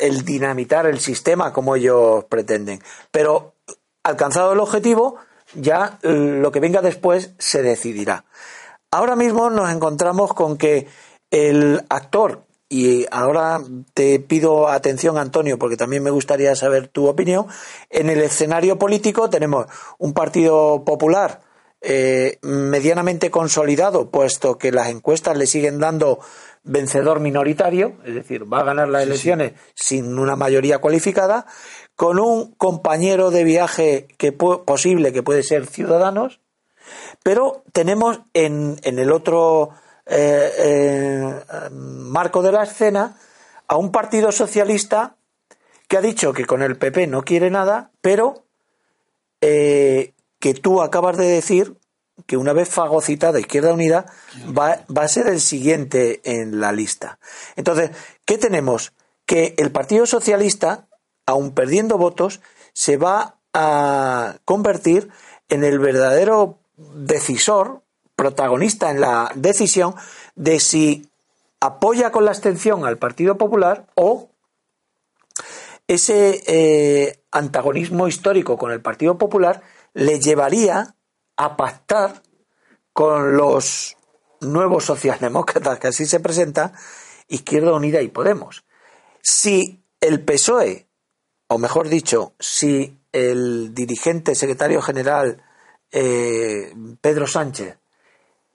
el 0.00 0.24
dinamitar 0.24 0.86
el 0.86 0.98
sistema 0.98 1.52
como 1.52 1.76
ellos 1.76 2.24
pretenden. 2.24 2.82
Pero 3.12 3.54
alcanzado 4.02 4.52
el 4.52 4.58
objetivo, 4.58 5.18
ya 5.54 6.00
lo 6.02 6.50
que 6.50 6.58
venga 6.58 6.82
después 6.82 7.30
se 7.38 7.62
decidirá. 7.62 8.24
Ahora 8.90 9.14
mismo 9.14 9.48
nos 9.48 9.70
encontramos 9.70 10.34
con 10.34 10.58
que 10.58 10.88
el 11.30 11.84
actor, 11.88 12.42
y 12.68 13.06
ahora 13.10 13.60
te 13.94 14.20
pido 14.20 14.68
atención 14.68 15.16
Antonio, 15.16 15.58
porque 15.58 15.76
también 15.76 16.02
me 16.02 16.10
gustaría 16.10 16.54
saber 16.54 16.88
tu 16.88 17.06
opinión, 17.06 17.46
en 17.90 18.10
el 18.10 18.20
escenario 18.20 18.78
político 18.78 19.30
tenemos 19.30 19.66
un 19.98 20.12
partido 20.12 20.84
popular 20.84 21.40
eh, 21.80 22.38
medianamente 22.42 23.30
consolidado, 23.30 24.10
puesto 24.10 24.58
que 24.58 24.72
las 24.72 24.88
encuestas 24.88 25.38
le 25.38 25.46
siguen 25.46 25.78
dando 25.78 26.18
vencedor 26.64 27.20
minoritario, 27.20 27.94
es 28.04 28.14
decir, 28.14 28.52
va 28.52 28.60
a 28.60 28.64
ganar 28.64 28.88
las 28.88 29.04
elecciones 29.04 29.52
sin 29.74 30.18
una 30.18 30.36
mayoría 30.36 30.78
cualificada, 30.78 31.46
con 31.94 32.18
un 32.18 32.52
compañero 32.54 33.30
de 33.30 33.44
viaje 33.44 34.08
que 34.18 34.32
posible 34.32 35.12
que 35.12 35.22
puede 35.22 35.42
ser 35.42 35.66
Ciudadanos, 35.66 36.40
pero 37.22 37.62
tenemos 37.72 38.20
en, 38.34 38.76
en 38.82 38.98
el 38.98 39.12
otro 39.12 39.70
eh, 40.08 40.52
eh, 40.58 41.70
marco 41.70 42.42
de 42.42 42.52
la 42.52 42.64
escena 42.64 43.16
a 43.66 43.76
un 43.76 43.92
partido 43.92 44.32
socialista 44.32 45.16
que 45.86 45.96
ha 45.96 46.00
dicho 46.00 46.32
que 46.32 46.46
con 46.46 46.62
el 46.62 46.76
PP 46.76 47.06
no 47.06 47.22
quiere 47.22 47.50
nada, 47.50 47.90
pero 48.00 48.44
eh, 49.40 50.14
que 50.38 50.54
tú 50.54 50.82
acabas 50.82 51.16
de 51.16 51.26
decir 51.26 51.76
que 52.26 52.36
una 52.36 52.52
vez 52.52 52.68
fagocitada 52.68 53.40
Izquierda 53.40 53.72
Unida 53.72 54.06
va, 54.56 54.84
va 54.94 55.02
a 55.04 55.08
ser 55.08 55.28
el 55.28 55.40
siguiente 55.40 56.20
en 56.24 56.60
la 56.60 56.72
lista. 56.72 57.18
Entonces, 57.56 57.90
¿qué 58.24 58.38
tenemos? 58.38 58.92
Que 59.24 59.54
el 59.58 59.70
Partido 59.70 60.06
Socialista, 60.06 60.88
aun 61.26 61.52
perdiendo 61.52 61.98
votos, 61.98 62.40
se 62.72 62.96
va 62.96 63.38
a 63.52 64.36
convertir 64.44 65.10
en 65.48 65.64
el 65.64 65.78
verdadero 65.78 66.58
decisor, 66.76 67.82
protagonista 68.18 68.90
en 68.90 69.00
la 69.00 69.30
decisión 69.36 69.94
de 70.34 70.58
si 70.58 71.08
apoya 71.60 72.10
con 72.10 72.24
la 72.24 72.32
abstención 72.32 72.84
al 72.84 72.98
Partido 72.98 73.38
Popular 73.38 73.86
o 73.94 74.28
ese 75.86 76.42
eh, 76.48 77.22
antagonismo 77.30 78.08
histórico 78.08 78.58
con 78.58 78.72
el 78.72 78.82
Partido 78.82 79.16
Popular 79.18 79.62
le 79.94 80.18
llevaría 80.18 80.96
a 81.36 81.56
pactar 81.56 82.24
con 82.92 83.36
los 83.36 83.96
nuevos 84.40 84.84
socialdemócratas 84.86 85.78
que 85.78 85.86
así 85.86 86.04
se 86.04 86.18
presenta, 86.18 86.72
Izquierda 87.28 87.72
Unida 87.72 88.02
y 88.02 88.08
Podemos. 88.08 88.64
Si 89.22 89.84
el 90.00 90.24
PSOE, 90.24 90.88
o 91.46 91.58
mejor 91.58 91.88
dicho, 91.88 92.32
si 92.40 92.98
el 93.12 93.72
dirigente 93.74 94.34
secretario 94.34 94.82
general 94.82 95.40
eh, 95.92 96.74
Pedro 97.00 97.28
Sánchez 97.28 97.78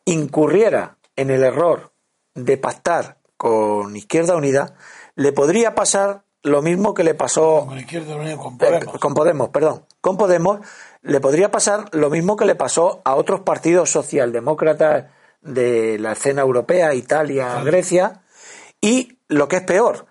incurriera 0.05 0.97
en 1.15 1.29
el 1.29 1.43
error 1.43 1.93
de 2.35 2.57
pactar 2.57 3.19
con 3.37 3.95
Izquierda 3.95 4.35
Unida, 4.35 4.75
le 5.15 5.31
podría 5.31 5.75
pasar 5.75 6.25
lo 6.41 6.61
mismo 6.61 6.93
que 6.93 7.03
le 7.03 7.13
pasó 7.13 7.65
con, 7.67 7.79
Izquierda 7.79 8.15
Unida, 8.15 8.37
con 8.37 8.57
Podemos. 8.57 8.95
Eh, 8.95 8.99
con 8.99 9.13
Podemos, 9.13 9.49
perdón, 9.49 9.85
con 10.01 10.17
Podemos 10.17 10.59
le 11.01 11.19
podría 11.19 11.51
pasar 11.51 11.89
lo 11.93 12.09
mismo 12.09 12.35
que 12.35 12.45
le 12.45 12.55
pasó 12.55 13.01
a 13.05 13.15
otros 13.15 13.41
partidos 13.41 13.91
socialdemócratas 13.91 15.05
de 15.41 15.99
la 15.99 16.13
escena 16.13 16.41
europea, 16.41 16.93
Italia, 16.93 17.61
Grecia, 17.63 18.23
y 18.79 19.19
lo 19.27 19.47
que 19.47 19.57
es 19.57 19.63
peor, 19.63 20.05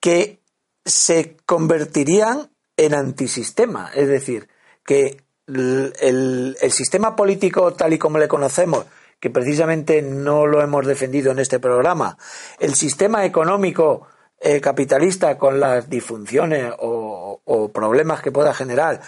que 0.00 0.40
se 0.84 1.36
convertirían 1.44 2.50
en 2.76 2.94
antisistema, 2.94 3.90
es 3.94 4.08
decir, 4.08 4.48
que 4.84 5.22
el, 5.46 5.92
el, 6.00 6.72
sistema 6.72 7.14
político 7.14 7.74
tal 7.74 7.92
y 7.92 7.98
como 7.98 8.18
le 8.18 8.28
conocemos, 8.28 8.86
que 9.20 9.30
precisamente 9.30 10.02
no 10.02 10.46
lo 10.46 10.62
hemos 10.62 10.86
defendido 10.86 11.30
en 11.30 11.38
este 11.38 11.60
programa, 11.60 12.16
el 12.58 12.74
sistema 12.74 13.24
económico 13.24 14.06
eh, 14.40 14.60
capitalista 14.60 15.36
con 15.36 15.60
las 15.60 15.88
disfunciones 15.90 16.72
o, 16.78 17.68
problemas 17.74 18.22
que 18.22 18.32
pueda 18.32 18.54
generar, 18.54 19.00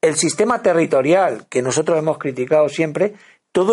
el 0.00 0.16
sistema 0.16 0.62
territorial 0.62 1.46
que 1.48 1.60
nosotros 1.60 1.98
hemos 1.98 2.18
criticado 2.18 2.68
siempre, 2.68 3.14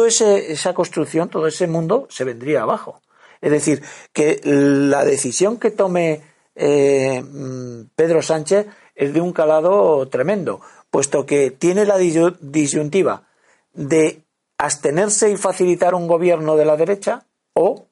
ese, 0.06 0.52
esa 0.52 0.74
construcción, 0.74 1.30
todo 1.30 1.48
ese 1.48 1.68
mundo 1.68 2.08
se 2.10 2.24
vendría 2.24 2.64
abajo. 2.64 3.02
Es 3.42 3.52
decir, 3.52 3.84
que 4.12 4.42
la 4.44 5.06
decisión 5.06 5.58
que 5.58 5.72
tome 5.72 6.22
eh, 6.56 7.22
mm, 7.22 7.90
Pedro 7.96 8.22
Sánchez 8.22 8.68
es 8.96 9.14
de 9.14 9.22
un 9.22 9.32
calado 9.32 10.08
tremendo, 10.10 10.60
puesto 10.90 11.26
que 11.26 11.52
tiene 11.52 11.86
la 11.86 11.98
disyuntiva 11.98 13.28
de 13.74 14.27
abstenerse 14.58 15.32
y 15.32 15.38
facilitar 15.38 15.94
un 15.96 16.08
gobierno 16.08 16.56
de 16.56 16.66
la 16.66 16.78
derecha 16.78 17.26
o 17.54 17.88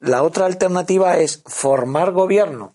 la 0.00 0.22
otra 0.22 0.46
alternativa 0.46 1.16
es 1.18 1.42
formar 1.46 2.12
gobierno 2.12 2.74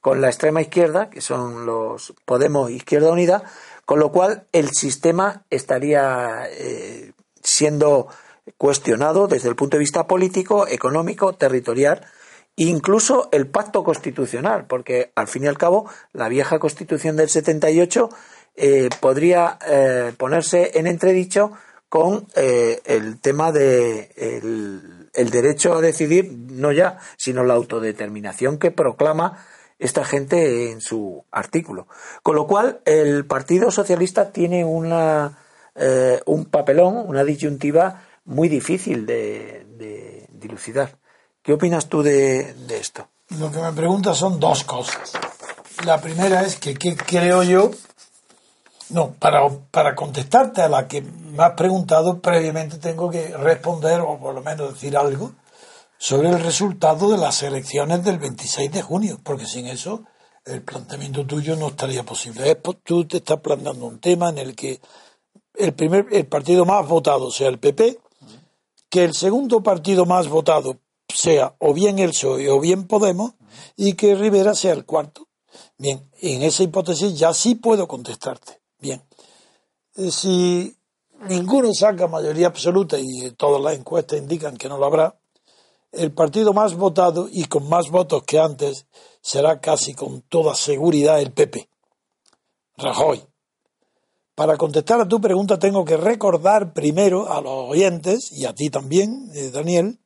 con 0.00 0.20
la 0.20 0.28
extrema 0.28 0.62
izquierda, 0.62 1.10
que 1.10 1.20
son 1.20 1.66
los 1.66 2.14
Podemos 2.24 2.70
Izquierda 2.70 3.10
Unida, 3.10 3.42
con 3.84 3.98
lo 3.98 4.12
cual 4.12 4.46
el 4.52 4.70
sistema 4.70 5.44
estaría 5.50 6.44
eh, 6.48 7.12
siendo 7.42 8.08
cuestionado 8.56 9.26
desde 9.26 9.48
el 9.48 9.56
punto 9.56 9.76
de 9.76 9.80
vista 9.80 10.06
político, 10.06 10.66
económico, 10.66 11.34
territorial 11.34 12.06
incluso 12.56 13.28
el 13.32 13.46
pacto 13.46 13.82
constitucional, 13.82 14.66
porque 14.66 15.12
al 15.14 15.28
fin 15.28 15.44
y 15.44 15.46
al 15.46 15.56
cabo 15.56 15.88
la 16.12 16.28
vieja 16.28 16.58
constitución 16.58 17.16
del 17.16 17.30
78 17.30 18.10
eh, 18.56 18.90
podría 19.00 19.58
eh, 19.66 20.12
ponerse 20.16 20.78
en 20.78 20.86
entredicho 20.86 21.52
con 21.90 22.26
eh, 22.34 22.80
el 22.86 23.20
tema 23.20 23.52
de 23.52 24.10
el, 24.16 25.30
derecho 25.30 25.74
a 25.74 25.82
decidir, 25.82 26.32
no 26.32 26.72
ya, 26.72 26.98
sino 27.18 27.44
la 27.44 27.52
autodeterminación 27.52 28.58
que 28.58 28.70
proclama 28.70 29.44
esta 29.78 30.06
gente 30.06 30.70
en 30.70 30.80
su 30.80 31.26
artículo. 31.30 31.86
Con 32.22 32.36
lo 32.36 32.46
cual, 32.46 32.80
el 32.86 33.26
Partido 33.26 33.70
Socialista 33.70 34.32
tiene 34.32 34.64
una, 34.64 35.38
un 36.24 36.46
papelón, 36.46 36.96
una 36.96 37.24
disyuntiva 37.24 38.04
muy 38.24 38.48
difícil 38.48 39.04
de 39.04 40.26
dilucidar. 40.30 40.96
¿Qué 41.42 41.54
opinas 41.54 41.88
tú 41.88 42.02
de, 42.02 42.54
esto? 42.70 43.08
Lo 43.38 43.50
que 43.50 43.58
me 43.58 43.72
preguntas 43.72 44.16
son 44.18 44.38
dos 44.38 44.64
cosas. 44.64 45.12
La 45.84 46.00
primera 46.00 46.42
es 46.42 46.56
que, 46.56 46.74
¿qué 46.74 46.96
creo 46.96 47.42
yo? 47.42 47.70
No, 48.90 49.12
para, 49.12 49.48
para 49.70 49.94
contestarte 49.94 50.62
a 50.62 50.68
la 50.68 50.88
que 50.88 51.02
me 51.02 51.44
has 51.44 51.52
preguntado, 51.52 52.20
previamente 52.20 52.78
tengo 52.78 53.08
que 53.08 53.28
responder, 53.36 54.00
o 54.00 54.18
por 54.18 54.34
lo 54.34 54.42
menos 54.42 54.74
decir 54.74 54.96
algo, 54.96 55.32
sobre 55.98 56.30
el 56.30 56.40
resultado 56.40 57.10
de 57.10 57.18
las 57.18 57.42
elecciones 57.42 58.02
del 58.04 58.18
26 58.18 58.72
de 58.72 58.82
junio, 58.82 59.20
porque 59.22 59.46
sin 59.46 59.66
eso 59.66 60.04
el 60.44 60.62
planteamiento 60.62 61.24
tuyo 61.26 61.56
no 61.56 61.68
estaría 61.68 62.02
posible. 62.02 62.54
tú 62.82 63.04
te 63.04 63.18
estás 63.18 63.40
planteando 63.40 63.86
un 63.86 64.00
tema 64.00 64.30
en 64.30 64.38
el 64.38 64.56
que 64.56 64.80
el 65.54 65.74
primer 65.74 66.06
el 66.10 66.26
partido 66.26 66.64
más 66.64 66.88
votado 66.88 67.30
sea 67.30 67.48
el 67.48 67.58
PP, 67.58 67.98
que 68.88 69.04
el 69.04 69.14
segundo 69.14 69.62
partido 69.62 70.06
más 70.06 70.28
votado 70.28 70.78
sea 71.08 71.54
o 71.58 71.74
bien 71.74 71.98
el 71.98 72.10
PSOE 72.10 72.48
o 72.50 72.60
bien 72.60 72.86
Podemos 72.86 73.32
y 73.76 73.94
que 73.94 74.14
Rivera 74.14 74.54
sea 74.54 74.72
el 74.72 74.84
cuarto. 74.84 75.28
Bien, 75.76 76.10
en 76.20 76.42
esa 76.42 76.62
hipótesis 76.62 77.18
ya 77.18 77.34
sí 77.34 77.54
puedo 77.54 77.86
contestarte. 77.86 78.59
Bien, 78.80 79.02
eh, 79.96 80.10
si 80.10 80.74
ninguno 81.28 81.72
saca 81.74 82.06
mayoría 82.06 82.46
absoluta 82.46 82.98
y 82.98 83.30
todas 83.32 83.60
las 83.62 83.76
encuestas 83.76 84.18
indican 84.18 84.56
que 84.56 84.68
no 84.68 84.78
lo 84.78 84.86
habrá, 84.86 85.20
el 85.92 86.12
partido 86.12 86.52
más 86.52 86.74
votado 86.74 87.28
y 87.30 87.44
con 87.44 87.68
más 87.68 87.90
votos 87.90 88.22
que 88.22 88.38
antes 88.38 88.86
será 89.20 89.60
casi 89.60 89.94
con 89.94 90.22
toda 90.22 90.54
seguridad 90.54 91.20
el 91.20 91.32
PP. 91.32 91.68
Rajoy. 92.76 93.22
Para 94.34 94.56
contestar 94.56 95.00
a 95.00 95.08
tu 95.08 95.20
pregunta 95.20 95.58
tengo 95.58 95.84
que 95.84 95.96
recordar 95.96 96.72
primero 96.72 97.30
a 97.30 97.42
los 97.42 97.70
oyentes 97.70 98.32
y 98.32 98.46
a 98.46 98.54
ti 98.54 98.70
también, 98.70 99.30
eh, 99.34 99.50
Daniel, 99.50 99.98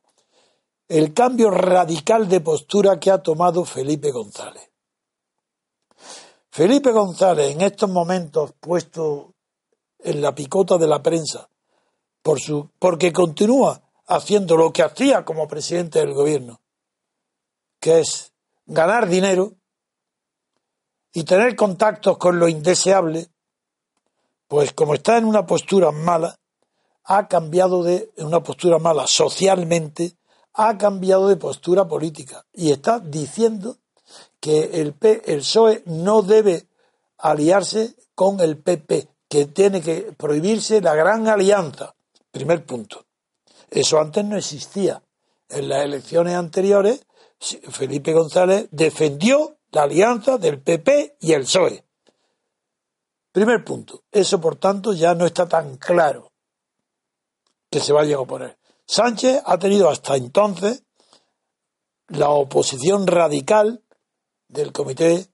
el 0.89 1.15
cambio 1.15 1.51
radical 1.51 2.29
de 2.29 2.41
postura 2.41 2.99
que 2.99 3.11
ha 3.11 3.23
tomado 3.23 3.65
Felipe 3.65 4.11
González. 4.11 4.74
Felipe 6.55 6.93
González, 6.93 7.51
en 7.51 7.63
estos 7.63 7.91
momentos 7.91 8.53
puesto 8.61 9.35
en 9.99 10.23
la 10.23 10.37
picota 10.37 10.79
de 10.79 10.87
la 10.87 11.03
prensa, 11.03 11.49
por 12.23 12.39
su, 12.39 12.71
porque 12.79 13.13
continúa 13.13 13.83
haciendo 14.07 14.57
lo 14.57 14.73
que 14.73 14.85
hacía 14.85 15.25
como 15.25 15.49
presidente 15.49 15.99
del 15.99 16.15
gobierno, 16.15 16.61
que 17.81 17.99
es 17.99 18.33
ganar 18.67 19.09
dinero 19.09 19.55
y 21.13 21.25
tener 21.25 21.57
contactos 21.57 22.19
con 22.19 22.39
lo 22.39 22.47
indeseable, 22.47 23.27
pues 24.47 24.73
como 24.75 24.95
está 24.95 25.19
en 25.19 25.25
una 25.25 25.47
postura 25.47 25.91
mala, 25.91 26.39
ha 27.03 27.27
cambiado 27.27 27.83
de 27.83 28.13
una 28.19 28.45
postura 28.45 28.79
mala 28.79 29.09
socialmente 29.09 30.17
ha 30.53 30.79
cambiado 30.79 31.27
de 31.27 31.37
postura 31.37 31.89
política 31.89 32.47
y 32.53 32.71
está 32.71 33.01
diciendo 33.01 33.79
que 34.45 34.83
el, 34.83 34.93
PSOE 34.93 35.85
no 35.87 36.21
debe 36.21 36.69
aliarse 37.17 37.95
con 38.15 38.41
el 38.41 38.59
PP, 38.59 39.09
que 39.27 39.47
tiene 39.47 39.81
que 39.81 40.13
prohibirse 40.19 40.83
la 40.83 40.95
gran 40.95 41.27
alianza. 41.29 41.95
Primer 42.31 42.67
punto. 42.67 43.07
Eso 43.71 43.99
antes 43.99 44.23
no 44.23 44.37
existía. 44.37 45.03
En 45.49 45.71
las 45.71 45.83
elecciones 45.87 46.35
anteriores, 46.35 47.07
Felipe 47.39 48.13
González 48.13 48.69
defendió 48.71 49.57
la 49.71 49.85
alianza 49.85 50.37
del 50.37 50.61
PP 50.61 51.17
y 51.21 51.33
el 51.33 51.45
PSOE. 51.45 51.83
Primer 53.33 53.65
punto. 53.65 54.03
Eso, 54.13 54.39
por 54.43 54.57
tanto, 54.57 54.93
ya 54.93 55.15
no 55.15 55.25
está 55.25 55.49
tan 55.49 55.79
claro 55.79 56.33
que 57.71 57.81
se 57.81 57.95
vaya 57.95 58.17
a 58.17 58.21
oponer. 58.21 58.59
Sánchez 58.85 59.41
ha 59.47 59.59
tenido 59.59 59.89
hasta 59.89 60.17
entonces 60.17 60.85
la 62.09 62.29
oposición 62.29 63.07
radical 63.07 63.84
del 64.55 64.73
Comité 64.73 65.27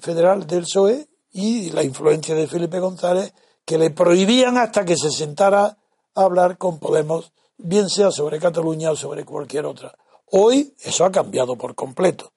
Federal 0.00 0.46
del 0.46 0.64
PSOE 0.64 1.08
y 1.32 1.70
la 1.70 1.82
influencia 1.82 2.34
de 2.34 2.46
Felipe 2.46 2.78
González 2.78 3.32
que 3.64 3.78
le 3.78 3.90
prohibían 3.90 4.58
hasta 4.58 4.84
que 4.84 4.96
se 4.96 5.10
sentara 5.10 5.78
a 6.14 6.22
hablar 6.22 6.58
con 6.58 6.78
Podemos, 6.78 7.32
bien 7.56 7.88
sea 7.88 8.10
sobre 8.10 8.38
Cataluña 8.38 8.90
o 8.90 8.96
sobre 8.96 9.24
cualquier 9.24 9.64
otra. 9.64 9.94
Hoy 10.32 10.74
eso 10.80 11.04
ha 11.04 11.10
cambiado 11.10 11.56
por 11.56 11.74
completo. 11.74 12.32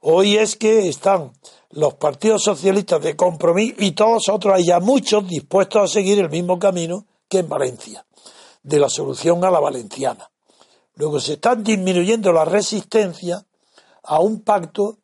Hoy 0.00 0.36
es 0.36 0.56
que 0.56 0.88
están 0.88 1.32
los 1.70 1.94
partidos 1.94 2.42
socialistas 2.42 3.00
de 3.02 3.16
compromiso 3.16 3.76
y 3.78 3.92
todos 3.92 4.28
otros, 4.28 4.54
hay 4.54 4.66
ya 4.66 4.80
muchos 4.80 5.26
dispuestos 5.26 5.82
a 5.82 5.92
seguir 5.92 6.18
el 6.18 6.30
mismo 6.30 6.58
camino 6.58 7.06
que 7.28 7.38
en 7.38 7.48
Valencia 7.48 8.04
de 8.62 8.80
la 8.80 8.88
solución 8.88 9.44
a 9.44 9.50
la 9.50 9.60
valenciana. 9.60 10.30
Luego 10.94 11.20
se 11.20 11.34
están 11.34 11.62
disminuyendo 11.62 12.32
la 12.32 12.44
resistencia 12.44 13.44
a 14.02 14.20
un 14.20 14.40
pacto 14.40 14.97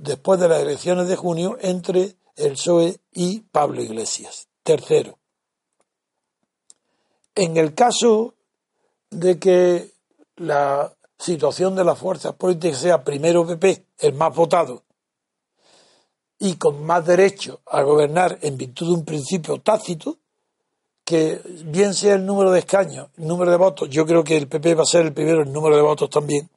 después 0.00 0.40
de 0.40 0.48
las 0.48 0.62
elecciones 0.62 1.08
de 1.08 1.16
junio 1.16 1.58
entre 1.60 2.16
el 2.36 2.52
PSOE 2.52 3.00
y 3.12 3.40
Pablo 3.40 3.82
Iglesias. 3.82 4.48
Tercero, 4.62 5.18
en 7.34 7.56
el 7.56 7.74
caso 7.74 8.34
de 9.10 9.38
que 9.38 9.90
la 10.36 10.94
situación 11.18 11.74
de 11.74 11.84
las 11.84 11.98
fuerzas 11.98 12.34
políticas 12.34 12.78
sea 12.78 13.04
primero 13.04 13.46
PP, 13.46 13.84
el 13.98 14.14
más 14.14 14.34
votado, 14.34 14.82
y 16.38 16.54
con 16.54 16.82
más 16.82 17.04
derecho 17.04 17.60
a 17.66 17.82
gobernar 17.82 18.38
en 18.40 18.56
virtud 18.56 18.88
de 18.88 18.94
un 18.94 19.04
principio 19.04 19.60
tácito, 19.60 20.18
que 21.04 21.40
bien 21.64 21.92
sea 21.92 22.14
el 22.14 22.24
número 22.24 22.50
de 22.50 22.60
escaños, 22.60 23.08
el 23.18 23.26
número 23.26 23.50
de 23.50 23.56
votos, 23.58 23.90
yo 23.90 24.06
creo 24.06 24.24
que 24.24 24.36
el 24.36 24.48
PP 24.48 24.74
va 24.74 24.82
a 24.82 24.86
ser 24.86 25.04
el 25.04 25.12
primero 25.12 25.42
en 25.42 25.52
número 25.52 25.76
de 25.76 25.82
votos 25.82 26.08
también, 26.08 26.48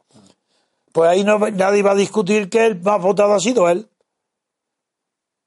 pues 0.94 1.10
ahí 1.10 1.26
no, 1.26 1.38
nadie 1.40 1.84
va 1.84 1.92
a 1.92 1.96
discutir 1.96 2.50
que 2.50 2.66
el 2.66 2.82
más 2.82 3.02
votado 3.02 3.34
ha 3.34 3.40
sido 3.42 3.68
él. 3.70 3.90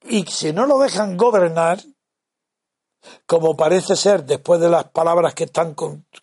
Y 0.02 0.24
si 0.26 0.52
no 0.52 0.66
lo 0.66 0.78
dejan 0.78 1.16
gobernar, 1.16 1.80
como 3.24 3.56
parece 3.56 3.96
ser 3.96 4.24
después 4.24 4.60
de 4.60 4.68
las 4.68 4.90
palabras 4.90 5.32
que 5.32 5.44
están 5.44 5.74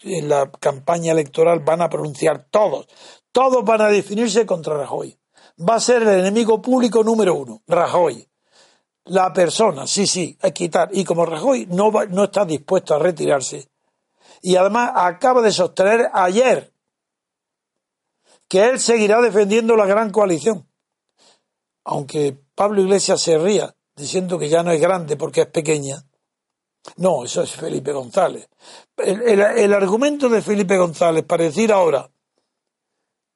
en 0.03 0.29
la 0.29 0.51
campaña 0.59 1.13
electoral, 1.13 1.61
van 1.61 1.81
a 1.81 1.89
pronunciar 1.89 2.47
todos, 2.51 2.87
todos 3.31 3.65
van 3.65 3.81
a 3.81 3.87
definirse 3.87 4.45
contra 4.45 4.77
Rajoy. 4.77 5.17
Va 5.67 5.75
a 5.75 5.79
ser 5.79 6.03
el 6.03 6.19
enemigo 6.19 6.61
público 6.61 7.03
número 7.03 7.33
uno, 7.33 7.63
Rajoy 7.65 8.29
la 9.05 9.33
persona, 9.33 9.85
sí, 9.87 10.07
sí, 10.07 10.37
que 10.41 10.53
quitar. 10.53 10.89
Y 10.91 11.03
como 11.03 11.25
Rajoy 11.25 11.67
no, 11.67 11.91
no 12.09 12.23
está 12.25 12.45
dispuesto 12.45 12.95
a 12.95 12.99
retirarse, 12.99 13.69
y 14.41 14.55
además 14.55 14.91
acaba 14.95 15.41
de 15.41 15.51
sostener 15.51 16.09
ayer 16.13 16.72
que 18.53 18.69
él 18.69 18.79
seguirá 18.79 19.19
defendiendo 19.19 19.75
la 19.75 19.87
gran 19.87 20.11
coalición. 20.11 20.69
Aunque 21.85 22.37
Pablo 22.53 22.83
Iglesias 22.83 23.19
se 23.19 23.39
ría 23.39 23.75
diciendo 23.95 24.37
que 24.37 24.47
ya 24.47 24.61
no 24.61 24.69
es 24.69 24.79
grande 24.79 25.17
porque 25.17 25.41
es 25.41 25.47
pequeña, 25.47 26.05
No, 26.97 27.23
eso 27.23 27.41
es 27.41 27.49
Felipe 27.49 27.91
González. 27.91 28.47
El, 28.95 29.73
argumento 29.73 30.29
de 30.29 30.43
Felipe 30.43 30.77
González 30.77 31.25
para 31.25 31.45
decir 31.45 31.71
ahora 31.71 32.11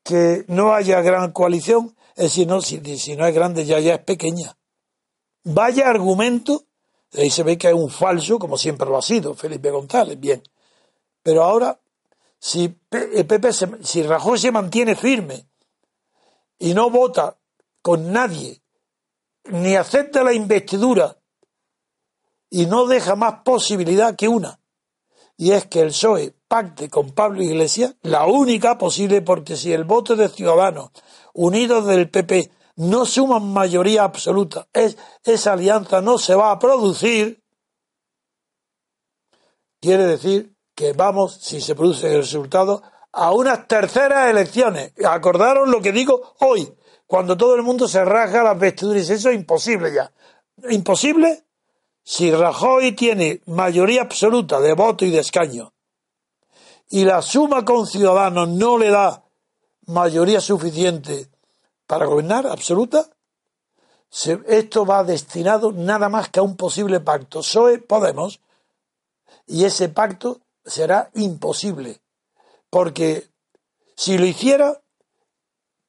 que 0.03 0.45
no 0.49 0.76
haya 0.76 1.01
gran 1.01 1.32
coalición 1.32 1.97
es 2.15 2.34
si 2.34 2.45
no, 2.45 2.59
es 2.59 3.34
grande 3.34 3.65
ya, 3.65 3.80
ya 3.80 3.95
es 3.95 4.03
pequeña. 4.03 4.55
Vaya 5.45 5.89
argumento, 5.89 6.65
ahí 7.13 7.32
se 7.32 7.41
ve 7.41 7.57
que 7.57 7.70
es 7.70 7.74
un 7.74 7.89
falso, 7.89 8.38
como 8.38 8.55
siempre 8.55 8.88
lo 8.88 8.99
ha 8.99 9.01
sido 9.01 9.34
Felipe 9.34 9.72
González, 9.72 10.20
bien. 10.20 10.43
Pero 11.24 11.43
ahora, 11.43 11.80
si 12.39 12.79
el 12.91 13.25
PP, 13.25 13.51
si 13.53 14.03
Rajoy 14.03 14.38
se 14.38 14.51
mantiene 14.51 14.95
firme 14.95 15.47
y 16.59 16.73
no 16.73 16.89
vota 16.89 17.38
con 17.81 18.11
nadie, 18.11 18.61
ni 19.45 19.75
acepta 19.75 20.23
la 20.23 20.33
investidura 20.33 21.17
y 22.49 22.65
no 22.65 22.85
deja 22.85 23.15
más 23.15 23.41
posibilidad 23.43 24.15
que 24.15 24.27
una, 24.27 24.59
y 25.38 25.51
es 25.51 25.67
que 25.67 25.81
el 25.81 25.89
PSOE 25.89 26.33
pacte 26.47 26.89
con 26.89 27.11
Pablo 27.11 27.43
Iglesias, 27.43 27.95
la 28.01 28.25
única 28.25 28.77
posible, 28.77 29.21
porque 29.21 29.55
si 29.55 29.71
el 29.71 29.83
voto 29.83 30.15
de 30.15 30.29
Ciudadanos 30.29 30.91
unidos 31.33 31.85
del 31.85 32.09
PP 32.09 32.51
no 32.77 33.05
suman 33.05 33.51
mayoría 33.53 34.03
absoluta, 34.03 34.67
es, 34.73 34.97
esa 35.23 35.53
alianza 35.53 36.01
no 36.01 36.17
se 36.17 36.35
va 36.35 36.51
a 36.51 36.59
producir, 36.59 37.43
quiere 39.79 40.05
decir 40.05 40.57
que 40.78 40.93
vamos, 40.93 41.39
si 41.41 41.59
se 41.59 41.73
produce 41.73 42.05
el 42.13 42.21
resultado, 42.21 42.84
a 43.11 43.32
unas 43.32 43.67
terceras 43.67 44.30
elecciones. 44.30 44.93
Acordaron 45.03 45.71
lo 45.71 45.82
que 45.82 45.91
digo 45.91 46.36
hoy, 46.41 46.71
cuando 47.07 47.36
todo 47.36 47.55
el 47.55 47.63
mundo 47.63 47.88
se 47.88 48.05
rasga 48.05 48.43
las 48.43 48.59
vestiduras. 48.59 49.09
Eso 49.09 49.30
es 49.30 49.36
imposible 49.36 49.91
ya. 49.91 50.11
Imposible 50.69 51.45
si 52.03 52.32
Rajoy 52.32 52.91
tiene 52.91 53.41
mayoría 53.47 54.03
absoluta 54.03 54.61
de 54.61 54.73
voto 54.73 55.03
y 55.03 55.09
de 55.09 55.21
escaño 55.21 55.73
y 56.89 57.05
la 57.05 57.23
suma 57.23 57.65
con 57.65 57.88
Ciudadanos 57.88 58.49
no 58.49 58.78
le 58.78 58.91
da 58.91 59.23
mayoría 59.88 60.41
suficiente 60.41 61.28
para 61.88 62.05
gobernar 62.05 62.45
absoluta, 62.45 63.09
esto 64.45 64.86
va 64.86 65.03
destinado 65.03 65.71
nada 65.71 66.07
más 66.07 66.30
que 66.30 66.39
a 66.39 66.43
un 66.43 66.55
posible 66.55 66.99
pacto. 66.99 67.39
PSOE 67.39 67.80
Podemos 67.80 68.41
y 69.47 69.65
ese 69.65 69.89
pacto 69.89 70.39
será 70.68 71.09
imposible 71.15 72.01
porque 72.70 73.30
si 73.95 74.18
lo 74.18 74.26
hiciera, 74.26 74.80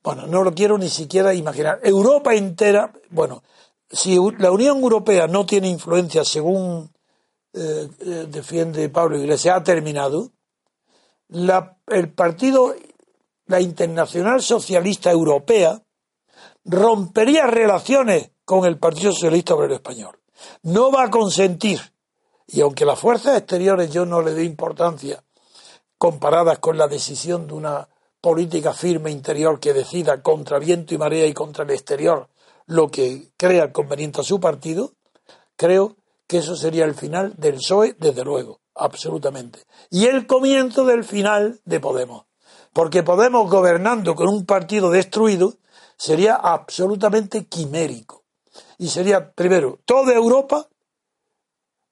bueno, 0.03 0.27
no 0.27 0.43
lo 0.43 0.55
quiero 0.55 0.79
ni 0.79 0.89
siquiera 0.89 1.35
imaginar. 1.35 1.81
Europa 1.83 2.35
entera, 2.35 2.93
bueno, 3.11 3.43
si 3.91 4.19
la 4.39 4.51
Unión 4.51 4.79
Europea 4.79 5.27
no 5.27 5.45
tiene 5.45 5.69
influencia 5.69 6.25
según 6.25 6.91
eh, 7.53 7.89
eh, 8.01 8.27
defiende 8.29 8.89
Pablo 8.89 9.19
Iglesias, 9.19 9.57
ha 9.57 9.63
terminado, 9.63 10.31
la, 11.29 11.77
el 11.87 12.13
partido, 12.13 12.75
la 13.47 13.61
Internacional 13.61 14.43
Socialista 14.43 15.11
Europea, 15.11 15.83
rompería 16.65 17.47
relaciones 17.47 18.31
con 18.45 18.65
el 18.65 18.79
Partido 18.79 19.13
Socialista 19.13 19.55
Obrero 19.55 19.75
Español. 19.75 20.19
No 20.63 20.91
va 20.93 21.05
a 21.05 21.11
consentir, 21.11 21.81
y 22.49 22.63
aunque 22.63 22.85
las 22.85 22.99
fuerzas 22.99 23.37
exteriores 23.37 23.91
yo 23.91 24.07
no 24.07 24.23
le 24.23 24.33
doy 24.33 24.45
importancia 24.45 25.23
comparadas 25.99 26.59
con 26.59 26.79
la 26.79 26.89
decisión 26.89 27.47
de 27.47 27.55
una 27.55 27.89
política 28.21 28.73
firme 28.73 29.11
interior 29.11 29.61
que 29.61 29.75
decida 29.75 30.23
contra 30.23 30.59
viento 30.59 30.95
y 30.95 30.99
marea 30.99 31.27
y 31.27 31.35
contra 31.35 31.65
el 31.65 31.71
exterior 31.71 32.29
lo 32.67 32.91
que 32.91 33.31
crea 33.37 33.73
conveniente 33.73 34.21
a 34.21 34.25
su 34.25 34.41
partido, 34.41 34.93
creo 35.57 35.97
que 36.27 36.39
eso 36.39 36.55
sería 36.55 36.85
el 36.85 36.95
final 36.95 37.35
del 37.37 37.55
PSOE, 37.55 37.97
desde 37.99 38.25
luego, 38.25 38.61
absolutamente. 38.75 39.61
Y 39.91 40.07
el 40.07 40.27
comienzo 40.27 40.85
del 40.85 41.05
final 41.05 41.61
de 41.65 41.81
Podemos. 41.81 42.27
Porque 42.75 43.03
Podemos 43.03 43.51
gobernando 43.51 44.15
con 44.15 44.29
un 44.29 44.45
partido 44.45 44.91
destruido 44.91 45.55
sería 45.97 46.35
absolutamente 46.35 47.47
quimérico. 47.47 48.25
Y 48.77 48.89
sería, 48.89 49.33
primero, 49.33 49.79
toda 49.87 50.13
Europa 50.13 50.69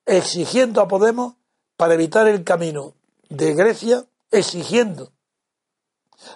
exigiendo 0.06 0.80
a 0.80 0.88
Podemos 0.88 1.34
para 1.76 1.94
evitar 1.94 2.26
el 2.28 2.44
camino 2.44 2.94
de 3.28 3.54
Grecia, 3.54 4.06
exigiendo 4.30 5.12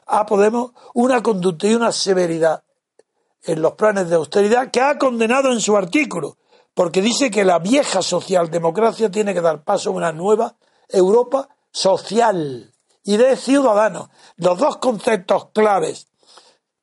a 0.06 0.26
Podemos 0.26 0.72
una 0.92 1.22
conducta 1.22 1.66
y 1.66 1.74
una 1.74 1.92
severidad 1.92 2.64
en 3.44 3.62
los 3.62 3.72
planes 3.72 4.10
de 4.10 4.16
austeridad 4.16 4.70
que 4.70 4.82
ha 4.82 4.98
condenado 4.98 5.52
en 5.52 5.60
su 5.60 5.76
artículo, 5.76 6.36
porque 6.74 7.00
dice 7.00 7.30
que 7.30 7.44
la 7.44 7.58
vieja 7.58 8.02
socialdemocracia 8.02 9.10
tiene 9.10 9.32
que 9.32 9.40
dar 9.40 9.64
paso 9.64 9.90
a 9.90 9.94
una 9.94 10.12
nueva 10.12 10.56
Europa 10.88 11.48
social 11.70 12.72
y 13.02 13.16
de 13.16 13.36
ciudadanos. 13.36 14.08
Los 14.36 14.58
dos 14.58 14.76
conceptos 14.76 15.48
claves, 15.52 16.08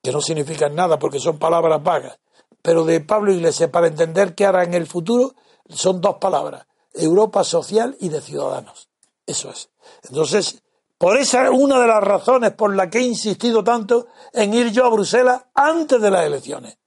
que 0.02 0.12
no 0.12 0.22
significan 0.22 0.74
nada 0.74 0.98
porque 0.98 1.20
son 1.20 1.38
palabras 1.38 1.84
vagas, 1.84 2.20
pero 2.62 2.84
de 2.84 3.02
Pablo 3.02 3.34
Iglesias 3.34 3.70
para 3.70 3.88
entender 3.88 4.34
qué 4.34 4.46
hará 4.46 4.64
en 4.64 4.74
el 4.74 4.88
futuro, 4.88 5.36
son 5.70 6.02
dos 6.02 6.18
palabras, 6.18 6.66
Europa 6.98 7.44
social 7.44 7.96
y 8.00 8.10
de 8.10 8.22
ciudadanos. 8.22 8.90
Eso 9.26 9.50
es. 9.50 9.70
Entonces, 10.04 10.62
por 10.98 11.18
esa 11.18 11.52
una 11.52 11.80
de 11.80 11.88
las 11.88 12.04
razones 12.04 12.54
por 12.54 12.76
la 12.76 12.90
que 12.90 13.00
he 13.00 13.04
insistido 13.04 13.64
tanto 13.64 14.08
en 14.34 14.54
ir 14.54 14.72
yo 14.72 14.86
a 14.86 14.90
Bruselas 14.90 15.46
antes 15.54 16.02
de 16.02 16.10
las 16.10 16.26
elecciones. 16.26 16.78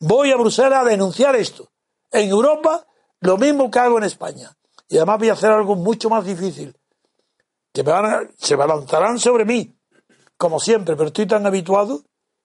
Voy 0.00 0.32
a 0.32 0.36
Bruselas 0.36 0.80
a 0.80 0.88
denunciar 0.88 1.36
esto. 1.36 1.68
En 2.10 2.28
Europa, 2.28 2.86
lo 3.20 3.36
mismo 3.36 3.70
que 3.70 3.78
hago 3.78 3.98
en 3.98 4.04
España. 4.04 4.56
Y 4.88 4.96
además 4.96 5.18
voy 5.18 5.28
a 5.28 5.34
hacer 5.34 5.52
algo 5.52 5.76
mucho 5.76 6.10
más 6.10 6.24
difícil. 6.24 6.76
Que 7.72 7.84
me 7.84 7.92
van 7.92 8.06
a, 8.06 8.28
se 8.36 8.56
lanzarán 8.56 9.20
sobre 9.20 9.44
mí, 9.44 9.76
como 10.36 10.58
siempre, 10.58 10.96
pero 10.96 11.08
estoy 11.08 11.26
tan 11.26 11.46
habituado 11.46 12.02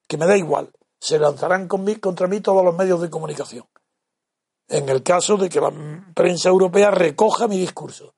que 0.07 0.17
me 0.17 0.28
da 0.28 0.38
igual. 0.38 0.69
Se 0.99 1.17
lanzarán 1.17 1.67
contra 1.67 2.28
mí 2.28 2.39
todos 2.41 2.63
los 2.63 2.76
medios 2.76 3.01
de 3.01 3.09
comunicación. 3.09 3.65
En 4.68 4.89
el 4.89 5.03
caso 5.03 5.38
de 5.38 5.49
que 5.49 5.61
la 5.61 5.72
prensa 6.13 6.49
europea 6.49 6.91
recoja 6.91 7.47
mi 7.47 7.57
discurso 7.57 8.16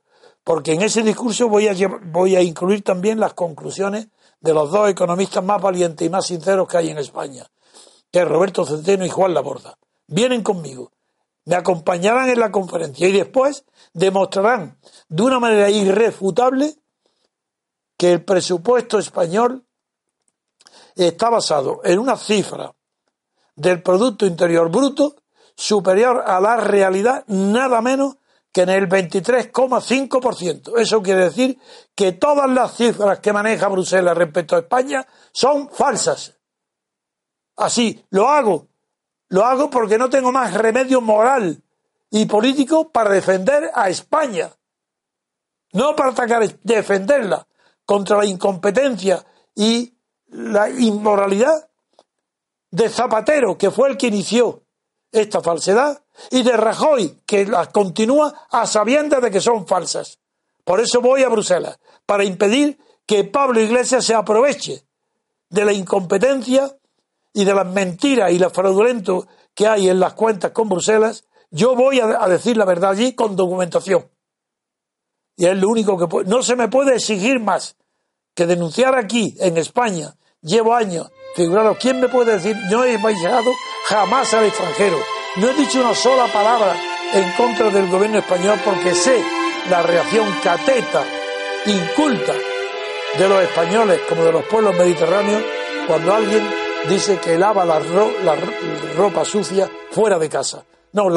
porque 0.48 0.72
en 0.72 0.82
ese 0.82 1.04
discurso 1.04 1.50
voy 1.50 1.68
a, 1.68 2.42
incluir 2.42 2.82
también 2.82 3.20
las 3.20 3.34
conclusiones 3.34 4.08
de 4.40 4.54
los 4.54 4.72
dos 4.72 4.90
economistas 4.90 5.44
más 5.44 5.62
valientes 5.62 6.08
y 6.08 6.10
más 6.10 6.26
sinceros 6.26 6.70
que 6.70 6.78
hay 6.78 6.90
en 6.90 7.00
España, 7.00 7.46
que 8.10 8.20
es 8.20 8.26
Roberto 8.26 8.66
Centeno 8.66 9.06
y 9.06 9.10
Juan 9.10 9.34
Laborda. 9.34 9.78
Vienen 10.08 10.44
conmigo, 10.44 10.94
me 11.44 11.56
acompañarán 11.56 12.30
en 12.30 12.40
la 12.40 12.50
conferencia 12.50 13.10
y 13.10 13.12
después 13.12 13.66
demostrarán 13.92 14.78
de 15.10 15.24
una 15.24 15.38
manera 15.38 15.70
irrefutable 15.70 16.78
que 17.98 18.14
el 18.14 18.24
presupuesto 18.24 19.00
español 19.00 19.66
está 20.96 21.30
basado 21.30 21.82
en 21.84 22.00
una 22.00 22.16
cifra 22.16 22.74
del 23.54 23.84
Producto 23.84 24.26
Interior 24.26 24.72
Bruto 24.72 25.18
superior 25.58 26.24
a 26.26 26.40
la 26.40 26.58
realidad 26.58 27.26
nada 27.28 27.82
menos 27.82 28.18
que 28.54 28.62
en 28.62 28.70
el 28.70 28.88
23,5%. 28.88 30.78
Eso 30.78 31.02
quiere 31.02 31.26
decir 31.26 31.60
que 31.96 32.14
todas 32.14 32.50
las 32.50 32.78
cifras 32.78 33.20
que 33.20 33.34
maneja 33.34 33.68
Bruselas 33.68 34.16
respecto 34.16 34.56
a 34.56 34.60
España 34.60 35.06
son 35.32 35.70
falsas. 35.70 36.38
Así, 37.56 38.06
lo 38.12 38.30
hago. 38.30 38.68
Lo 39.30 39.44
hago 39.44 39.70
porque 39.70 39.98
no 39.98 40.10
tengo 40.10 40.32
más 40.32 40.54
remedio 40.54 41.02
moral 41.02 41.62
y 42.10 42.26
político 42.26 42.90
para 42.90 43.10
defender 43.10 43.72
a 43.74 43.90
España. 43.90 44.52
No 45.74 45.96
para 45.96 46.12
atacar, 46.12 46.48
defenderla 46.64 47.46
contra 47.84 48.18
la 48.18 48.26
incompetencia 48.26 49.26
y 49.56 49.98
la 50.28 50.70
inmoralidad 50.70 51.70
de 52.70 52.90
Zapatero, 52.90 53.58
que 53.58 53.72
fue 53.72 53.90
el 53.90 53.98
que 53.98 54.08
inició 54.08 54.67
esta 55.12 55.42
falsedad 55.42 56.02
y 56.32 56.44
de 56.44 56.58
Rajoy, 56.58 57.22
que 57.26 57.46
las 57.46 57.70
continúa 57.70 58.48
a 58.52 58.66
sabiendas 58.66 59.22
de 59.22 59.32
que 59.32 59.42
son 59.42 59.68
falsas. 59.68 60.20
Por 60.64 60.80
eso 60.80 61.02
voy 61.02 61.24
a 61.24 61.30
Bruselas, 61.30 61.80
para 62.06 62.24
impedir 62.24 62.78
que 63.06 63.24
Pablo 63.24 63.60
Iglesias 63.60 64.04
se 64.04 64.14
aproveche 64.14 64.84
de 65.50 65.66
la 65.66 65.74
incompetencia 65.74 66.76
y 67.34 67.46
de 67.46 67.54
las 67.54 67.68
mentiras 67.68 68.32
y 68.32 68.40
lo 68.40 68.50
fraudulento 68.50 69.28
que 69.54 69.68
hay 69.68 69.90
en 69.90 70.00
las 70.00 70.14
cuentas 70.14 70.52
con 70.52 70.70
Bruselas. 70.70 71.24
Yo 71.50 71.76
voy 71.76 72.00
a, 72.00 72.28
decir 72.28 72.58
la 72.58 72.66
verdad 72.66 72.92
allí 72.92 73.14
con 73.14 73.36
documentación. 73.36 74.10
Y 75.38 75.46
es 75.46 75.58
lo 75.58 75.70
único 75.70 75.98
que 75.98 76.08
puede. 76.08 76.28
No 76.28 76.44
se 76.44 76.56
me 76.56 76.68
puede 76.68 76.96
exigir 76.96 77.40
más 77.40 77.78
que 78.34 78.46
denunciar 78.46 78.98
aquí, 78.98 79.36
en 79.40 79.58
España. 79.58 80.16
Llevo 80.42 80.74
años. 80.76 81.10
Figuraros, 81.36 81.78
¿quién 81.78 82.00
me 82.02 82.10
puede 82.10 82.34
decir? 82.34 82.58
No 82.70 82.84
he 82.84 82.98
viajado 82.98 83.52
jamás 83.90 84.34
al 84.34 84.46
extranjero 84.46 84.98
no 85.38 85.50
he 85.50 85.54
dicho 85.54 85.80
una 85.80 85.96
sola 85.96 86.28
palabra 86.28 86.76
en 87.14 87.32
contra 87.34 87.70
del 87.70 87.88
gobierno 87.88 88.20
español 88.20 88.60
porque 88.66 88.94
sé 88.94 89.24
la 89.70 89.82
reacción 89.82 90.28
cateta, 90.44 91.04
inculta 91.66 92.34
de 93.18 93.30
los 93.30 93.42
españoles 93.44 94.02
como 94.10 94.24
de 94.24 94.32
los 94.32 94.44
pueblos 94.46 94.76
mediterráneos 94.78 95.44
cuando 95.88 96.14
alguien 96.14 96.44
dice 96.90 97.18
que 97.18 97.38
lava 97.38 97.66
la, 97.66 97.80
ropa 98.98 99.24
sucia 99.24 99.70
fuera 99.92 100.20
de 100.20 100.30
casa. 100.30 100.66
No, 100.94 101.10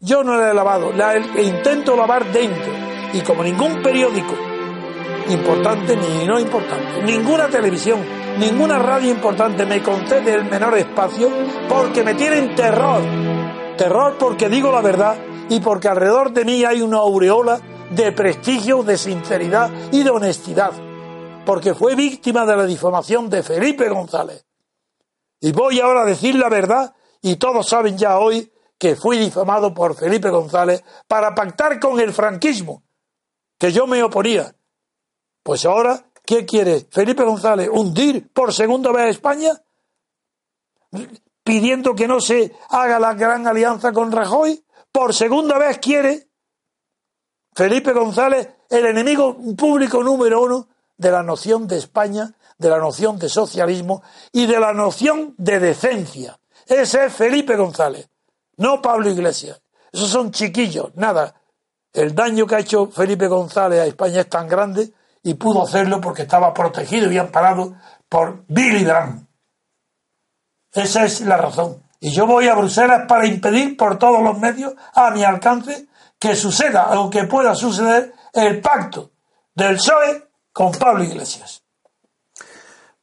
yo 0.00 0.24
no 0.24 0.36
la 0.36 0.50
he 0.50 0.54
lavado, 0.54 0.92
la 0.92 1.16
intento 1.16 1.94
lavar 1.94 2.24
dentro 2.32 2.72
Y 3.12 3.20
como 3.20 3.44
ningún 3.44 3.82
periódico 3.82 4.34
importante 5.28 5.96
ni 5.96 6.26
no 6.26 6.40
importante, 6.40 7.02
ninguna 7.02 7.48
televisión, 7.48 8.00
ninguna 8.38 8.78
radio 8.78 9.10
importante 9.10 9.66
me 9.66 9.82
concede 9.82 10.34
el 10.34 10.44
menor 10.44 10.78
espacio 10.78 11.28
porque 11.68 12.02
me 12.02 12.14
tienen 12.14 12.54
terror. 12.54 13.02
Terror 13.76 14.16
porque 14.18 14.48
digo 14.48 14.70
la 14.70 14.80
verdad 14.80 15.16
y 15.48 15.60
porque 15.60 15.88
alrededor 15.88 16.32
de 16.32 16.44
mí 16.44 16.64
hay 16.64 16.80
una 16.80 16.98
aureola 16.98 17.60
de 17.90 18.12
prestigio, 18.12 18.82
de 18.82 18.96
sinceridad 18.96 19.70
y 19.92 20.02
de 20.02 20.10
honestidad. 20.10 20.72
Porque 21.44 21.74
fue 21.74 21.94
víctima 21.94 22.44
de 22.46 22.56
la 22.56 22.66
difamación 22.66 23.28
de 23.28 23.42
Felipe 23.42 23.88
González. 23.88 24.44
Y 25.40 25.52
voy 25.52 25.80
ahora 25.80 26.02
a 26.02 26.06
decir 26.06 26.34
la 26.34 26.48
verdad 26.48 26.94
y 27.22 27.36
todos 27.36 27.68
saben 27.68 27.96
ya 27.96 28.18
hoy 28.18 28.52
que 28.78 28.94
fui 28.94 29.18
difamado 29.18 29.74
por 29.74 29.96
Felipe 29.96 30.30
González 30.30 30.84
para 31.08 31.34
pactar 31.34 31.80
con 31.80 31.98
el 31.98 32.12
franquismo, 32.12 32.84
que 33.58 33.72
yo 33.72 33.86
me 33.86 34.02
oponía. 34.02 34.54
Pues 35.42 35.64
ahora, 35.64 36.04
¿qué 36.28 36.44
quiere 36.44 36.86
Felipe 36.90 37.24
González? 37.24 37.70
¿Hundir 37.72 38.30
por 38.34 38.52
segunda 38.52 38.92
vez 38.92 39.04
a 39.04 39.08
España? 39.08 39.52
Pidiendo 41.42 41.94
que 41.94 42.06
no 42.06 42.20
se 42.20 42.54
haga 42.68 42.98
la 42.98 43.14
gran 43.14 43.46
alianza 43.46 43.92
con 43.92 44.12
Rajoy. 44.12 44.62
Por 44.92 45.14
segunda 45.14 45.56
vez 45.56 45.78
quiere 45.78 46.28
Felipe 47.54 47.94
González 47.94 48.46
el 48.68 48.84
enemigo 48.84 49.38
público 49.56 50.02
número 50.02 50.42
uno 50.42 50.68
de 50.98 51.10
la 51.10 51.22
noción 51.22 51.66
de 51.66 51.78
España, 51.78 52.34
de 52.58 52.68
la 52.68 52.78
noción 52.78 53.18
de 53.18 53.30
socialismo 53.30 54.02
y 54.30 54.44
de 54.44 54.60
la 54.60 54.74
noción 54.74 55.34
de 55.38 55.58
decencia. 55.58 56.38
Ese 56.66 57.06
es 57.06 57.12
Felipe 57.14 57.56
González 57.56 58.10
no 58.58 58.82
Pablo 58.82 59.08
Iglesias. 59.08 59.62
Esos 59.90 60.10
son 60.10 60.30
chiquillos, 60.30 60.94
nada. 60.96 61.34
El 61.92 62.14
daño 62.14 62.46
que 62.46 62.56
ha 62.56 62.60
hecho 62.60 62.88
Felipe 62.88 63.26
González 63.26 63.80
a 63.80 63.86
España 63.86 64.20
es 64.20 64.28
tan 64.28 64.46
grande 64.46 64.92
y 65.28 65.34
pudo 65.34 65.62
hacerlo 65.62 66.00
porque 66.00 66.22
estaba 66.22 66.54
protegido 66.54 67.04
y 67.04 67.10
bien 67.10 67.30
parado 67.30 67.74
por 68.08 68.44
Billy 68.48 68.82
Brandt. 68.82 69.28
Esa 70.72 71.04
es 71.04 71.20
la 71.20 71.36
razón. 71.36 71.82
Y 72.00 72.12
yo 72.12 72.26
voy 72.26 72.48
a 72.48 72.54
Bruselas 72.54 73.04
para 73.06 73.26
impedir 73.26 73.76
por 73.76 73.98
todos 73.98 74.22
los 74.22 74.38
medios 74.38 74.72
a 74.94 75.10
mi 75.10 75.24
alcance 75.24 75.86
que 76.18 76.34
suceda 76.34 76.98
o 76.98 77.10
que 77.10 77.24
pueda 77.24 77.54
suceder 77.54 78.14
el 78.32 78.62
pacto 78.62 79.10
del 79.54 79.76
PSOE 79.76 80.28
con 80.50 80.72
Pablo 80.72 81.04
Iglesias. 81.04 81.62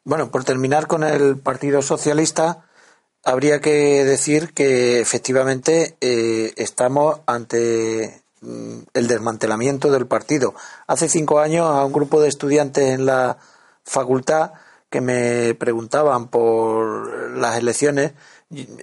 Bueno, 0.04 0.32
por 0.32 0.44
terminar 0.44 0.88
con 0.88 1.04
el 1.04 1.38
Partido 1.38 1.84
Socialista, 1.84 2.66
habría 3.24 3.62
que 3.62 4.04
decir 4.04 4.52
que 4.52 5.00
efectivamente 5.00 5.96
eh, 6.02 6.54
estamos 6.56 7.20
ante 7.28 8.25
el 8.94 9.08
desmantelamiento 9.08 9.92
del 9.92 10.08
partido. 10.08 10.54
Hace 10.88 11.10
cinco 11.10 11.40
años 11.40 11.68
a 11.68 11.86
un 11.86 11.94
grupo 11.94 12.22
de 12.22 12.30
estudiantes 12.30 12.94
en 12.94 13.06
la 13.06 13.38
facultad 13.84 14.52
que 14.90 15.02
me 15.02 15.56
preguntaban 15.56 16.28
por 16.30 17.32
las 17.38 17.58
elecciones, 17.58 18.14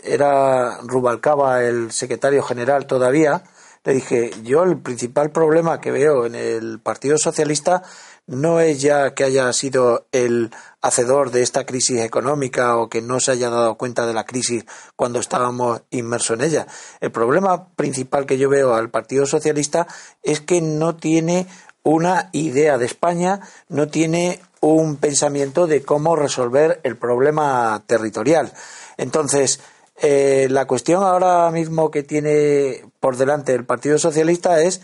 era 0.03 0.79
Rubalcaba 0.83 1.63
el 1.63 1.93
secretario 1.93 2.43
general 2.43 2.87
todavía, 2.87 3.45
le 3.85 3.95
dije, 3.95 4.31
yo 4.43 4.63
el 4.63 4.79
principal 4.79 5.31
problema 5.31 5.81
que 5.81 5.91
veo 5.91 6.25
en 6.25 6.37
el 6.37 6.79
Partido 6.79 7.19
Socialista 7.19 7.83
no 8.27 8.61
es 8.61 8.81
ya 8.81 9.15
que 9.15 9.25
haya 9.25 9.53
sido 9.53 10.07
el 10.13 10.51
hacedor 10.81 11.31
de 11.31 11.43
esta 11.43 11.67
crisis 11.67 12.01
económica 12.01 12.77
o 12.77 12.89
que 12.89 13.03
no 13.03 13.21
se 13.21 13.33
haya 13.33 13.51
dado 13.51 13.77
cuenta 13.77 14.07
de 14.07 14.15
la 14.15 14.25
crisis 14.25 14.65
cuando 14.97 15.19
estábamos 15.19 15.83
inmersos 15.91 16.39
en 16.39 16.47
ella. 16.47 16.67
El 17.01 17.11
problema 17.11 17.69
principal 17.75 18.27
que 18.27 18.39
yo 18.39 18.49
veo 18.49 18.75
al 18.75 18.91
Partido 18.91 19.27
Socialista 19.27 19.87
es 20.23 20.41
que 20.41 20.61
no 20.61 20.97
tiene 20.97 21.47
una 21.83 22.31
idea 22.33 22.79
de 22.79 22.87
España, 22.87 23.41
no 23.69 23.89
tiene 23.89 24.41
un 24.61 24.97
pensamiento 24.97 25.67
de 25.67 25.83
cómo 25.83 26.15
resolver 26.15 26.81
el 26.85 26.97
problema 26.97 27.83
territorial. 27.87 28.53
Entonces, 28.97 29.61
eh, 30.01 30.47
la 30.51 30.67
cuestión 30.67 31.03
ahora 31.03 31.51
mismo 31.51 31.91
que 31.91 32.05
tiene 32.05 32.85
por 33.01 33.17
delante 33.17 33.55
el 33.55 33.65
Partido 33.65 33.99
Socialista 33.99 34.61
es 34.61 34.81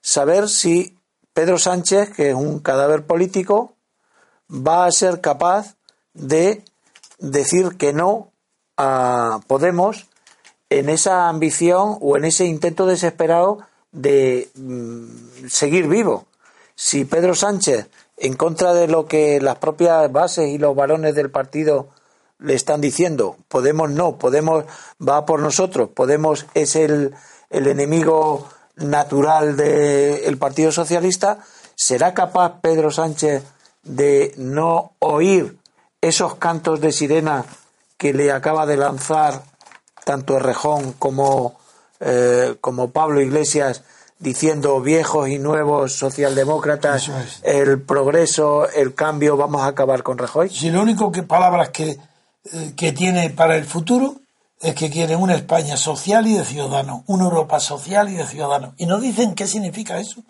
saber 0.00 0.48
si 0.48 0.95
Pedro 1.36 1.58
Sánchez, 1.58 2.14
que 2.16 2.30
es 2.30 2.34
un 2.34 2.60
cadáver 2.60 3.04
político, 3.04 3.74
va 4.50 4.86
a 4.86 4.90
ser 4.90 5.20
capaz 5.20 5.76
de 6.14 6.64
decir 7.18 7.76
que 7.76 7.92
no 7.92 8.32
a 8.78 9.40
Podemos 9.46 10.06
en 10.70 10.88
esa 10.88 11.28
ambición 11.28 11.98
o 12.00 12.16
en 12.16 12.24
ese 12.24 12.46
intento 12.46 12.86
desesperado 12.86 13.58
de 13.92 14.48
mm, 14.54 15.46
seguir 15.48 15.88
vivo. 15.88 16.24
Si 16.74 17.04
Pedro 17.04 17.34
Sánchez, 17.34 17.90
en 18.16 18.34
contra 18.34 18.72
de 18.72 18.88
lo 18.88 19.04
que 19.04 19.38
las 19.38 19.58
propias 19.58 20.10
bases 20.10 20.48
y 20.48 20.56
los 20.56 20.74
varones 20.74 21.14
del 21.14 21.30
partido 21.30 21.88
le 22.38 22.54
están 22.54 22.80
diciendo, 22.80 23.36
Podemos 23.48 23.90
no, 23.90 24.16
Podemos 24.16 24.64
va 25.06 25.26
por 25.26 25.40
nosotros, 25.40 25.90
Podemos 25.90 26.46
es 26.54 26.76
el, 26.76 27.12
el 27.50 27.66
enemigo 27.66 28.48
natural 28.76 29.56
del 29.56 30.36
Partido 30.38 30.70
Socialista, 30.70 31.38
¿será 31.74 32.14
capaz 32.14 32.60
Pedro 32.60 32.90
Sánchez 32.90 33.42
de 33.82 34.34
no 34.36 34.92
oír 34.98 35.56
esos 36.00 36.36
cantos 36.36 36.80
de 36.80 36.92
sirena 36.92 37.44
que 37.96 38.12
le 38.12 38.30
acaba 38.30 38.66
de 38.66 38.76
lanzar 38.76 39.42
tanto 40.04 40.36
Errejón 40.36 40.92
como, 40.92 41.58
eh, 42.00 42.56
como 42.60 42.90
Pablo 42.90 43.20
Iglesias 43.20 43.82
diciendo 44.18 44.80
viejos 44.80 45.28
y 45.28 45.38
nuevos 45.38 45.94
socialdemócratas, 45.94 47.10
el 47.42 47.82
progreso, 47.82 48.68
el 48.70 48.94
cambio, 48.94 49.36
vamos 49.36 49.62
a 49.62 49.68
acabar 49.68 50.02
con 50.02 50.16
Rajoy? 50.16 50.48
Si 50.48 50.70
lo 50.70 50.80
único 50.80 51.12
que 51.12 51.22
palabras 51.22 51.70
que, 51.70 51.98
eh, 52.52 52.72
que 52.76 52.92
tiene 52.92 53.30
para 53.30 53.56
el 53.56 53.64
futuro 53.64 54.16
es 54.60 54.74
que 54.74 54.90
quieren 54.90 55.20
una 55.20 55.34
España 55.34 55.76
social 55.76 56.26
y 56.26 56.34
de 56.34 56.44
ciudadanos, 56.44 57.02
una 57.06 57.24
Europa 57.24 57.60
social 57.60 58.08
y 58.08 58.14
de 58.14 58.26
ciudadanos. 58.26 58.74
Y 58.78 58.86
no 58.86 58.98
dicen 58.98 59.34
qué 59.34 59.46
significa 59.46 59.98
eso. 59.98 60.22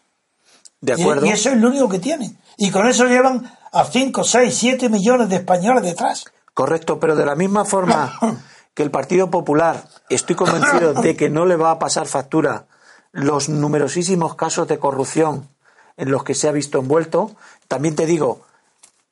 De 0.81 0.95
acuerdo. 0.95 1.27
Y, 1.27 1.31
eso 1.31 1.51
es 1.51 1.57
lo 1.57 1.69
único 1.69 1.89
que 1.89 1.99
tienen. 1.99 2.39
Y 2.57 2.71
con 2.71 2.87
eso 2.89 3.07
llevan 3.07 3.51
a 3.73 3.85
5, 3.85 4.25
6, 4.25 4.57
7 4.57 4.89
millones 4.89 5.29
de 5.29 5.37
españoles 5.37 5.83
detrás. 5.85 6.25
Correcto, 6.55 6.99
pero 6.99 7.15
de 7.15 7.27
la 7.27 7.35
misma 7.35 7.65
forma 7.65 8.19
que 8.75 8.83
el 8.83 8.91
Partido 8.91 9.31
Popular, 9.31 9.89
estoy 10.09 10.37
convencido 10.37 10.95
de 10.95 11.17
que 11.17 11.29
no 11.29 11.47
le 11.47 11.57
va 11.57 11.73
a 11.73 11.79
pasar 11.79 12.07
factura 12.07 12.67
los 13.13 13.49
numerosísimos 13.49 14.35
casos 14.35 14.69
de 14.69 14.79
corrupción 14.79 15.49
en 15.97 16.11
los 16.11 16.25
que 16.25 16.35
se 16.35 16.49
ha 16.49 16.53
visto 16.53 16.79
envuelto, 16.79 17.35
también 17.69 17.97
te 17.97 18.05
digo, 18.07 18.43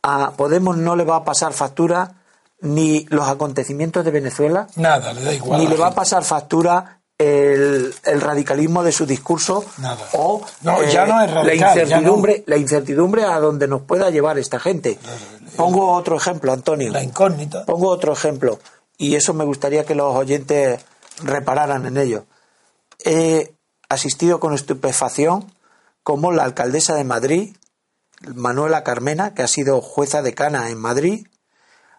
a 0.03 0.33
Podemos 0.33 0.77
no 0.77 0.97
le 0.97 1.05
va 1.05 1.17
a 1.17 1.25
pasar 1.25 1.55
factura 1.55 2.24
ni 2.65 3.07
los 3.11 3.29
acontecimientos 3.29 4.05
de 4.05 4.11
Venezuela, 4.11 4.67
Nada, 4.77 5.12
le 5.12 5.23
da 5.23 5.33
igual 5.33 5.61
ni 5.61 5.67
le 5.67 5.75
la 5.77 5.81
va 5.83 5.87
a 5.89 5.95
pasar 5.95 6.25
factura 6.25 7.01
el, 7.19 7.95
el 8.05 8.21
radicalismo 8.21 8.83
de 8.83 8.91
su 8.91 9.07
discurso 9.07 9.65
Nada. 9.79 10.03
o 10.15 10.41
eh, 10.45 10.51
No, 10.62 10.83
ya 10.85 11.07
no 11.07 11.23
es 11.23 11.31
la 11.31 11.43
radical, 11.43 11.75
ya 11.77 11.83
incertidumbre, 11.83 12.45
la 12.47 12.57
incertidumbre 12.57 13.25
a 13.25 13.39
donde 13.39 13.69
nos 13.69 13.83
pueda 13.83 14.11
llevar 14.11 14.39
esta 14.39 14.59
gente. 14.59 14.99
Pongo 15.57 15.93
otro 15.93 16.17
ejemplo, 16.17 16.53
Antonio. 16.53 16.91
La 16.91 17.03
incógnita. 17.03 17.65
Pongo 17.67 17.89
otro 17.89 18.12
ejemplo 18.12 18.59
y 18.99 19.15
eso 19.15 19.35
me 19.35 19.45
gustaría 19.45 19.85
que 19.85 19.95
los 19.95 20.15
oyentes 20.17 20.81
repararan 21.23 21.87
en 21.87 21.99
ello. 21.99 22.25
He 23.05 23.53
asistido 23.89 24.41
con 24.41 24.55
estupefacción 24.55 25.53
como 26.03 26.33
la 26.33 26.45
alcaldesa 26.45 26.95
de 26.95 27.05
Madrid, 27.05 27.57
Manuela 28.35 28.83
Carmena, 28.85 29.35
que 29.35 29.43
ha 29.43 29.49
sido 29.49 29.81
jueza 29.81 30.23
decana 30.23 30.71
en 30.71 30.79
Madrid, 30.79 31.27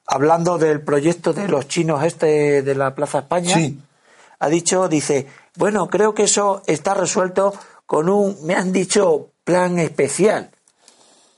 hablando 0.08 0.58
del 0.58 0.82
proyecto 0.82 1.34
de 1.34 1.48
los 1.48 1.68
chinos 1.68 2.04
este 2.04 2.62
de 2.62 2.76
la 2.76 2.94
Plaza 2.96 3.20
España, 3.20 3.56
Sí. 3.56 3.80
ha 4.40 4.48
dicho, 4.50 4.88
dice, 4.88 5.28
bueno, 5.56 5.88
creo 5.88 6.14
que 6.14 6.24
eso 6.24 6.62
está 6.68 6.94
resuelto 6.94 7.54
con 7.86 8.10
un, 8.10 8.38
me 8.46 8.56
han 8.56 8.72
dicho, 8.72 9.30
plan 9.44 9.80
especial. 9.80 10.52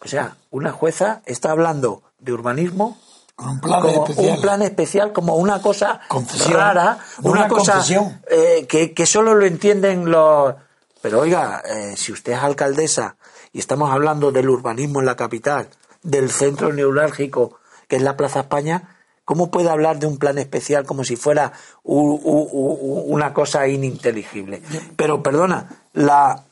O 0.03 0.07
sea, 0.07 0.35
una 0.51 0.71
jueza 0.71 1.21
está 1.25 1.51
hablando 1.51 2.03
de 2.19 2.31
urbanismo 2.33 2.97
Con 3.35 3.49
un 3.49 3.61
plan 3.61 3.81
como 3.81 4.03
especial. 4.05 4.35
un 4.35 4.41
plan 4.41 4.61
especial, 4.61 5.13
como 5.13 5.35
una 5.35 5.61
cosa 5.61 5.99
Concesión. 6.07 6.53
rara, 6.53 6.99
una, 7.23 7.31
Una 7.31 7.47
cosa 7.47 7.83
eh, 8.29 8.65
que, 8.67 8.93
que 8.93 9.05
solo 9.05 9.33
lo 9.35 9.45
entienden 9.45 10.09
los... 10.09 10.55
Pero 11.01 11.19
oiga, 11.21 11.61
eh, 11.65 11.95
si 11.95 12.11
usted 12.11 12.33
es 12.33 12.39
alcaldesa 12.39 13.15
y 13.53 13.59
estamos 13.59 13.91
hablando 13.91 14.31
del 14.31 14.49
urbanismo 14.49 14.99
en 14.99 15.05
la 15.05 15.15
capital, 15.15 15.67
del 16.01 16.31
centro 16.31 16.71
neurálgico 16.73 17.59
que 17.87 17.95
es 17.97 18.01
la 18.01 18.17
Plaza 18.17 18.41
España, 18.41 18.95
¿cómo 19.25 19.51
puede 19.51 19.69
hablar 19.69 19.99
de 19.99 20.07
un 20.07 20.17
plan 20.17 20.37
especial 20.37 20.85
como 20.85 21.03
si 21.03 21.15
fuera 21.15 21.51
u- 21.83 21.99
u- 21.99 22.49
u- 22.51 23.03
una 23.13 23.33
cosa 23.33 23.67
ininteligible? 23.67 24.61
Pero 24.95 25.21
perdona, 25.23 25.69
la, 25.93 26.43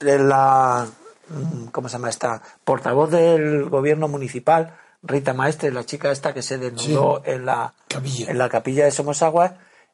la 0.00 0.86
mm, 1.28 1.66
¿cómo 1.68 1.88
se 1.88 1.92
llama 1.94 2.08
esta? 2.10 2.42
Portavoz 2.64 3.10
del 3.10 3.68
gobierno 3.68 4.08
municipal, 4.08 4.74
Rita 5.02 5.32
Maestre, 5.32 5.70
la 5.72 5.84
chica 5.84 6.10
esta 6.10 6.34
que 6.34 6.42
se 6.42 6.58
desnudó 6.58 7.22
en 7.24 7.46
la 7.46 7.72
Capilla. 7.88 8.30
en 8.30 8.38
la 8.38 8.48
capilla 8.48 8.84
de 8.84 8.90
Somosaguas, 8.90 9.52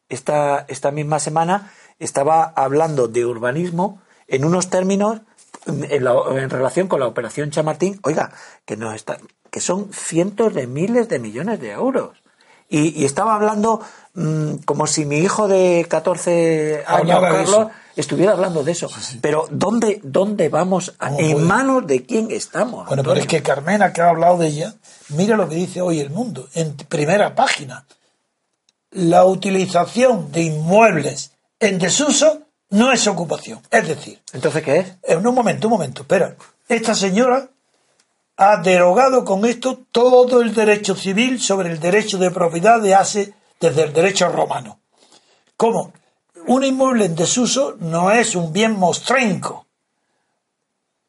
esta, 0.09 0.65
esta 0.69 0.91
misma 0.91 1.21
semana 1.21 1.73
estaba 1.99 2.45
hablando 2.45 3.09
de 3.09 3.25
urbanismo 3.25 4.03
en 4.29 4.45
unos 4.45 4.69
términos 4.71 5.21
en, 5.67 6.05
la- 6.05 6.15
en 6.31 6.51
relación 6.51 6.87
con 6.89 7.01
la 7.01 7.07
operación 7.07 7.51
Chamartín, 7.51 7.99
oiga, 8.03 8.33
que 8.65 8.77
nos 8.77 8.95
está, 8.95 9.19
que 9.57 9.63
son 9.63 9.91
cientos 9.91 10.53
de 10.53 10.67
miles 10.67 11.09
de 11.09 11.19
millones 11.19 11.59
de 11.63 11.71
euros. 11.71 12.11
Y, 12.69 13.01
y 13.01 13.07
estaba 13.07 13.35
hablando 13.37 13.81
mm, 14.13 14.57
como 14.67 14.87
si 14.87 15.07
mi 15.07 15.17
hijo 15.17 15.49
de 15.49 15.87
14 15.89 16.85
años, 16.87 17.21
Carlos, 17.23 17.69
estuviera 17.97 18.33
hablando 18.33 18.63
de 18.63 18.73
eso. 18.73 18.91
Pero 19.23 19.47
¿dónde, 19.51 19.99
dónde 20.03 20.51
vamos? 20.51 20.95
a- 20.99 21.07
¿Cómo 21.09 21.21
¿En 21.21 21.33
puede? 21.33 21.47
manos 21.47 21.87
de 21.87 22.05
quién 22.05 22.31
estamos? 22.31 22.87
Bueno, 22.87 23.03
pero 23.03 23.15
es 23.19 23.27
que 23.27 23.43
Carmena, 23.43 23.95
que 23.95 24.03
ha 24.03 24.11
hablado 24.11 24.37
de 24.37 24.49
ella, 24.49 24.75
mira 25.09 25.39
lo 25.39 25.49
que 25.49 25.55
dice 25.55 25.81
hoy 25.81 26.01
el 26.01 26.11
mundo, 26.11 26.51
en 26.53 26.75
primera 26.77 27.35
página. 27.35 27.87
La 28.91 29.25
utilización 29.25 30.31
de 30.33 30.43
inmuebles 30.43 31.33
en 31.61 31.79
desuso 31.79 32.43
no 32.69 32.93
es 32.93 33.07
ocupación. 33.07 33.61
Es 33.71 33.89
decir, 33.89 34.21
¿Entonces 34.35 34.63
qué 34.63 34.79
es? 34.81 34.93
en 35.03 35.27
un 35.27 35.35
momento, 35.35 35.69
un 35.69 35.73
momento, 35.73 36.03
espera. 36.03 36.37
Esta 36.69 36.95
señora 36.95 37.49
ha 38.39 38.59
derogado 38.59 39.25
con 39.25 39.45
esto 39.47 39.81
todo 39.93 40.41
el 40.43 40.55
derecho 40.55 40.95
civil 40.95 41.41
sobre 41.41 41.71
el 41.71 41.81
derecho 41.81 42.19
de 42.19 42.31
propiedad 42.31 42.81
de 42.81 42.95
hace 42.95 43.35
desde 43.61 43.85
el 43.85 43.93
derecho 43.93 44.29
romano. 44.29 44.79
¿Cómo? 45.57 45.93
Un 46.47 46.63
inmueble 46.65 47.07
en 47.07 47.17
desuso 47.17 47.77
no 47.81 48.11
es 48.11 48.37
un 48.37 48.53
bien 48.53 48.79
mostrenco, 48.79 49.67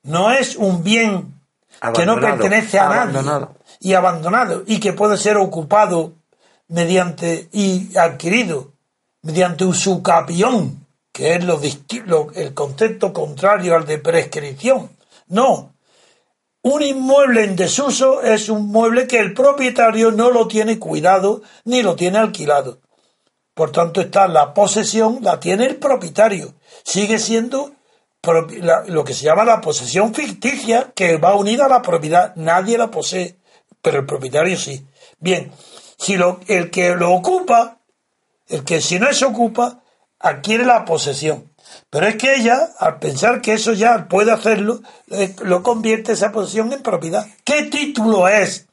no 0.04 0.32
es 0.32 0.56
un 0.56 0.84
bien 0.84 1.34
que 1.94 2.06
no 2.06 2.16
pertenece 2.20 2.80
a 2.80 2.86
abandonado. 2.86 3.40
nadie 3.40 3.58
y 3.80 3.94
abandonado 3.94 4.64
y 4.66 4.80
que 4.80 4.94
puede 4.94 5.18
ser 5.18 5.38
ocupado 5.38 6.14
mediante 6.70 7.50
y 7.52 7.96
adquirido 7.98 8.72
mediante 9.22 9.66
usucapión, 9.66 10.86
que 11.12 11.36
es 11.36 11.44
lo, 11.44 11.60
lo- 12.06 12.32
el 12.34 12.54
concepto 12.54 13.12
contrario 13.14 13.76
al 13.76 13.86
de 13.86 13.98
prescripción. 14.00 14.90
No. 15.28 15.74
Un 16.64 16.84
inmueble 16.84 17.44
en 17.44 17.56
desuso 17.56 18.22
es 18.22 18.50
un 18.50 18.68
mueble 18.68 19.08
que 19.08 19.20
el 19.20 19.34
propietario 19.34 20.12
no 20.12 20.32
lo 20.32 20.48
tiene 20.48 20.80
cuidado 20.80 21.42
ni 21.66 21.82
lo 21.82 21.96
tiene 21.96 22.18
alquilado. 22.18 22.80
Por 23.54 23.72
tanto, 23.72 24.02
está 24.02 24.28
la 24.28 24.54
posesión, 24.54 25.20
la 25.22 25.40
tiene 25.40 25.66
el 25.66 25.78
propietario. 25.78 26.54
Sigue 26.84 27.20
siendo 27.20 27.72
lo 28.88 29.04
que 29.06 29.14
se 29.14 29.24
llama 29.26 29.46
la 29.46 29.62
posesión 29.62 30.14
ficticia, 30.14 30.92
que 30.94 31.18
va 31.18 31.36
unida 31.36 31.66
a 31.66 31.70
la 31.70 31.82
propiedad. 31.82 32.36
Nadie 32.36 32.78
la 32.78 32.92
posee, 32.92 33.38
pero 33.82 34.00
el 34.00 34.06
propietario 34.06 34.58
sí. 34.58 34.86
Bien, 35.20 35.52
si 35.98 36.18
lo- 36.18 36.40
el 36.48 36.70
que 36.70 36.96
lo 36.96 37.14
ocupa, 37.14 37.80
el 38.50 38.64
que 38.66 38.82
si 38.82 39.00
no 39.00 39.12
se 39.14 39.26
ocupa, 39.26 39.82
adquiere 40.20 40.66
la 40.66 40.84
posesión. 40.84 41.52
Pero 41.90 42.08
es 42.08 42.16
que 42.16 42.36
ella, 42.36 42.70
al 42.80 43.00
pensar 43.00 43.42
que 43.42 43.54
eso 43.54 43.74
ya 43.74 44.08
puede 44.08 44.32
hacerlo, 44.32 44.82
eh, 45.10 45.36
lo 45.44 45.64
convierte 45.64 46.12
esa 46.14 46.32
posesión 46.32 46.72
en 46.74 46.82
propiedad. 46.84 47.26
¿Qué 47.44 47.64
título 47.64 48.28
es 48.28 48.68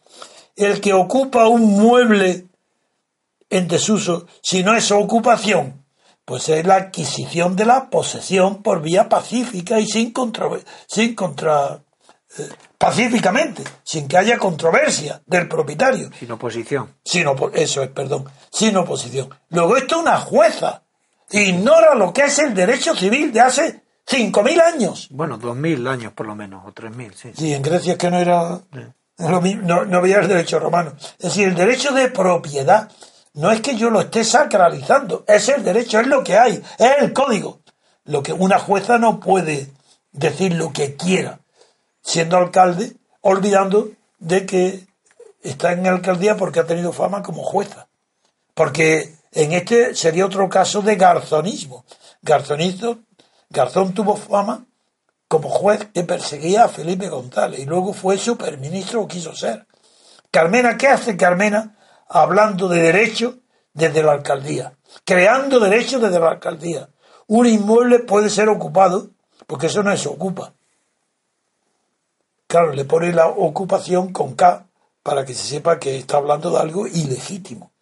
el 0.57 0.81
que 0.81 0.93
ocupa 0.93 1.47
un 1.49 1.63
mueble 1.81 2.47
en 3.51 3.69
desuso 3.69 4.27
si 4.43 4.63
no 4.63 4.75
es 4.75 4.91
ocupación? 4.91 5.85
Pues 6.25 6.49
es 6.49 6.67
la 6.67 6.77
adquisición 6.77 7.55
de 7.55 7.67
la 7.67 7.91
posesión 7.91 8.63
por 8.63 8.81
vía 8.81 9.09
pacífica 9.09 9.79
y 9.79 9.87
sin 9.87 10.11
contra, 10.11 10.49
sin 10.87 11.15
contra 11.15 11.81
eh, 12.39 12.49
pacíficamente, 12.79 13.63
sin 13.83 14.09
que 14.09 14.17
haya 14.17 14.39
controversia 14.39 15.21
del 15.27 15.49
propietario 15.49 16.11
Sin 16.19 16.31
oposición. 16.31 16.95
sin 17.05 17.27
opo- 17.27 17.51
eso 17.53 17.83
es, 17.83 17.91
perdón, 17.91 18.25
sin 18.51 18.75
oposición. 18.77 19.29
Luego 19.51 19.77
esto 19.77 19.97
es 19.97 20.01
una 20.03 20.19
jueza. 20.19 20.83
Ignora 21.35 21.95
lo 21.95 22.13
que 22.13 22.23
es 22.23 22.39
el 22.39 22.55
derecho 22.55 22.95
civil 22.95 23.33
de 23.33 23.41
hace 23.41 23.83
5.000 24.07 24.63
años. 24.63 25.09
Bueno, 25.11 25.37
dos 25.37 25.57
mil 25.57 25.87
años 25.89 26.13
por 26.13 26.27
lo 26.27 26.37
menos, 26.37 26.65
o 26.65 26.73
tres 26.73 26.95
mil, 26.95 27.13
sí. 27.15 27.33
Sí, 27.37 27.53
en 27.53 27.63
Grecia 27.63 27.95
es 27.95 27.99
que 27.99 28.11
no 28.11 28.19
era 28.19 28.61
lo 29.19 29.41
mismo, 29.41 29.63
no, 29.67 29.85
no 29.85 29.99
había 29.99 30.21
el 30.21 30.29
derecho 30.29 30.61
romano. 30.61 30.93
Es 31.19 31.31
decir, 31.31 31.49
el 31.49 31.55
derecho 31.55 31.93
de 31.93 32.09
propiedad 32.09 32.89
no 33.35 33.51
es 33.51 33.61
que 33.61 33.77
yo 33.77 33.91
lo 33.91 34.01
esté 34.01 34.23
sacralizando, 34.23 35.25
es 35.27 35.49
el 35.49 35.65
derecho, 35.65 35.99
es 35.99 36.07
lo 36.07 36.23
que 36.23 36.39
hay, 36.39 36.63
es 36.79 36.93
el 37.01 37.13
código. 37.13 37.61
Lo 38.05 38.23
que 38.23 38.33
una 38.33 38.59
jueza 38.59 38.99
no 38.99 39.19
puede 39.19 39.73
decir 40.13 40.55
lo 40.55 40.73
que 40.73 40.95
quiera, 40.95 41.41
siendo 42.01 42.37
alcalde, 42.37 42.93
olvidando 43.23 43.91
de 44.19 44.47
que 44.47 44.87
está 45.43 45.73
en 45.73 45.87
alcaldía 45.87 46.37
porque 46.37 46.61
ha 46.61 46.67
tenido 46.67 46.93
fama 46.93 47.23
como 47.23 47.43
jueza. 47.43 47.89
Porque 48.55 49.15
en 49.35 49.53
este 49.53 49.95
sería 49.95 50.27
otro 50.27 50.49
caso 50.49 50.81
de 50.81 50.97
garzonismo. 50.97 51.85
Garzonito, 52.23 53.01
Garzón 53.51 53.93
tuvo 53.93 54.17
fama 54.17 54.67
como 55.29 55.49
juez 55.49 55.89
que 55.93 56.05
perseguía 56.05 56.65
a 56.65 56.69
Felipe 56.69 57.09
González 57.09 57.61
y 57.61 57.65
luego 57.65 57.93
fue 57.93 58.17
superministro 58.17 59.03
o 59.03 59.09
quiso 59.09 59.35
ser. 59.35 59.67
Carmena, 60.31 60.77
¿qué 60.79 60.89
hace 60.89 61.17
Carmena 61.17 61.77
hablando 62.09 62.69
de 62.69 62.81
derecho 62.81 63.41
desde 63.73 64.03
la 64.03 64.13
alcaldía? 64.13 64.77
Creando 65.05 65.59
derechos 65.59 66.01
desde 66.01 66.21
la 66.21 66.31
alcaldía. 66.31 66.89
Un 67.27 67.47
inmueble 67.47 68.01
puede 68.01 68.31
ser 68.31 68.49
ocupado, 68.49 69.11
porque 69.47 69.67
eso 69.67 69.83
no 69.83 69.97
se 69.97 70.09
ocupa. 70.09 70.55
Claro, 72.47 72.73
le 72.73 72.85
pone 72.85 73.13
la 73.13 73.27
ocupación 73.27 74.13
con 74.13 74.35
K 74.35 74.67
para 75.03 75.25
que 75.25 75.35
se 75.35 75.45
sepa 75.45 75.81
que 75.81 75.97
está 75.97 76.19
hablando 76.19 76.51
de 76.51 76.59
algo 76.59 76.87
ilegítimo. 76.87 77.74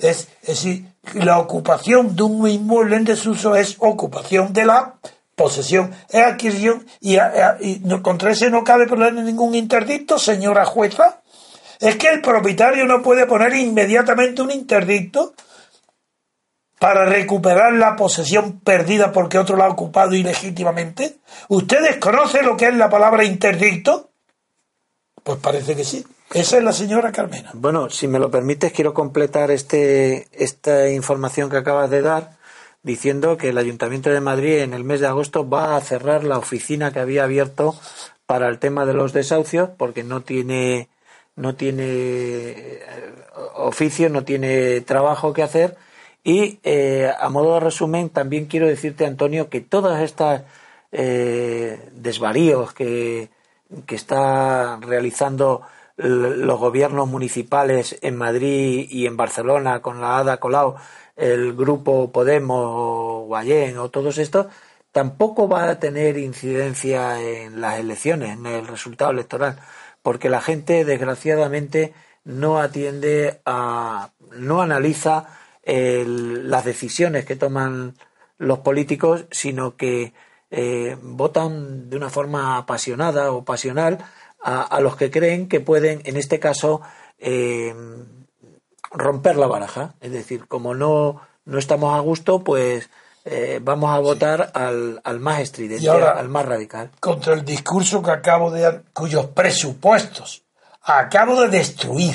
Es, 0.00 0.28
decir, 0.46 0.86
la 1.14 1.38
ocupación 1.38 2.16
de 2.16 2.22
un 2.22 2.48
inmueble 2.48 2.96
en 2.96 3.04
desuso 3.04 3.54
es 3.54 3.76
ocupación 3.78 4.52
de 4.52 4.64
la 4.64 4.94
posesión, 5.36 5.94
es 6.08 6.22
adquisición 6.22 6.86
y, 7.00 7.16
y 7.16 7.80
no- 7.84 8.02
contra 8.02 8.32
ese 8.32 8.50
no 8.50 8.64
cabe 8.64 8.86
poner 8.86 9.12
ningún 9.14 9.54
interdicto, 9.54 10.18
señora 10.18 10.64
jueza. 10.64 11.20
Es 11.78 11.96
que 11.96 12.08
el 12.08 12.20
propietario 12.20 12.84
no 12.86 13.02
puede 13.02 13.26
poner 13.26 13.54
inmediatamente 13.54 14.42
un 14.42 14.50
interdicto 14.50 15.32
para 16.78 17.04
recuperar 17.04 17.74
la 17.74 17.94
posesión 17.96 18.60
perdida 18.60 19.12
porque 19.12 19.38
otro 19.38 19.56
la 19.56 19.66
ha 19.66 19.70
ocupado 19.70 20.14
ilegítimamente. 20.14 21.18
¿Ustedes 21.48 21.96
conocen 21.96 22.46
lo 22.46 22.56
que 22.56 22.68
es 22.68 22.74
la 22.74 22.88
palabra 22.88 23.24
interdicto? 23.24 24.10
Pues 25.22 25.38
parece 25.38 25.76
que 25.76 25.84
sí. 25.84 26.04
Esa 26.32 26.58
es 26.58 26.64
la 26.64 26.72
señora 26.72 27.10
Carmena. 27.10 27.50
Bueno, 27.54 27.90
si 27.90 28.06
me 28.06 28.20
lo 28.20 28.30
permites, 28.30 28.72
quiero 28.72 28.94
completar 28.94 29.50
este, 29.50 30.28
esta 30.32 30.88
información 30.88 31.50
que 31.50 31.56
acabas 31.56 31.90
de 31.90 32.02
dar 32.02 32.38
diciendo 32.84 33.36
que 33.36 33.48
el 33.48 33.58
Ayuntamiento 33.58 34.10
de 34.10 34.20
Madrid 34.20 34.58
en 34.58 34.72
el 34.72 34.84
mes 34.84 35.00
de 35.00 35.08
agosto 35.08 35.48
va 35.48 35.76
a 35.76 35.80
cerrar 35.80 36.22
la 36.22 36.38
oficina 36.38 36.92
que 36.92 37.00
había 37.00 37.24
abierto 37.24 37.74
para 38.26 38.48
el 38.48 38.60
tema 38.60 38.86
de 38.86 38.94
los 38.94 39.12
desahucios 39.12 39.70
porque 39.76 40.04
no 40.04 40.22
tiene 40.22 40.88
no 41.34 41.56
tiene 41.56 41.84
eh, 41.84 42.84
oficio, 43.56 44.08
no 44.08 44.24
tiene 44.24 44.80
trabajo 44.82 45.32
que 45.32 45.42
hacer 45.42 45.76
y 46.22 46.60
eh, 46.62 47.12
a 47.18 47.28
modo 47.28 47.54
de 47.54 47.60
resumen 47.60 48.08
también 48.08 48.46
quiero 48.46 48.68
decirte 48.68 49.04
Antonio 49.04 49.50
que 49.50 49.60
todas 49.60 50.00
estas 50.00 50.42
eh, 50.92 51.88
desvaríos 51.92 52.72
que, 52.72 53.30
que 53.86 53.94
está 53.96 54.78
realizando 54.80 55.62
los 56.02 56.58
gobiernos 56.58 57.08
municipales 57.08 57.98
en 58.02 58.16
Madrid 58.16 58.86
y 58.90 59.06
en 59.06 59.16
Barcelona 59.16 59.80
con 59.82 60.00
la 60.00 60.18
Ada 60.18 60.38
Colau, 60.38 60.76
el 61.16 61.54
grupo 61.54 62.10
Podemos, 62.12 63.26
Guayén 63.26 63.78
o 63.78 63.90
todos 63.90 64.18
estos, 64.18 64.46
tampoco 64.92 65.48
va 65.48 65.68
a 65.70 65.78
tener 65.78 66.18
incidencia 66.18 67.20
en 67.20 67.60
las 67.60 67.78
elecciones, 67.78 68.30
en 68.38 68.46
el 68.46 68.66
resultado 68.66 69.10
electoral, 69.10 69.58
porque 70.02 70.28
la 70.30 70.40
gente 70.40 70.84
desgraciadamente 70.84 71.94
no 72.24 72.58
atiende 72.60 73.40
a, 73.44 74.10
no 74.32 74.62
analiza 74.62 75.26
el- 75.62 76.50
las 76.50 76.64
decisiones 76.64 77.24
que 77.26 77.36
toman 77.36 77.94
los 78.38 78.60
políticos, 78.60 79.26
sino 79.30 79.76
que 79.76 80.12
eh, 80.50 80.96
votan 81.02 81.88
de 81.90 81.96
una 81.96 82.10
forma 82.10 82.56
apasionada 82.56 83.30
o 83.32 83.44
pasional 83.44 83.98
a, 84.42 84.62
a 84.62 84.80
los 84.80 84.96
que 84.96 85.10
creen 85.10 85.48
que 85.48 85.60
pueden, 85.60 86.00
en 86.04 86.16
este 86.16 86.38
caso, 86.40 86.80
eh, 87.18 87.74
romper 88.92 89.36
la 89.36 89.46
baraja. 89.46 89.94
Es 90.00 90.12
decir, 90.12 90.46
como 90.48 90.74
no, 90.74 91.20
no 91.44 91.58
estamos 91.58 91.94
a 91.96 92.00
gusto, 92.00 92.42
pues 92.42 92.88
eh, 93.24 93.60
vamos 93.62 93.90
a 93.94 93.98
votar 93.98 94.50
al, 94.54 95.00
al 95.04 95.20
más 95.20 95.40
estridente, 95.40 95.88
ahora- 95.88 96.12
al 96.18 96.28
más 96.28 96.46
radical. 96.46 96.90
contra 97.00 97.34
el 97.34 97.44
discurso 97.44 98.02
que 98.02 98.10
acabo 98.10 98.50
de 98.50 98.80
cuyos 98.92 99.26
presupuestos 99.26 100.42
acabo 100.82 101.40
de 101.42 101.48
destruir. 101.48 102.14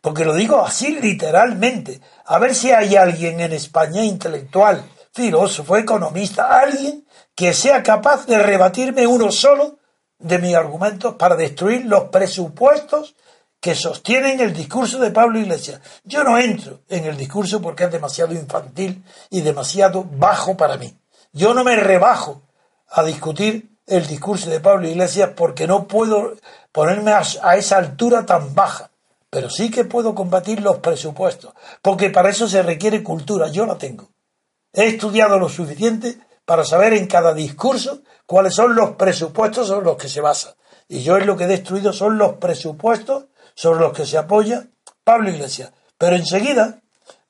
Porque 0.00 0.24
lo 0.26 0.34
digo 0.34 0.60
así 0.60 0.98
literalmente. 1.00 2.00
A 2.26 2.38
ver 2.38 2.54
si 2.54 2.70
hay 2.72 2.94
alguien 2.96 3.40
en 3.40 3.52
España 3.54 4.04
intelectual, 4.04 4.84
filósofo, 5.14 5.78
economista, 5.78 6.58
alguien 6.60 7.06
que 7.34 7.54
sea 7.54 7.82
capaz 7.82 8.26
de 8.26 8.38
rebatirme 8.38 9.06
uno 9.06 9.30
solo 9.32 9.78
de 10.24 10.38
mis 10.38 10.54
argumentos 10.54 11.16
para 11.16 11.36
destruir 11.36 11.84
los 11.84 12.04
presupuestos 12.04 13.14
que 13.60 13.74
sostienen 13.74 14.40
el 14.40 14.54
discurso 14.54 14.98
de 14.98 15.10
Pablo 15.10 15.38
Iglesias. 15.38 15.80
Yo 16.02 16.24
no 16.24 16.38
entro 16.38 16.80
en 16.88 17.04
el 17.04 17.16
discurso 17.16 17.60
porque 17.60 17.84
es 17.84 17.92
demasiado 17.92 18.32
infantil 18.32 19.04
y 19.28 19.42
demasiado 19.42 20.02
bajo 20.04 20.56
para 20.56 20.78
mí. 20.78 20.96
Yo 21.32 21.52
no 21.52 21.62
me 21.62 21.76
rebajo 21.76 22.42
a 22.88 23.04
discutir 23.04 23.76
el 23.86 24.06
discurso 24.06 24.48
de 24.48 24.60
Pablo 24.60 24.88
Iglesias 24.88 25.30
porque 25.36 25.66
no 25.66 25.86
puedo 25.86 26.36
ponerme 26.72 27.12
a, 27.12 27.56
esa 27.56 27.76
altura 27.76 28.24
tan 28.24 28.54
baja, 28.54 28.90
pero 29.28 29.50
sí 29.50 29.70
que 29.70 29.84
puedo 29.84 30.14
combatir 30.14 30.62
los 30.62 30.78
presupuestos, 30.78 31.52
porque 31.82 32.08
para 32.08 32.30
eso 32.30 32.48
se 32.48 32.62
requiere 32.62 33.02
cultura, 33.02 33.48
yo 33.48 33.66
la 33.66 33.76
tengo. 33.76 34.08
He 34.72 34.86
estudiado 34.86 35.38
lo 35.38 35.50
suficiente 35.50 36.18
para 36.46 36.64
saber 36.64 36.94
en 36.94 37.06
cada 37.06 37.34
discurso 37.34 38.02
cuáles 38.26 38.54
son 38.54 38.74
los 38.74 38.92
presupuestos 38.92 39.68
sobre 39.68 39.86
los 39.86 39.96
que 39.96 40.08
se 40.08 40.20
basa. 40.20 40.56
Y 40.88 41.02
yo 41.02 41.16
es 41.16 41.26
lo 41.26 41.36
que 41.36 41.44
he 41.44 41.48
destruido 41.48 41.92
son 41.92 42.18
los 42.18 42.34
presupuestos 42.34 43.26
sobre 43.54 43.80
los 43.80 43.92
que 43.92 44.06
se 44.06 44.18
apoya 44.18 44.66
Pablo 45.02 45.30
Iglesias. 45.30 45.72
Pero 45.98 46.16
enseguida 46.16 46.80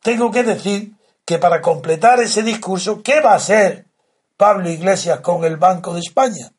tengo 0.02 0.30
que 0.30 0.42
decir 0.42 0.92
que 1.24 1.38
para 1.38 1.60
completar 1.60 2.20
ese 2.20 2.42
discurso, 2.42 3.02
¿qué 3.02 3.20
va 3.20 3.32
a 3.32 3.36
hacer 3.36 3.86
Pablo 4.36 4.68
Iglesias 4.68 5.20
con 5.20 5.44
el 5.44 5.56
Banco 5.56 5.94
de 5.94 6.00
España? 6.00 6.52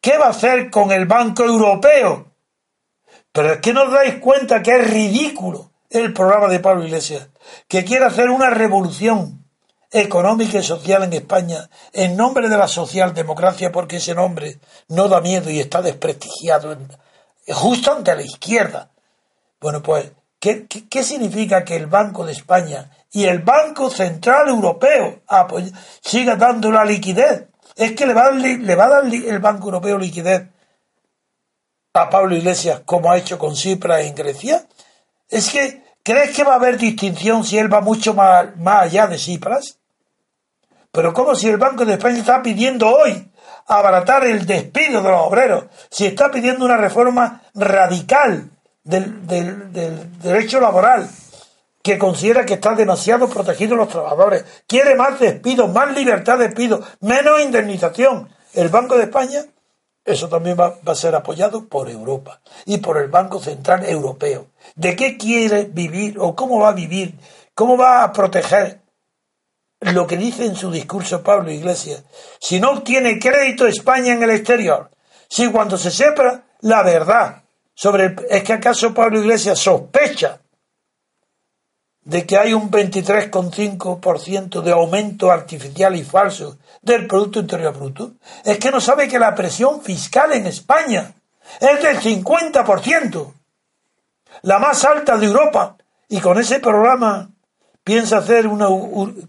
¿Qué 0.00 0.16
va 0.16 0.26
a 0.26 0.30
hacer 0.30 0.70
con 0.70 0.90
el 0.92 1.06
Banco 1.06 1.44
Europeo? 1.44 2.32
Pero 3.32 3.52
es 3.52 3.60
que 3.60 3.74
nos 3.74 3.92
dais 3.92 4.16
cuenta 4.16 4.62
que 4.62 4.76
es 4.76 4.90
ridículo 4.90 5.72
el 5.90 6.12
programa 6.12 6.48
de 6.48 6.60
Pablo 6.60 6.84
Iglesias, 6.84 7.28
que 7.68 7.84
quiere 7.84 8.06
hacer 8.06 8.30
una 8.30 8.50
revolución 8.50 9.45
económica 10.00 10.58
y 10.58 10.62
social 10.62 11.04
en 11.04 11.14
España 11.14 11.70
en 11.92 12.16
nombre 12.16 12.48
de 12.48 12.56
la 12.56 12.68
socialdemocracia, 12.68 13.72
porque 13.72 13.96
ese 13.96 14.14
nombre 14.14 14.58
no 14.88 15.08
da 15.08 15.20
miedo 15.20 15.50
y 15.50 15.60
está 15.60 15.80
desprestigiado 15.80 16.76
justo 17.48 17.92
ante 17.92 18.14
la 18.14 18.22
izquierda. 18.22 18.90
Bueno, 19.58 19.82
pues, 19.82 20.12
¿qué, 20.38 20.66
qué, 20.66 21.02
significa 21.02 21.64
que 21.64 21.76
el 21.76 21.86
Banco 21.86 22.26
de 22.26 22.32
España 22.32 22.90
y 23.10 23.24
el 23.24 23.38
Banco 23.38 23.88
Central 23.88 24.48
Europeo 24.48 25.22
siga 26.02 26.36
dando 26.36 26.70
la 26.70 26.84
liquidez? 26.84 27.48
Es 27.74 27.92
que 27.92 28.06
le 28.06 28.12
va, 28.12 28.26
a, 28.26 28.30
le 28.32 28.74
va 28.74 28.84
a 28.84 28.88
dar 28.88 29.04
el 29.06 29.38
Banco 29.38 29.66
Europeo 29.68 29.98
liquidez 29.98 30.48
a 31.94 32.10
Pablo 32.10 32.36
Iglesias 32.36 32.82
como 32.84 33.10
ha 33.10 33.16
hecho 33.16 33.38
con 33.38 33.56
Cipra 33.56 34.02
en 34.02 34.14
Grecia. 34.14 34.66
Es 35.28 35.50
que, 35.50 35.82
¿crees 36.02 36.36
que 36.36 36.44
va 36.44 36.52
a 36.52 36.56
haber 36.56 36.76
distinción 36.76 37.44
si 37.44 37.56
él 37.56 37.72
va 37.72 37.80
mucho 37.80 38.12
más, 38.12 38.54
más 38.58 38.82
allá 38.82 39.06
de 39.06 39.18
Cipras? 39.18 39.78
Pero 40.96 41.12
como 41.12 41.34
si 41.34 41.46
el 41.46 41.58
Banco 41.58 41.84
de 41.84 41.92
España 41.92 42.16
está 42.16 42.42
pidiendo 42.42 42.88
hoy 42.88 43.30
abaratar 43.66 44.24
el 44.24 44.46
despido 44.46 45.02
de 45.02 45.10
los 45.10 45.20
obreros, 45.20 45.64
si 45.90 46.06
está 46.06 46.30
pidiendo 46.30 46.64
una 46.64 46.78
reforma 46.78 47.42
radical 47.54 48.48
del, 48.82 49.26
del 49.26 50.18
derecho 50.22 50.58
laboral, 50.58 51.06
que 51.82 51.98
considera 51.98 52.46
que 52.46 52.54
está 52.54 52.74
demasiado 52.74 53.28
protegido 53.28 53.76
los 53.76 53.90
trabajadores, 53.90 54.46
quiere 54.66 54.94
más 54.94 55.20
despidos, 55.20 55.70
más 55.70 55.94
libertad 55.94 56.38
de 56.38 56.46
despido, 56.46 56.82
menos 57.00 57.42
indemnización. 57.42 58.30
El 58.54 58.70
Banco 58.70 58.96
de 58.96 59.02
España, 59.02 59.44
eso 60.02 60.30
también 60.30 60.56
va, 60.58 60.76
a 60.82 60.94
ser 60.94 61.14
apoyado 61.14 61.68
por 61.68 61.90
Europa 61.90 62.40
y 62.64 62.78
por 62.78 62.96
el 62.96 63.08
Banco 63.08 63.38
Central 63.38 63.84
Europeo. 63.84 64.46
¿De 64.74 64.96
qué 64.96 65.18
quiere 65.18 65.64
vivir 65.64 66.16
o 66.18 66.34
cómo 66.34 66.60
va 66.60 66.70
a 66.70 66.72
vivir? 66.72 67.18
¿Cómo 67.54 67.76
va 67.76 68.02
a 68.02 68.14
proteger 68.14 68.85
lo 69.80 70.06
que 70.06 70.16
dice 70.16 70.46
en 70.46 70.56
su 70.56 70.70
discurso 70.70 71.22
Pablo 71.22 71.50
Iglesias? 71.50 72.04
Si 72.40 72.60
no 72.60 72.70
obtiene 72.70 73.18
crédito 73.18 73.66
España 73.66 74.12
en 74.12 74.22
el 74.22 74.30
exterior, 74.30 74.90
si 75.28 75.50
cuando 75.50 75.76
se 75.76 75.90
sepa 75.90 76.44
la 76.60 76.82
verdad 76.82 77.42
sobre 77.74 78.06
el, 78.06 78.26
es 78.30 78.42
que 78.42 78.54
acaso 78.54 78.94
Pablo 78.94 79.20
Iglesias 79.20 79.58
sospecha 79.58 80.40
de 82.02 82.24
que 82.24 82.36
hay 82.36 82.54
un 82.54 82.70
23,5% 82.70 84.62
de 84.62 84.72
aumento 84.72 85.30
artificial 85.30 85.96
y 85.96 86.04
falso 86.04 86.56
del 86.80 87.08
Producto 87.08 87.40
Interior 87.40 87.76
Bruto, 87.76 88.12
es 88.44 88.58
que 88.58 88.70
no 88.70 88.80
sabe 88.80 89.08
que 89.08 89.18
la 89.18 89.34
presión 89.34 89.82
fiscal 89.82 90.32
en 90.32 90.46
España 90.46 91.12
es 91.60 91.82
del 91.82 91.98
50%, 91.98 93.32
la 94.42 94.58
más 94.60 94.84
alta 94.84 95.16
de 95.16 95.26
Europa, 95.26 95.76
y 96.08 96.20
con 96.20 96.38
ese 96.38 96.60
programa 96.60 97.28
piensa 97.86 98.18
hacer 98.18 98.48
una, 98.48 98.66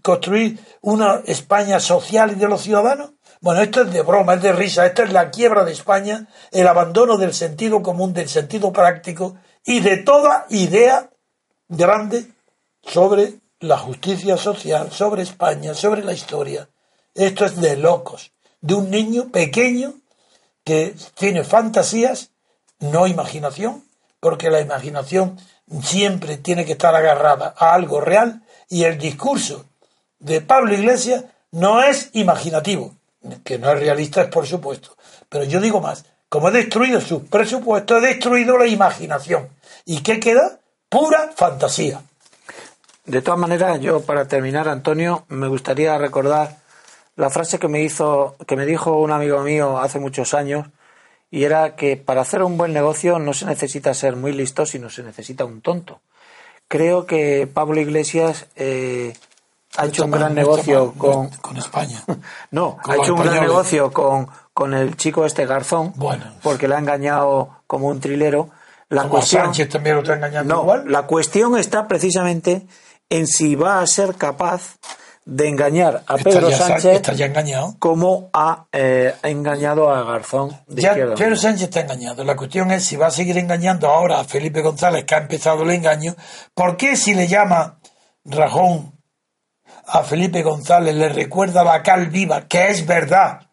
construir 0.02 0.58
una 0.80 1.22
España 1.26 1.78
social 1.78 2.32
y 2.32 2.34
de 2.34 2.48
los 2.48 2.62
ciudadanos. 2.62 3.12
Bueno, 3.40 3.62
esto 3.62 3.82
es 3.82 3.92
de 3.92 4.02
broma, 4.02 4.34
es 4.34 4.42
de 4.42 4.52
risa, 4.52 4.84
esta 4.84 5.04
es 5.04 5.12
la 5.12 5.30
quiebra 5.30 5.64
de 5.64 5.70
España, 5.70 6.26
el 6.50 6.66
abandono 6.66 7.18
del 7.18 7.32
sentido 7.34 7.84
común, 7.84 8.12
del 8.12 8.28
sentido 8.28 8.72
práctico 8.72 9.36
y 9.64 9.78
de 9.78 9.98
toda 9.98 10.46
idea 10.50 11.08
grande 11.68 12.32
sobre 12.82 13.34
la 13.60 13.78
justicia 13.78 14.36
social, 14.36 14.90
sobre 14.90 15.22
España, 15.22 15.72
sobre 15.72 16.02
la 16.02 16.12
historia. 16.12 16.68
Esto 17.14 17.44
es 17.44 17.60
de 17.60 17.76
locos, 17.76 18.32
de 18.60 18.74
un 18.74 18.90
niño 18.90 19.28
pequeño 19.30 19.94
que 20.64 20.96
tiene 21.14 21.44
fantasías, 21.44 22.32
no 22.80 23.06
imaginación, 23.06 23.84
porque 24.18 24.50
la 24.50 24.60
imaginación 24.60 25.38
siempre 25.80 26.38
tiene 26.38 26.64
que 26.64 26.72
estar 26.72 26.96
agarrada 26.96 27.54
a 27.56 27.74
algo 27.74 28.00
real 28.00 28.42
y 28.68 28.84
el 28.84 28.98
discurso 28.98 29.64
de 30.18 30.40
Pablo 30.40 30.74
Iglesias 30.74 31.24
no 31.52 31.82
es 31.82 32.10
imaginativo, 32.12 32.94
que 33.44 33.58
no 33.58 33.72
es 33.72 33.80
realista, 33.80 34.22
es 34.22 34.28
por 34.28 34.46
supuesto. 34.46 34.96
Pero 35.28 35.44
yo 35.44 35.60
digo 35.60 35.80
más, 35.80 36.04
como 36.28 36.48
he 36.48 36.52
destruido 36.52 37.00
sus 37.00 37.22
presupuestos, 37.22 38.02
he 38.02 38.06
destruido 38.08 38.58
la 38.58 38.66
imaginación. 38.66 39.48
¿Y 39.84 40.02
qué 40.02 40.20
queda? 40.20 40.60
Pura 40.88 41.32
fantasía. 41.34 42.02
De 43.06 43.22
todas 43.22 43.40
maneras, 43.40 43.80
yo 43.80 44.02
para 44.02 44.28
terminar, 44.28 44.68
Antonio, 44.68 45.24
me 45.28 45.48
gustaría 45.48 45.96
recordar 45.96 46.58
la 47.16 47.30
frase 47.30 47.58
que 47.58 47.68
me 47.68 47.82
hizo, 47.82 48.36
que 48.46 48.56
me 48.56 48.66
dijo 48.66 49.00
un 49.00 49.10
amigo 49.10 49.40
mío 49.40 49.78
hace 49.78 49.98
muchos 49.98 50.34
años, 50.34 50.66
y 51.30 51.44
era 51.44 51.74
que 51.74 51.96
para 51.96 52.20
hacer 52.20 52.42
un 52.42 52.56
buen 52.56 52.72
negocio 52.72 53.18
no 53.18 53.32
se 53.32 53.46
necesita 53.46 53.92
ser 53.94 54.16
muy 54.16 54.32
listo, 54.32 54.66
sino 54.66 54.90
se 54.90 55.02
necesita 55.02 55.44
un 55.44 55.62
tonto. 55.62 56.00
Creo 56.68 57.06
que 57.06 57.48
Pablo 57.52 57.80
Iglesias 57.80 58.46
eh, 58.54 59.14
ha 59.76 59.86
hecho 59.86 60.04
un 60.04 60.10
gran 60.10 60.34
negocio 60.34 60.92
con... 60.96 61.30
con 61.30 61.56
España. 61.56 62.04
no, 62.50 62.78
ha 62.84 62.96
hecho 62.96 63.14
un 63.14 63.22
gran 63.22 63.40
negocio 63.40 63.90
con, 63.90 64.28
con 64.52 64.74
el 64.74 64.96
chico 64.96 65.24
este 65.24 65.46
Garzón, 65.46 65.92
bueno. 65.96 66.24
porque 66.42 66.68
le 66.68 66.74
ha 66.74 66.78
engañado 66.78 67.62
como 67.66 67.88
un 67.88 68.00
trilero. 68.00 68.50
La 68.90 69.04
cuestión, 69.04 69.44
Sánchez 69.44 69.68
también 69.68 69.96
lo 69.96 70.02
está 70.02 70.14
engañando 70.14 70.54
no, 70.54 70.62
igual. 70.62 70.84
La 70.90 71.02
cuestión 71.02 71.56
está 71.58 71.88
precisamente 71.88 72.66
en 73.10 73.26
si 73.26 73.54
va 73.54 73.80
a 73.80 73.86
ser 73.86 74.14
capaz 74.14 74.78
de 75.28 75.46
engañar 75.46 76.04
a 76.06 76.16
Pedro 76.16 76.50
Sánchez 76.50 77.02
como 77.78 78.30
ha 78.32 78.66
eh, 78.72 79.14
engañado 79.24 79.90
a 79.90 80.02
Garzón 80.02 80.58
de 80.66 80.80
ya, 80.80 80.94
Pedro 80.94 81.36
Sánchez 81.36 81.64
está 81.64 81.80
engañado. 81.80 82.24
La 82.24 82.34
cuestión 82.34 82.70
es 82.70 82.86
si 82.86 82.96
va 82.96 83.08
a 83.08 83.10
seguir 83.10 83.36
engañando 83.36 83.88
ahora 83.88 84.20
a 84.20 84.24
Felipe 84.24 84.62
González, 84.62 85.04
que 85.04 85.14
ha 85.14 85.18
empezado 85.18 85.64
el 85.64 85.70
engaño. 85.72 86.16
¿Por 86.54 86.78
qué 86.78 86.96
si 86.96 87.12
le 87.12 87.28
llama 87.28 87.78
Rajón 88.24 88.98
a 89.86 90.02
Felipe 90.02 90.42
González 90.42 90.94
le 90.94 91.10
recuerda 91.10 91.62
la 91.62 91.82
cal 91.82 92.06
viva, 92.06 92.48
que 92.48 92.70
es 92.70 92.86
verdad? 92.86 93.50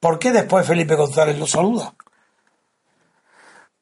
¿Por 0.00 0.18
qué 0.18 0.32
después 0.32 0.66
Felipe 0.66 0.94
González 0.94 1.38
lo 1.38 1.46
saluda? 1.46 1.92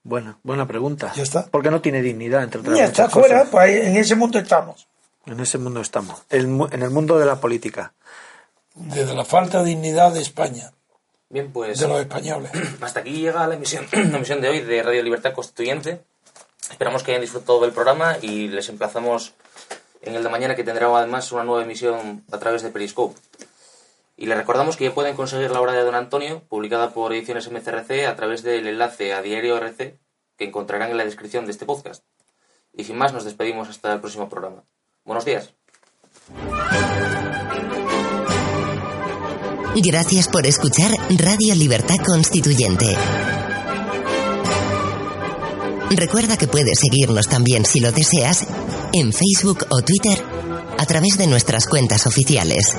Buena, 0.03 0.41
buena 0.43 0.67
pregunta. 0.67 1.13
Ya 1.15 1.23
está. 1.23 1.47
Porque 1.47 1.71
no 1.71 1.81
tiene 1.81 2.03
dignidad, 2.03 2.43
entre 2.43 2.61
otras 2.61 2.77
Ya 2.77 2.87
está 2.87 3.09
fuera, 3.09 3.45
pues 3.45 3.87
en 3.87 3.97
ese 3.99 4.17
mundo 4.17 4.41
estamos. 4.41 4.89
En 5.27 5.41
ese 5.41 5.59
mundo 5.59 5.81
estamos. 5.81 6.23
en 6.31 6.83
el 6.83 6.91
mundo 6.91 7.19
de 7.19 7.27
la 7.27 7.41
política. 7.41 7.95
Desde 8.75 9.15
la 9.15 9.25
falta 9.25 9.63
de 9.63 9.71
dignidad 9.71 10.13
de 10.13 10.21
España. 10.21 10.73
Bien, 11.29 11.53
pues. 11.53 11.79
De 11.79 11.89
los 11.89 12.01
españoles. 12.01 12.51
Hasta 12.81 13.01
aquí 13.01 13.13
llega 13.13 13.47
la 13.47 13.55
emisión, 13.55 13.87
la 13.93 14.17
emisión 14.17 14.41
de 14.41 14.49
hoy 14.49 14.61
de 14.61 14.83
Radio 14.83 15.03
Libertad 15.03 15.33
Constituyente. 15.33 16.05
Esperamos 16.71 17.03
que 17.03 17.13
hayan 17.13 17.23
disfrutado 17.23 17.61
del 17.61 17.73
programa 17.73 18.17
y 18.21 18.49
les 18.49 18.69
emplazamos 18.69 19.35
en 20.03 20.15
el 20.15 20.23
de 20.23 20.29
mañana 20.29 20.55
que 20.55 20.65
tendrá 20.65 20.87
además 20.97 21.31
una 21.33 21.45
nueva 21.45 21.63
emisión 21.63 22.25
a 22.33 22.39
través 22.39 22.63
de 22.63 22.71
Periscope. 22.71 23.19
Y 24.17 24.27
les 24.27 24.37
recordamos 24.37 24.77
que 24.77 24.85
ya 24.85 24.95
pueden 24.95 25.17
conseguir 25.17 25.51
la 25.51 25.61
obra 25.61 25.73
de 25.73 25.83
Don 25.83 25.95
Antonio, 25.95 26.43
publicada 26.49 26.91
por 26.91 27.13
Ediciones 27.13 27.51
MCRC, 27.51 28.07
a 28.07 28.17
través 28.17 28.43
del 28.43 28.67
enlace 28.67 29.13
a 29.13 29.23
Diario 29.23 29.57
RC, 29.57 29.99
que 30.37 30.45
encontrarán 30.45 30.91
en 30.91 30.97
la 30.97 31.05
descripción 31.05 31.47
de 31.47 31.53
este 31.53 31.67
podcast. 31.67 32.05
Y 32.73 32.85
sin 32.85 32.97
más, 32.97 33.13
nos 33.13 33.25
despedimos 33.25 33.69
hasta 33.69 33.93
el 33.93 34.01
próximo 34.01 34.29
programa. 34.29 34.65
Buenos 35.05 35.25
días. 35.25 35.53
Gracias 39.77 40.29
por 40.29 40.47
escuchar 40.47 40.91
Radio 41.19 41.55
Libertad 41.55 41.97
Constituyente. 42.07 42.87
Recuerda 45.91 46.37
que 46.37 46.49
puedes 46.49 46.79
seguirnos 46.79 47.29
también 47.29 47.67
si 47.67 47.81
lo 47.81 47.93
deseas 47.93 48.47
en 48.93 49.13
Facebook 49.13 49.67
o 49.71 49.83
Twitter 49.83 50.23
a 50.79 50.87
través 50.87 51.19
de 51.19 51.27
nuestras 51.27 51.67
cuentas 51.67 52.07
oficiales. 52.07 52.77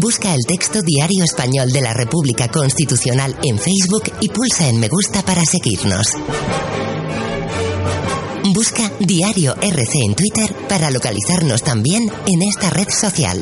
Busca 0.00 0.32
el 0.32 0.46
texto 0.46 0.82
Diario 0.82 1.24
Español 1.24 1.72
de 1.72 1.80
la 1.80 1.92
República 1.92 2.48
Constitucional 2.48 3.36
en 3.42 3.58
Facebook 3.58 4.04
y 4.20 4.28
pulsa 4.28 4.68
en 4.68 4.78
me 4.78 4.88
gusta 4.88 5.22
para 5.22 5.44
seguirnos. 5.44 6.14
Busca 8.52 8.90
Diario 8.98 9.54
RC 9.60 10.04
en 10.04 10.14
Twitter 10.14 10.54
para 10.68 10.90
localizarnos 10.90 11.62
también 11.62 12.10
en 12.26 12.42
esta 12.42 12.70
red 12.70 12.88
social. 12.88 13.40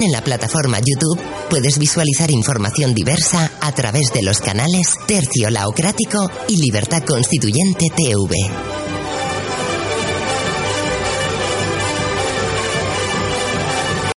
en 0.00 0.12
la 0.12 0.22
plataforma 0.22 0.78
YouTube 0.78 1.20
puedes 1.50 1.78
visualizar 1.78 2.30
información 2.30 2.94
diversa 2.94 3.50
a 3.60 3.72
través 3.72 4.12
de 4.12 4.22
los 4.22 4.40
canales 4.40 4.94
Tercio 5.06 5.50
Laocrático 5.50 6.30
y 6.48 6.56
Libertad 6.56 7.02
Constituyente 7.02 7.88
TV. 7.94 8.85